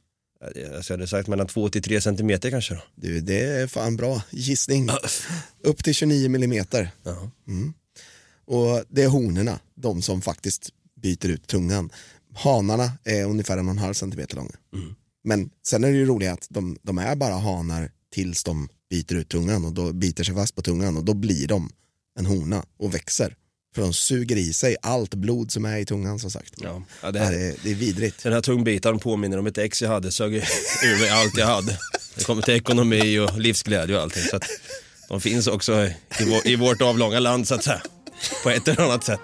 Jag 0.54 0.82
hade 0.88 1.06
sagt 1.06 1.28
mellan 1.28 1.46
2 1.46 1.68
till 1.68 1.82
3 1.82 2.00
centimeter 2.00 2.50
kanske 2.50 2.74
då. 2.74 2.80
Du, 2.94 3.20
det 3.20 3.40
är 3.40 3.66
fan 3.66 3.96
bra 3.96 4.22
gissning. 4.30 4.88
Upp 5.62 5.84
till 5.84 5.94
29 5.94 6.28
millimeter. 6.28 6.90
Mm. 7.48 7.72
Och 8.44 8.84
det 8.88 9.02
är 9.02 9.08
honorna, 9.08 9.60
de 9.74 10.02
som 10.02 10.22
faktiskt 10.22 10.68
byter 11.02 11.28
ut 11.28 11.46
tungan. 11.46 11.90
Hanarna 12.34 12.92
är 13.04 13.24
ungefär 13.24 13.58
en 13.58 13.66
och 13.66 13.72
en 13.72 13.78
halv 13.78 13.94
centimeter 13.94 14.36
långa. 14.36 14.56
Men 15.24 15.50
sen 15.66 15.84
är 15.84 15.88
det 15.88 15.96
ju 15.96 16.06
roligt 16.06 16.30
att 16.30 16.46
de, 16.50 16.76
de 16.82 16.98
är 16.98 17.16
bara 17.16 17.34
hanar 17.34 17.90
tills 18.12 18.44
de 18.44 18.68
byter 18.90 19.14
ut 19.14 19.28
tungan 19.28 19.64
och 19.64 19.72
då 19.72 19.92
biter 19.92 20.24
sig 20.24 20.34
fast 20.34 20.54
på 20.54 20.62
tungan 20.62 20.96
och 20.96 21.04
då 21.04 21.14
blir 21.14 21.48
de 21.48 21.70
en 22.18 22.26
hona 22.26 22.64
och 22.78 22.94
växer. 22.94 23.36
För 23.74 23.82
de 23.82 23.92
suger 23.92 24.36
i 24.36 24.52
sig 24.52 24.76
allt 24.82 25.14
blod 25.14 25.50
som 25.52 25.64
är 25.64 25.78
i 25.78 25.84
tungan 25.84 26.18
som 26.18 26.30
sagt. 26.30 26.54
Ja, 26.56 26.82
ja, 27.02 27.10
det 27.10 27.18
Det, 27.18 27.24
här- 27.24 27.32
är, 27.32 27.54
det 27.62 27.70
är 27.70 27.74
vidrigt. 27.74 28.22
Den 28.22 28.32
här 28.32 28.40
tungbitaren 28.40 28.98
påminner 28.98 29.38
om 29.38 29.46
ett 29.46 29.58
ex 29.58 29.82
jag 29.82 29.88
hade, 29.88 30.12
sög 30.12 30.34
ur 30.34 30.40
mig 31.00 31.10
allt 31.10 31.36
jag 31.38 31.46
hade. 31.46 31.78
Det 32.14 32.24
kommer 32.24 32.42
till 32.42 32.54
ekonomi 32.54 33.18
och 33.18 33.38
livsglädje 33.38 33.96
och 33.96 34.02
allting. 34.02 34.22
Så 34.22 34.36
att 34.36 34.44
de 35.08 35.20
finns 35.20 35.46
också 35.46 35.84
i, 36.20 36.24
vår, 36.26 36.46
i 36.46 36.56
vårt 36.56 36.82
avlånga 36.82 37.18
land 37.20 37.48
så 37.48 37.54
att 37.54 37.64
säga. 37.64 37.82
På 38.42 38.50
ett 38.50 38.68
eller 38.68 38.82
annat 38.82 39.04
sätt. 39.04 39.20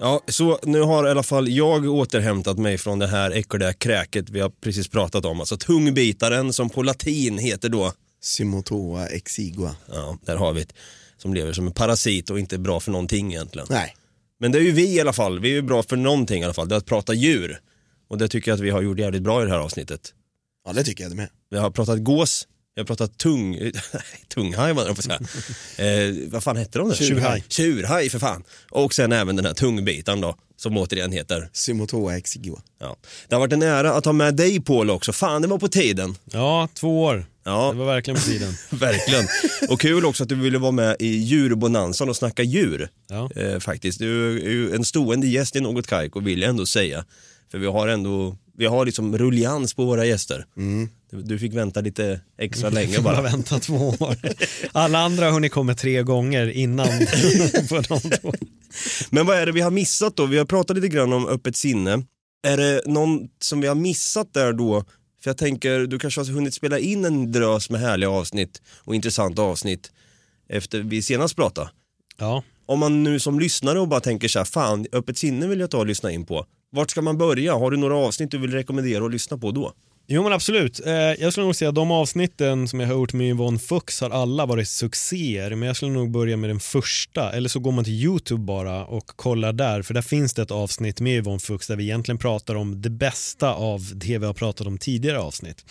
Ja, 0.00 0.20
så 0.28 0.58
nu 0.62 0.80
har 0.80 1.06
i 1.06 1.10
alla 1.10 1.22
fall 1.22 1.48
jag 1.48 1.84
återhämtat 1.86 2.58
mig 2.58 2.78
från 2.78 2.98
det 2.98 3.06
här 3.06 3.30
äckliga 3.30 3.72
kräket 3.72 4.30
vi 4.30 4.40
har 4.40 4.50
precis 4.60 4.88
pratat 4.88 5.24
om. 5.24 5.40
Alltså 5.40 5.56
tungbitaren 5.56 6.52
som 6.52 6.70
på 6.70 6.82
latin 6.82 7.38
heter 7.38 7.68
då, 7.68 7.92
Symotoa 8.20 9.06
exigua. 9.06 9.76
ja, 9.92 10.18
där 10.22 10.36
har 10.36 10.52
vi 10.52 10.62
ett 10.62 10.72
som 11.18 11.34
lever 11.34 11.52
som 11.52 11.66
en 11.66 11.72
parasit 11.72 12.30
och 12.30 12.38
inte 12.38 12.56
är 12.56 12.58
bra 12.58 12.80
för 12.80 12.90
någonting 12.92 13.32
egentligen. 13.32 13.66
Nej, 13.70 13.96
Men 14.40 14.52
det 14.52 14.58
är 14.58 14.62
ju 14.62 14.72
vi 14.72 14.94
i 14.94 15.00
alla 15.00 15.12
fall, 15.12 15.40
vi 15.40 15.48
är 15.48 15.52
ju 15.52 15.62
bra 15.62 15.82
för 15.82 15.96
någonting 15.96 16.42
i 16.42 16.44
alla 16.44 16.54
fall, 16.54 16.68
det 16.68 16.74
är 16.74 16.76
att 16.76 16.86
prata 16.86 17.14
djur. 17.14 17.60
Och 18.08 18.18
det 18.18 18.28
tycker 18.28 18.50
jag 18.50 18.56
att 18.56 18.62
vi 18.64 18.70
har 18.70 18.82
gjort 18.82 18.98
jävligt 18.98 19.22
bra 19.22 19.42
i 19.42 19.44
det 19.44 19.50
här 19.50 19.58
avsnittet. 19.58 20.14
ja 20.66 20.72
det 20.72 20.84
tycker 20.84 21.04
jag 21.04 21.14
med. 21.14 21.28
Vi 21.50 21.58
har 21.58 21.70
pratat 21.70 22.04
gås, 22.04 22.48
vi 22.74 22.80
har 22.80 22.86
pratat 22.86 23.18
tung, 23.18 23.72
tunghaj 24.34 24.72
vad 24.72 24.86
jag 24.88 24.96
på 24.96 25.00
att 25.00 25.04
säga. 25.04 25.20
Eh, 25.78 26.14
vad 26.30 26.42
fan 26.42 26.56
hette 26.56 26.78
de 26.78 26.88
där? 26.88 26.96
Tjurhaj. 26.96 27.44
Tjurhaj 27.48 28.10
för 28.10 28.18
fan. 28.18 28.44
Och 28.70 28.94
sen 28.94 29.12
även 29.12 29.36
den 29.36 29.44
här 29.44 29.54
tungbitaren 29.54 30.20
då, 30.20 30.36
som 30.56 30.76
återigen 30.76 31.12
heter. 31.12 31.50
Symotoa 31.52 32.16
exigua. 32.16 32.62
Ja. 32.80 32.96
Det 33.28 33.34
har 33.34 33.40
varit 33.40 33.52
en 33.52 33.62
ära 33.62 33.92
att 33.94 34.04
ha 34.04 34.12
med 34.12 34.34
dig 34.34 34.60
Paul 34.60 34.90
också, 34.90 35.12
fan 35.12 35.42
det 35.42 35.48
var 35.48 35.58
på 35.58 35.68
tiden. 35.68 36.14
Ja, 36.24 36.68
två 36.74 37.02
år. 37.02 37.26
Ja, 37.48 37.70
Det 37.72 37.78
var 37.78 37.86
verkligen 37.86 38.16
på 38.20 38.22
tiden. 38.26 38.54
verkligen. 38.70 39.24
Och 39.68 39.80
kul 39.80 40.04
också 40.04 40.22
att 40.22 40.28
du 40.28 40.34
ville 40.34 40.58
vara 40.58 40.72
med 40.72 40.96
i 40.98 41.06
djurbonanzan 41.06 42.08
och 42.08 42.16
snacka 42.16 42.42
djur. 42.42 42.88
Ja. 43.08 43.30
Eh, 43.36 43.58
faktiskt, 43.58 43.98
du 43.98 44.36
är 44.36 44.50
ju 44.50 44.74
en 44.74 44.84
stående 44.84 45.26
gäst 45.26 45.56
i 45.56 45.60
Något 45.60 45.86
Kaiko 45.86 46.20
vill 46.20 46.40
jag 46.40 46.48
ändå 46.50 46.66
säga. 46.66 47.04
För 47.50 47.58
vi 47.58 47.66
har 47.66 47.88
ändå, 47.88 48.36
vi 48.58 48.66
har 48.66 48.86
liksom 48.86 49.18
rullians 49.18 49.74
på 49.74 49.84
våra 49.84 50.04
gäster. 50.06 50.46
Du, 51.10 51.22
du 51.22 51.38
fick 51.38 51.54
vänta 51.54 51.80
lite 51.80 52.20
extra 52.38 52.70
länge 52.70 52.94
Jag 52.94 53.02
bara 53.02 53.14
bara. 53.16 53.22
vänta 53.22 53.58
två 53.58 53.88
år. 53.88 54.16
Alla 54.72 54.98
andra 54.98 55.24
har 55.24 55.32
hunnit 55.32 55.52
komma 55.52 55.74
tre 55.74 56.02
gånger 56.02 56.50
innan 56.50 56.86
på 57.68 57.80
de. 57.80 58.00
Men 59.10 59.26
vad 59.26 59.36
är 59.36 59.46
det 59.46 59.52
vi 59.52 59.60
har 59.60 59.70
missat 59.70 60.16
då? 60.16 60.26
Vi 60.26 60.38
har 60.38 60.44
pratat 60.44 60.76
lite 60.76 60.88
grann 60.88 61.12
om 61.12 61.26
öppet 61.28 61.56
sinne. 61.56 62.02
Är 62.46 62.56
det 62.56 62.82
någon 62.86 63.20
som 63.42 63.60
vi 63.60 63.66
har 63.68 63.74
missat 63.74 64.34
där 64.34 64.52
då? 64.52 64.84
För 65.22 65.30
jag 65.30 65.36
tänker, 65.38 65.86
du 65.86 65.98
kanske 65.98 66.20
har 66.20 66.26
hunnit 66.26 66.54
spela 66.54 66.78
in 66.78 67.04
en 67.04 67.32
drös 67.32 67.70
med 67.70 67.80
härliga 67.80 68.10
avsnitt 68.10 68.62
och 68.84 68.94
intressanta 68.94 69.42
avsnitt 69.42 69.92
efter 70.48 70.80
vi 70.80 71.02
senast 71.02 71.36
pratade. 71.36 71.70
Ja, 72.16 72.42
Om 72.66 72.78
man 72.78 73.02
nu 73.02 73.20
som 73.20 73.40
lyssnare 73.40 73.80
och 73.80 73.88
bara 73.88 74.00
tänker 74.00 74.28
så 74.28 74.38
här, 74.38 74.44
fan, 74.44 74.86
öppet 74.92 75.18
sinne 75.18 75.46
vill 75.46 75.60
jag 75.60 75.70
ta 75.70 75.78
och 75.78 75.86
lyssna 75.86 76.10
in 76.12 76.26
på. 76.26 76.46
Vart 76.70 76.90
ska 76.90 77.02
man 77.02 77.18
börja? 77.18 77.54
Har 77.54 77.70
du 77.70 77.76
några 77.76 77.96
avsnitt 77.96 78.30
du 78.30 78.38
vill 78.38 78.52
rekommendera 78.52 79.04
att 79.04 79.12
lyssna 79.12 79.38
på 79.38 79.50
då? 79.50 79.72
Jo 80.10 80.22
men 80.22 80.32
absolut. 80.32 80.86
Eh, 80.86 80.92
jag 80.92 81.32
skulle 81.32 81.44
nog 81.44 81.56
säga 81.56 81.68
att 81.68 81.74
de 81.74 81.90
avsnitten 81.90 82.68
som 82.68 82.80
jag 82.80 82.86
har 82.86 82.94
gjort 82.94 83.12
med 83.12 83.28
Yvonne 83.28 83.58
Fuchs 83.58 84.00
har 84.00 84.10
alla 84.10 84.46
varit 84.46 84.68
succéer. 84.68 85.54
Men 85.54 85.66
jag 85.66 85.76
skulle 85.76 85.92
nog 85.92 86.10
börja 86.10 86.36
med 86.36 86.50
den 86.50 86.60
första. 86.60 87.32
Eller 87.32 87.48
så 87.48 87.60
går 87.60 87.72
man 87.72 87.84
till 87.84 87.92
YouTube 87.92 88.42
bara 88.42 88.84
och 88.84 89.06
kollar 89.06 89.52
där. 89.52 89.82
För 89.82 89.94
där 89.94 90.02
finns 90.02 90.34
det 90.34 90.42
ett 90.42 90.50
avsnitt 90.50 91.00
med 91.00 91.16
Yvonne 91.16 91.38
Fuchs 91.38 91.66
där 91.66 91.76
vi 91.76 91.84
egentligen 91.84 92.18
pratar 92.18 92.54
om 92.54 92.82
det 92.82 92.90
bästa 92.90 93.54
av 93.54 93.80
det 93.94 94.18
vi 94.18 94.26
har 94.26 94.34
pratat 94.34 94.66
om 94.66 94.78
tidigare 94.78 95.18
avsnitt. 95.18 95.64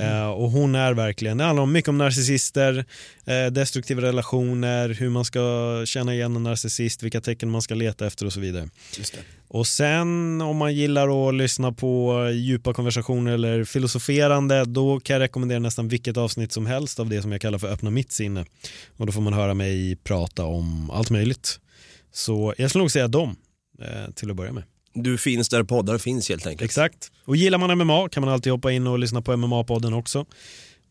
Eh, 0.00 0.30
och 0.30 0.50
hon 0.50 0.74
är 0.74 0.94
verkligen, 0.94 1.38
det 1.38 1.44
handlar 1.44 1.62
om 1.62 1.72
mycket 1.72 1.88
om 1.88 1.98
narcissister, 1.98 2.84
eh, 3.24 3.46
destruktiva 3.46 4.02
relationer, 4.02 4.88
hur 4.88 5.10
man 5.10 5.24
ska 5.24 5.40
känna 5.86 6.14
igen 6.14 6.36
en 6.36 6.42
narcissist, 6.42 7.02
vilka 7.02 7.20
tecken 7.20 7.50
man 7.50 7.62
ska 7.62 7.74
leta 7.74 8.06
efter 8.06 8.26
och 8.26 8.32
så 8.32 8.40
vidare. 8.40 8.68
Just 8.98 9.12
det. 9.12 9.39
Och 9.52 9.66
sen 9.66 10.40
om 10.40 10.56
man 10.56 10.74
gillar 10.74 11.28
att 11.28 11.34
lyssna 11.34 11.72
på 11.72 12.24
djupa 12.32 12.74
konversationer 12.74 13.32
eller 13.32 13.64
filosoferande 13.64 14.64
då 14.64 15.00
kan 15.00 15.14
jag 15.14 15.20
rekommendera 15.20 15.58
nästan 15.58 15.88
vilket 15.88 16.16
avsnitt 16.16 16.52
som 16.52 16.66
helst 16.66 17.00
av 17.00 17.08
det 17.08 17.22
som 17.22 17.32
jag 17.32 17.40
kallar 17.40 17.58
för 17.58 17.68
öppna 17.68 17.90
mitt 17.90 18.12
sinne. 18.12 18.44
Och 18.96 19.06
då 19.06 19.12
får 19.12 19.20
man 19.20 19.32
höra 19.32 19.54
mig 19.54 19.96
prata 19.96 20.44
om 20.44 20.90
allt 20.90 21.10
möjligt. 21.10 21.60
Så 22.12 22.54
jag 22.58 22.70
skulle 22.70 22.82
nog 22.82 22.90
säga 22.90 23.08
dem 23.08 23.36
eh, 23.80 24.12
till 24.14 24.30
att 24.30 24.36
börja 24.36 24.52
med. 24.52 24.64
Du 24.94 25.18
finns 25.18 25.48
där 25.48 25.62
poddar 25.62 25.98
finns 25.98 26.28
helt 26.28 26.46
enkelt. 26.46 26.62
Exakt. 26.62 27.12
Och 27.24 27.36
gillar 27.36 27.58
man 27.58 27.78
MMA 27.78 28.08
kan 28.08 28.20
man 28.20 28.32
alltid 28.32 28.52
hoppa 28.52 28.72
in 28.72 28.86
och 28.86 28.98
lyssna 28.98 29.22
på 29.22 29.32
MMA-podden 29.32 29.98
också. 29.98 30.26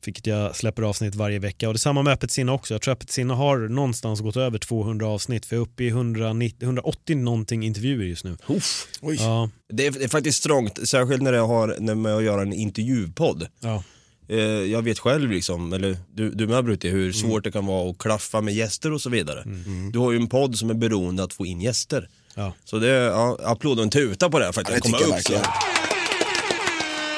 Vilket 0.05 0.27
jag 0.27 0.55
släpper 0.55 0.83
avsnitt 0.83 1.15
varje 1.15 1.39
vecka. 1.39 1.67
Och 1.67 1.73
det 1.73 1.77
är 1.77 1.79
samma 1.79 2.03
med 2.03 2.13
Öppet 2.13 2.31
sinne 2.31 2.51
också. 2.51 2.73
Jag 2.73 2.81
tror 2.81 2.91
Öppet 2.91 3.09
sinne 3.09 3.33
har 3.33 3.57
någonstans 3.57 4.21
gått 4.21 4.37
över 4.37 4.57
200 4.57 5.07
avsnitt. 5.07 5.45
För 5.45 5.55
jag 5.55 5.61
är 5.61 5.65
uppe 5.65 5.83
i 5.83 5.87
190, 5.87 6.63
180 6.63 7.17
någonting 7.17 7.63
intervjuer 7.63 8.05
just 8.05 8.23
nu. 8.23 8.37
Uff. 8.47 8.87
Oj. 9.01 9.17
Ja. 9.19 9.49
Det, 9.69 9.87
är, 9.87 9.91
det 9.91 10.03
är 10.03 10.07
faktiskt 10.07 10.37
strångt, 10.37 10.89
särskilt 10.89 11.21
när 11.21 11.33
jag 11.33 11.47
har 11.47 11.75
när 11.79 11.95
med 11.95 12.15
att 12.15 12.23
göra 12.23 12.41
en 12.41 12.53
intervjupodd. 12.53 13.47
Ja. 13.59 13.83
Eh, 14.27 14.37
jag 14.45 14.81
vet 14.81 14.99
själv, 14.99 15.31
liksom, 15.31 15.73
eller 15.73 15.97
du, 16.13 16.31
du 16.31 16.47
med 16.47 16.65
Brutti, 16.65 16.89
hur 16.89 17.11
svårt 17.11 17.43
det 17.43 17.51
kan 17.51 17.65
vara 17.65 17.89
att 17.89 17.97
klaffa 17.97 18.41
med 18.41 18.53
gäster 18.53 18.91
och 18.91 19.01
så 19.01 19.09
vidare. 19.09 19.43
Du 19.91 19.99
har 19.99 20.11
ju 20.11 20.17
en 20.17 20.27
podd 20.27 20.57
som 20.57 20.69
är 20.69 20.73
beroende 20.73 21.23
att 21.23 21.33
få 21.33 21.45
in 21.45 21.61
gäster. 21.61 22.09
Ja. 22.35 22.53
Så 22.65 22.79
det 22.79 22.89
är 22.89 23.07
ja, 23.07 23.37
applåd 23.43 23.77
och 23.77 23.83
en 23.83 23.89
tuta 23.89 24.29
på 24.29 24.39
det 24.39 24.45
här 24.45 24.51
för 24.51 24.61
att 24.61 24.69
Ja, 24.69 24.75
jag 24.75 24.99
det 24.99 25.33
jag 25.33 25.41
upp. 25.41 25.88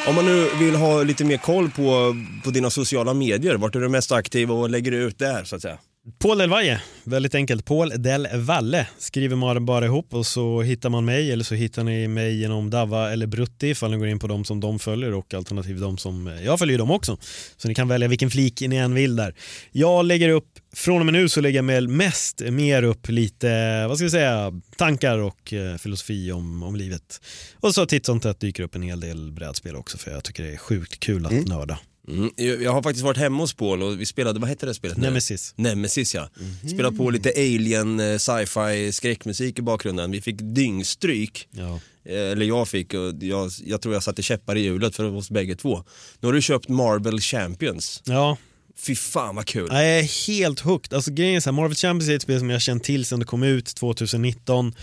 Om 0.07 0.15
man 0.15 0.25
nu 0.25 0.49
vill 0.59 0.75
ha 0.75 1.03
lite 1.03 1.25
mer 1.25 1.37
koll 1.37 1.69
på, 1.69 2.15
på 2.43 2.51
dina 2.51 2.69
sociala 2.69 3.13
medier, 3.13 3.55
vart 3.55 3.75
är 3.75 3.79
du 3.79 3.89
mest 3.89 4.11
aktiv 4.11 4.51
och 4.51 4.69
lägger 4.69 4.91
du 4.91 4.97
ut 4.97 5.19
där 5.19 5.43
så 5.43 5.55
att 5.55 5.61
säga? 5.61 5.77
Paul 6.19 6.37
Del 6.37 6.49
Valle, 6.49 6.81
väldigt 7.03 7.35
enkelt. 7.35 7.65
Paul 7.65 7.93
Del 7.97 8.27
Valle 8.33 8.87
skriver 8.97 9.35
man 9.35 9.65
bara 9.65 9.85
ihop 9.85 10.13
och 10.13 10.25
så 10.25 10.61
hittar 10.61 10.89
man 10.89 11.05
mig 11.05 11.31
eller 11.31 11.43
så 11.43 11.55
hittar 11.55 11.83
ni 11.83 12.07
mig 12.07 12.39
genom 12.39 12.69
Dava 12.69 13.11
eller 13.11 13.27
Brutti 13.27 13.69
ifall 13.69 13.91
ni 13.91 13.97
går 13.97 14.07
in 14.07 14.19
på 14.19 14.27
dem 14.27 14.45
som 14.45 14.59
de 14.59 14.79
följer 14.79 15.13
och 15.13 15.33
alternativt 15.33 15.79
de 15.81 15.97
som, 15.97 16.27
jag 16.43 16.59
följer 16.59 16.77
dem 16.77 16.91
också. 16.91 17.17
Så 17.57 17.67
ni 17.67 17.75
kan 17.75 17.87
välja 17.87 18.07
vilken 18.07 18.29
flik 18.29 18.61
ni 18.61 18.75
än 18.75 18.93
vill 18.93 19.15
där. 19.15 19.35
Jag 19.71 20.05
lägger 20.05 20.29
upp, 20.29 20.59
från 20.73 20.99
och 20.99 21.05
med 21.05 21.13
nu 21.13 21.29
så 21.29 21.41
lägger 21.41 21.57
jag 21.57 21.65
med 21.65 21.89
mest 21.89 22.41
mer 22.49 22.83
upp 22.83 23.09
lite, 23.09 23.47
vad 23.87 23.97
ska 23.97 24.03
vi 24.03 24.11
säga, 24.11 24.51
tankar 24.77 25.17
och 25.17 25.53
eh, 25.53 25.77
filosofi 25.77 26.31
om, 26.31 26.63
om 26.63 26.75
livet. 26.75 27.21
Och 27.59 27.73
så 27.75 27.85
titt 27.85 28.05
som 28.05 28.19
tätt 28.19 28.39
dyker 28.39 28.63
upp 28.63 28.75
en 28.75 28.81
hel 28.81 28.99
del 28.99 29.31
brädspel 29.31 29.75
också 29.75 29.97
för 29.97 30.11
jag 30.11 30.23
tycker 30.23 30.43
det 30.43 30.53
är 30.53 30.57
sjukt 30.57 30.99
kul 30.99 31.25
att 31.25 31.47
nörda. 31.47 31.79
Mm. 32.07 32.31
Jag 32.37 32.71
har 32.71 32.83
faktiskt 32.83 33.05
varit 33.05 33.17
hemma 33.17 33.43
hos 33.43 33.53
Paul 33.53 33.83
och 33.83 34.01
vi 34.01 34.05
spelade, 34.05 34.39
vad 34.39 34.49
hette 34.49 34.65
det 34.65 34.73
spelet 34.73 34.97
nu? 34.97 35.03
Nemesis. 35.03 35.53
Nemesis 35.55 36.15
ja. 36.15 36.29
Spelade 36.73 36.97
på 36.97 37.09
lite 37.09 37.29
alien, 37.35 37.99
eh, 37.99 38.17
sci-fi, 38.17 38.91
skräckmusik 38.91 39.59
i 39.59 39.61
bakgrunden. 39.61 40.11
Vi 40.11 40.21
fick 40.21 40.35
dyngstryk. 40.41 41.47
Ja. 41.51 41.79
Eh, 42.05 42.31
Eller 42.31 42.45
jag 42.45 42.67
fick 42.67 42.93
och 42.93 43.13
jag, 43.19 43.51
jag 43.65 43.81
tror 43.81 43.93
jag 43.93 44.03
satte 44.03 44.23
käppar 44.23 44.55
i 44.55 44.61
hjulet 44.61 44.95
för 44.95 45.15
oss 45.15 45.29
bägge 45.29 45.55
två. 45.55 45.83
Nu 46.19 46.27
har 46.27 46.33
du 46.33 46.41
köpt 46.41 46.69
Marvel 46.69 47.19
Champions. 47.19 48.01
Ja, 48.05 48.37
Fy 48.77 48.95
fan 48.95 49.35
vad 49.35 49.45
kul. 49.45 49.67
Jag 49.71 49.85
är 49.85 50.27
helt 50.27 50.59
hooked. 50.59 50.93
Alltså 50.93 51.11
grejen 51.11 51.35
är 51.35 51.39
så 51.39 51.49
här, 51.49 51.55
Marvel 51.55 51.75
Champions 51.75 52.09
är 52.09 52.15
ett 52.15 52.21
spel 52.21 52.39
som 52.39 52.49
jag 52.49 52.55
har 52.55 52.59
känt 52.59 52.83
till 52.83 53.05
sedan 53.05 53.19
det 53.19 53.25
kom 53.25 53.43
ut 53.43 53.65
2019. 53.75 54.73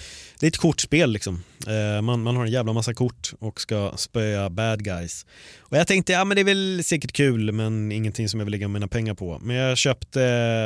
Det 0.40 0.46
är 0.46 0.48
ett 0.48 0.56
kortspel 0.56 1.12
liksom. 1.12 1.42
Eh, 1.66 2.02
man, 2.02 2.22
man 2.22 2.36
har 2.36 2.44
en 2.44 2.52
jävla 2.52 2.72
massa 2.72 2.94
kort 2.94 3.32
och 3.38 3.60
ska 3.60 3.92
spöa 3.96 4.50
bad 4.50 4.84
guys. 4.84 5.26
Och 5.58 5.76
jag 5.76 5.86
tänkte, 5.86 6.12
ja 6.12 6.24
men 6.24 6.34
det 6.34 6.40
är 6.40 6.44
väl 6.44 6.82
säkert 6.84 7.12
kul 7.12 7.52
men 7.52 7.92
ingenting 7.92 8.28
som 8.28 8.40
jag 8.40 8.44
vill 8.44 8.52
lägga 8.52 8.68
mina 8.68 8.88
pengar 8.88 9.14
på. 9.14 9.38
Men 9.42 9.56
jag 9.56 9.78
köpte, 9.78 10.20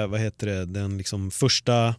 vad 0.06 0.20
heter 0.20 0.46
det, 0.46 0.66
den 0.66 0.98
liksom 0.98 1.30
första 1.30 1.94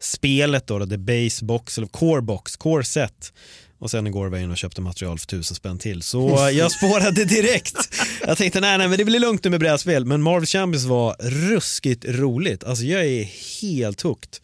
spelet 0.00 0.66
då, 0.66 0.78
då 0.78 0.86
the 0.86 0.98
base 0.98 1.44
box 1.44 1.78
eller 1.78 1.88
core 1.88 2.22
box, 2.22 2.56
core 2.56 2.84
set. 2.84 3.32
Och 3.78 3.90
sen 3.90 4.06
igår 4.06 4.28
var 4.28 4.36
jag 4.36 4.44
inne 4.44 4.52
och 4.52 4.58
köpte 4.58 4.80
material 4.80 5.18
för 5.18 5.26
tusen 5.26 5.54
spänn 5.54 5.78
till. 5.78 6.02
Så 6.02 6.48
jag 6.52 6.72
spårade 6.72 7.24
direkt. 7.24 7.94
Jag 8.26 8.38
tänkte 8.38 8.60
nej, 8.60 8.78
nej 8.78 8.88
men 8.88 8.98
det 8.98 9.04
blir 9.04 9.20
lugnt 9.20 9.44
nu 9.44 9.50
med 9.50 9.60
brädspel. 9.60 10.04
Men 10.04 10.22
Marvel 10.22 10.46
Champions 10.46 10.84
var 10.84 11.16
ruskigt 11.20 12.04
roligt. 12.04 12.64
Alltså 12.64 12.84
jag 12.84 13.06
är 13.06 13.24
helt 13.62 14.00
hooked. 14.00 14.36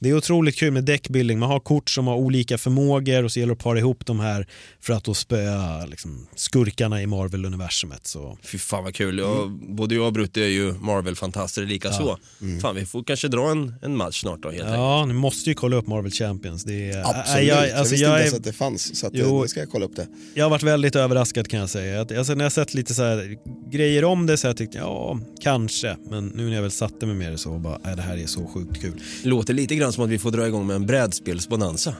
Det 0.00 0.08
är 0.08 0.14
otroligt 0.16 0.56
kul 0.56 0.72
med 0.72 0.84
deckbuilding. 0.84 1.38
Man 1.38 1.50
har 1.50 1.60
kort 1.60 1.90
som 1.90 2.06
har 2.06 2.16
olika 2.16 2.58
förmågor 2.58 3.24
och 3.24 3.32
så 3.32 3.38
gäller 3.40 3.54
det 3.54 3.58
att 3.58 3.62
para 3.64 3.78
ihop 3.78 4.06
de 4.06 4.20
här 4.20 4.46
för 4.80 4.92
att 4.92 5.04
då 5.04 5.14
spöa 5.14 5.86
liksom, 5.86 6.26
skurkarna 6.34 7.02
i 7.02 7.06
Marvel-universumet. 7.06 8.06
Så 8.06 8.38
Fy 8.42 8.58
fan 8.58 8.84
vad 8.84 8.94
kul. 8.94 9.18
Jag, 9.18 9.50
både 9.76 9.94
jag 9.94 10.06
och 10.06 10.12
Brutti 10.12 10.42
är 10.42 10.46
ju 10.48 10.72
Marvel-fantaster 10.72 11.62
lika 11.66 11.92
så. 11.92 12.18
Fan 12.62 12.74
vi 12.76 12.86
får 12.86 13.02
kanske 13.04 13.28
dra 13.28 13.50
en, 13.50 13.74
en 13.82 13.96
match 13.96 14.20
snart 14.20 14.42
då 14.42 14.48
helt 14.50 14.62
enkelt. 14.62 14.78
ja, 14.78 15.04
ni 15.06 15.14
måste 15.14 15.50
ju 15.50 15.54
kolla 15.54 15.76
upp 15.76 15.86
Marvel 15.86 16.10
Champions. 16.12 16.64
Det 16.64 16.90
är, 16.90 17.18
Absolut, 17.20 17.48
jag, 17.48 17.68
jag, 17.68 17.78
alltså, 17.78 17.92
visste 17.94 18.06
jag, 18.06 18.12
inte 18.12 18.20
är- 18.20 18.24
ens 18.24 18.34
att 18.34 18.44
det 18.44 18.52
fanns 18.52 18.98
så 19.00 19.06
att 19.06 19.12
Jo. 19.14 19.24
jo. 19.28 19.42
det 19.42 19.48
ska 19.48 19.60
jag 19.60 19.70
kolla 19.70 19.84
upp 19.84 19.96
det. 19.96 20.06
Jag 20.34 20.44
har 20.44 20.50
varit 20.50 20.62
väldigt 20.62 20.96
överraskad 20.96 21.48
kan 21.48 21.60
jag 21.60 21.70
säga. 21.70 22.00
Alltså, 22.18 22.34
när 22.34 22.44
jag 22.44 22.52
sett 22.52 22.74
lite 22.74 22.94
så 22.94 23.02
här 23.02 23.36
grejer 23.70 24.04
om 24.04 24.26
det 24.26 24.36
så 24.36 24.46
har 24.46 24.50
jag 24.50 24.56
tyckt 24.56 24.74
ja, 24.74 25.20
kanske. 25.42 25.96
Men 26.10 26.26
nu 26.26 26.46
när 26.46 26.54
jag 26.54 26.62
väl 26.62 26.70
satte 26.70 27.06
mig 27.06 27.14
med 27.14 27.32
det 27.32 27.38
så 27.38 27.58
bara, 27.58 27.78
nej, 27.84 27.96
det 27.96 28.02
här 28.02 28.16
är 28.16 28.26
så 28.26 28.46
sjukt 28.46 28.80
kul. 28.80 29.02
Låter 29.22 29.54
lite 29.54 29.74
grann 29.74 29.87
som 29.92 30.04
att 30.04 30.10
vi 30.10 30.18
får 30.18 30.30
dra 30.30 30.46
igång 30.46 30.66
med 30.66 30.76
en 30.76 30.86
brädspelsbonanza. 30.86 31.94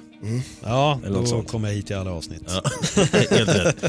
Ja, 0.63 1.01
Eller 1.05 1.15
något 1.15 1.25
då 1.25 1.31
sånt. 1.31 1.49
kommer 1.49 1.69
jag 1.69 1.75
hit 1.75 1.91
i 1.91 1.95
alla 1.95 2.11
avsnitt. 2.11 2.43
Ja, 2.47 2.63
helt 3.31 3.49
rätt. 3.49 3.85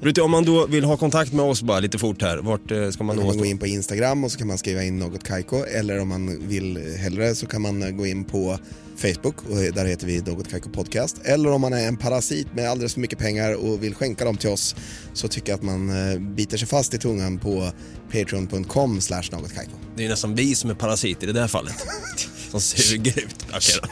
Brutti, 0.00 0.20
om 0.20 0.30
man 0.30 0.44
då 0.44 0.66
vill 0.66 0.84
ha 0.84 0.96
kontakt 0.96 1.32
med 1.32 1.44
oss 1.44 1.62
bara 1.62 1.80
lite 1.80 1.98
fort 1.98 2.22
här, 2.22 2.38
vart 2.38 2.70
eh, 2.70 2.90
ska 2.90 3.04
man 3.04 3.16
Man 3.16 3.16
nå 3.16 3.22
kan 3.22 3.30
oss 3.30 3.42
gå 3.42 3.44
in 3.44 3.58
på 3.58 3.66
Instagram 3.66 4.24
och 4.24 4.32
så 4.32 4.38
kan 4.38 4.46
man 4.46 4.58
skriva 4.58 4.82
in 4.82 4.98
något 4.98 5.24
Kaiko 5.24 5.64
eller 5.64 6.00
om 6.00 6.08
man 6.08 6.48
vill 6.48 6.96
hellre 6.98 7.34
så 7.34 7.46
kan 7.46 7.62
man 7.62 7.82
eh, 7.82 7.90
gå 7.90 8.06
in 8.06 8.24
på 8.24 8.58
Facebook 9.00 9.36
och 9.48 9.56
där 9.56 9.84
heter 9.84 10.06
vi 10.06 10.20
Något 10.20 10.50
Kaiko 10.50 10.70
Podcast. 10.70 11.20
Eller 11.24 11.50
om 11.50 11.60
man 11.60 11.72
är 11.72 11.88
en 11.88 11.96
parasit 11.96 12.54
med 12.54 12.70
alldeles 12.70 12.94
för 12.94 13.00
mycket 13.00 13.18
pengar 13.18 13.54
och 13.54 13.82
vill 13.82 13.94
skänka 13.94 14.24
dem 14.24 14.36
till 14.36 14.50
oss 14.50 14.76
så 15.12 15.28
tycker 15.28 15.52
jag 15.52 15.56
att 15.56 15.62
man 15.62 16.10
eh, 16.12 16.18
biter 16.18 16.56
sig 16.56 16.68
fast 16.68 16.94
i 16.94 16.98
tungan 16.98 17.38
på 17.38 17.72
patreon.com 18.12 19.00
slash 19.00 19.22
något 19.32 19.54
Kaiko. 19.54 19.72
Det 19.96 20.04
är 20.04 20.08
nästan 20.08 20.34
vi 20.34 20.54
som 20.54 20.70
är 20.70 20.74
parasiter 20.74 21.28
i 21.28 21.32
det 21.32 21.40
här 21.40 21.48
fallet. 21.48 21.74
Som 22.50 22.60
suger 22.60 23.18
ut. 23.18 23.46
Då. 23.52 23.88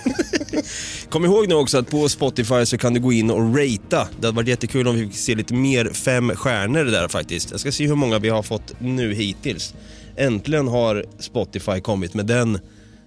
Kom 1.10 1.24
ihåg 1.24 1.48
nu 1.48 1.54
också 1.54 1.78
att 1.78 1.90
på 1.90 2.08
Spotify 2.08 2.66
så 2.66 2.78
kan 2.78 2.94
du 2.94 3.00
gå 3.00 3.12
in 3.12 3.30
och 3.30 3.56
ratea. 3.56 4.08
Det 4.20 4.26
hade 4.26 4.30
varit 4.30 4.48
jättekul 4.48 4.88
om 4.88 4.94
vi 4.94 5.06
fick 5.06 5.16
se 5.16 5.34
lite 5.34 5.54
mer 5.54 5.90
fem 5.92 6.30
stjärnor 6.30 6.84
där 6.84 7.08
faktiskt. 7.08 7.50
Jag 7.50 7.60
ska 7.60 7.72
se 7.72 7.86
hur 7.86 7.94
många 7.94 8.18
vi 8.18 8.28
har 8.28 8.42
fått 8.42 8.80
nu 8.80 9.14
hittills. 9.14 9.74
Äntligen 10.16 10.68
har 10.68 11.04
Spotify 11.18 11.80
kommit 11.80 12.14
med 12.14 12.26
den 12.26 12.58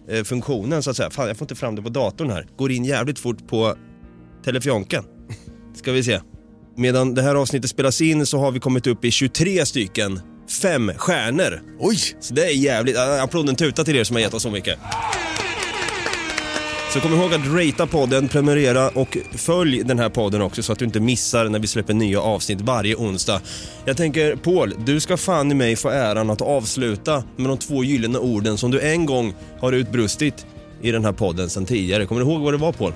eh, 0.10 0.24
funktionen 0.24 0.84
så 0.84 0.90
att 0.90 0.98
säga. 0.98 1.10
Fan, 1.10 1.28
jag 1.28 1.38
får 1.38 1.46
inte 1.46 1.56
fram 1.56 1.76
det 1.76 1.82
på 1.82 1.90
datorn 1.90 2.30
här. 2.30 2.48
Går 2.58 2.72
in 2.72 2.86
jävligt 2.86 3.20
fort 3.20 3.48
på 3.48 3.76
telefonken. 4.46 5.04
Ska 5.76 5.92
vi 5.92 6.04
se. 6.04 6.20
Medan 6.78 7.14
det 7.14 7.22
här 7.22 7.36
avsnittet 7.36 7.70
spelas 7.70 8.02
in 8.02 8.26
så 8.26 8.40
har 8.40 8.52
vi 8.52 8.60
kommit 8.60 8.88
upp 8.88 9.06
i 9.06 9.12
23 9.12 9.66
stycken 9.66 10.20
fem 10.62 10.92
stjärnor. 10.98 11.62
Oj! 11.80 11.98
Så 12.20 12.34
det 12.34 12.46
är 12.46 12.56
jävligt, 12.56 12.98
applåden 12.98 13.56
tuta 13.56 13.84
till 13.84 13.96
er 13.96 14.04
som 14.04 14.16
har 14.16 14.22
gett 14.22 14.34
oss 14.34 14.44
så 14.44 14.52
mycket. 14.52 14.80
Så 16.94 17.00
kom 17.00 17.14
ihåg 17.14 17.34
att 17.34 17.48
ratea 17.48 17.88
podden, 17.88 18.28
prenumerera 18.28 18.90
och 18.90 19.18
följ 19.36 19.84
den 19.84 20.00
här 20.00 20.10
podden 20.10 20.42
också 20.42 20.64
så 20.64 20.74
att 20.74 20.80
du 20.80 20.86
inte 20.86 21.00
missar 21.00 21.50
när 21.50 21.60
vi 21.60 21.68
släpper 21.68 21.94
nya 21.94 22.22
avsnitt 22.22 22.62
varje 22.62 22.96
onsdag. 22.96 23.42
Jag 23.86 23.98
tänker 23.98 24.36
Paul, 24.36 24.76
du 24.86 25.00
ska 25.00 25.18
fan 25.18 25.52
i 25.52 25.56
mig 25.56 25.76
få 25.76 25.90
äran 25.90 26.30
att 26.30 26.42
avsluta 26.42 27.24
med 27.36 27.50
de 27.50 27.58
två 27.58 27.84
gyllene 27.84 28.20
orden 28.20 28.58
som 28.58 28.72
du 28.72 28.82
en 28.82 29.06
gång 29.06 29.34
har 29.60 29.72
utbrustit 29.72 30.46
i 30.82 30.92
den 30.92 31.06
här 31.06 31.12
podden 31.12 31.50
sedan 31.50 31.66
tidigare. 31.66 32.06
Kommer 32.06 32.22
du 32.22 32.28
ihåg 32.32 32.42
vad 32.42 32.54
det 32.54 32.58
var 32.58 32.72
Paul? 32.72 32.94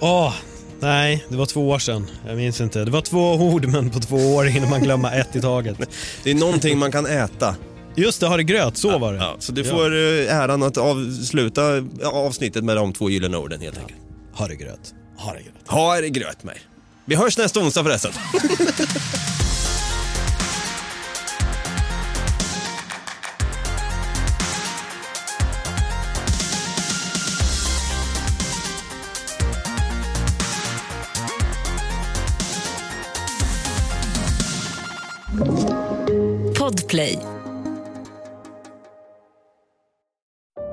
Åh, 0.00 0.34
nej, 0.80 1.24
det 1.28 1.36
var 1.36 1.46
två 1.46 1.68
år 1.68 1.78
sedan. 1.78 2.10
Jag 2.26 2.36
minns 2.36 2.60
inte. 2.60 2.84
Det 2.84 2.90
var 2.90 3.02
två 3.02 3.34
ord 3.34 3.66
men 3.66 3.90
på 3.90 4.00
två 4.00 4.16
år 4.16 4.44
hinner 4.44 4.70
man 4.70 4.82
glömma 4.82 5.10
ett 5.10 5.36
i 5.36 5.40
taget. 5.40 5.76
Det 6.22 6.30
är 6.30 6.34
någonting 6.34 6.78
man 6.78 6.92
kan 6.92 7.06
äta. 7.06 7.56
Just 7.96 8.20
det, 8.20 8.26
har 8.26 8.36
det 8.36 8.42
gröt, 8.44 8.76
så 8.76 8.98
var 8.98 9.12
det. 9.12 9.18
Ja, 9.18 9.36
så 9.38 9.52
du 9.52 9.62
Ja. 9.62 9.70
får 9.70 9.94
eh, 9.94 10.36
äran 10.36 10.62
att 10.62 10.76
avsluta 10.76 11.62
avsnittet 12.04 12.64
med 12.64 12.76
de 12.76 12.92
två 12.92 13.10
gyllene 13.10 13.36
orden 13.36 13.60
helt 13.60 13.78
enkelt. 13.78 14.00
Har 14.34 14.48
det 14.48 14.56
gröt. 14.56 14.94
Har 15.16 15.34
det 15.34 15.42
gröt. 15.42 15.68
Ha 15.68 16.00
det 16.00 16.10
gröt 16.10 16.44
mig. 16.44 16.56
Vi 17.04 17.14
hörs 17.14 17.38
nästa 17.38 17.60
onsdag 17.60 17.82
förresten. 17.84 18.12
Podplay. 36.58 37.18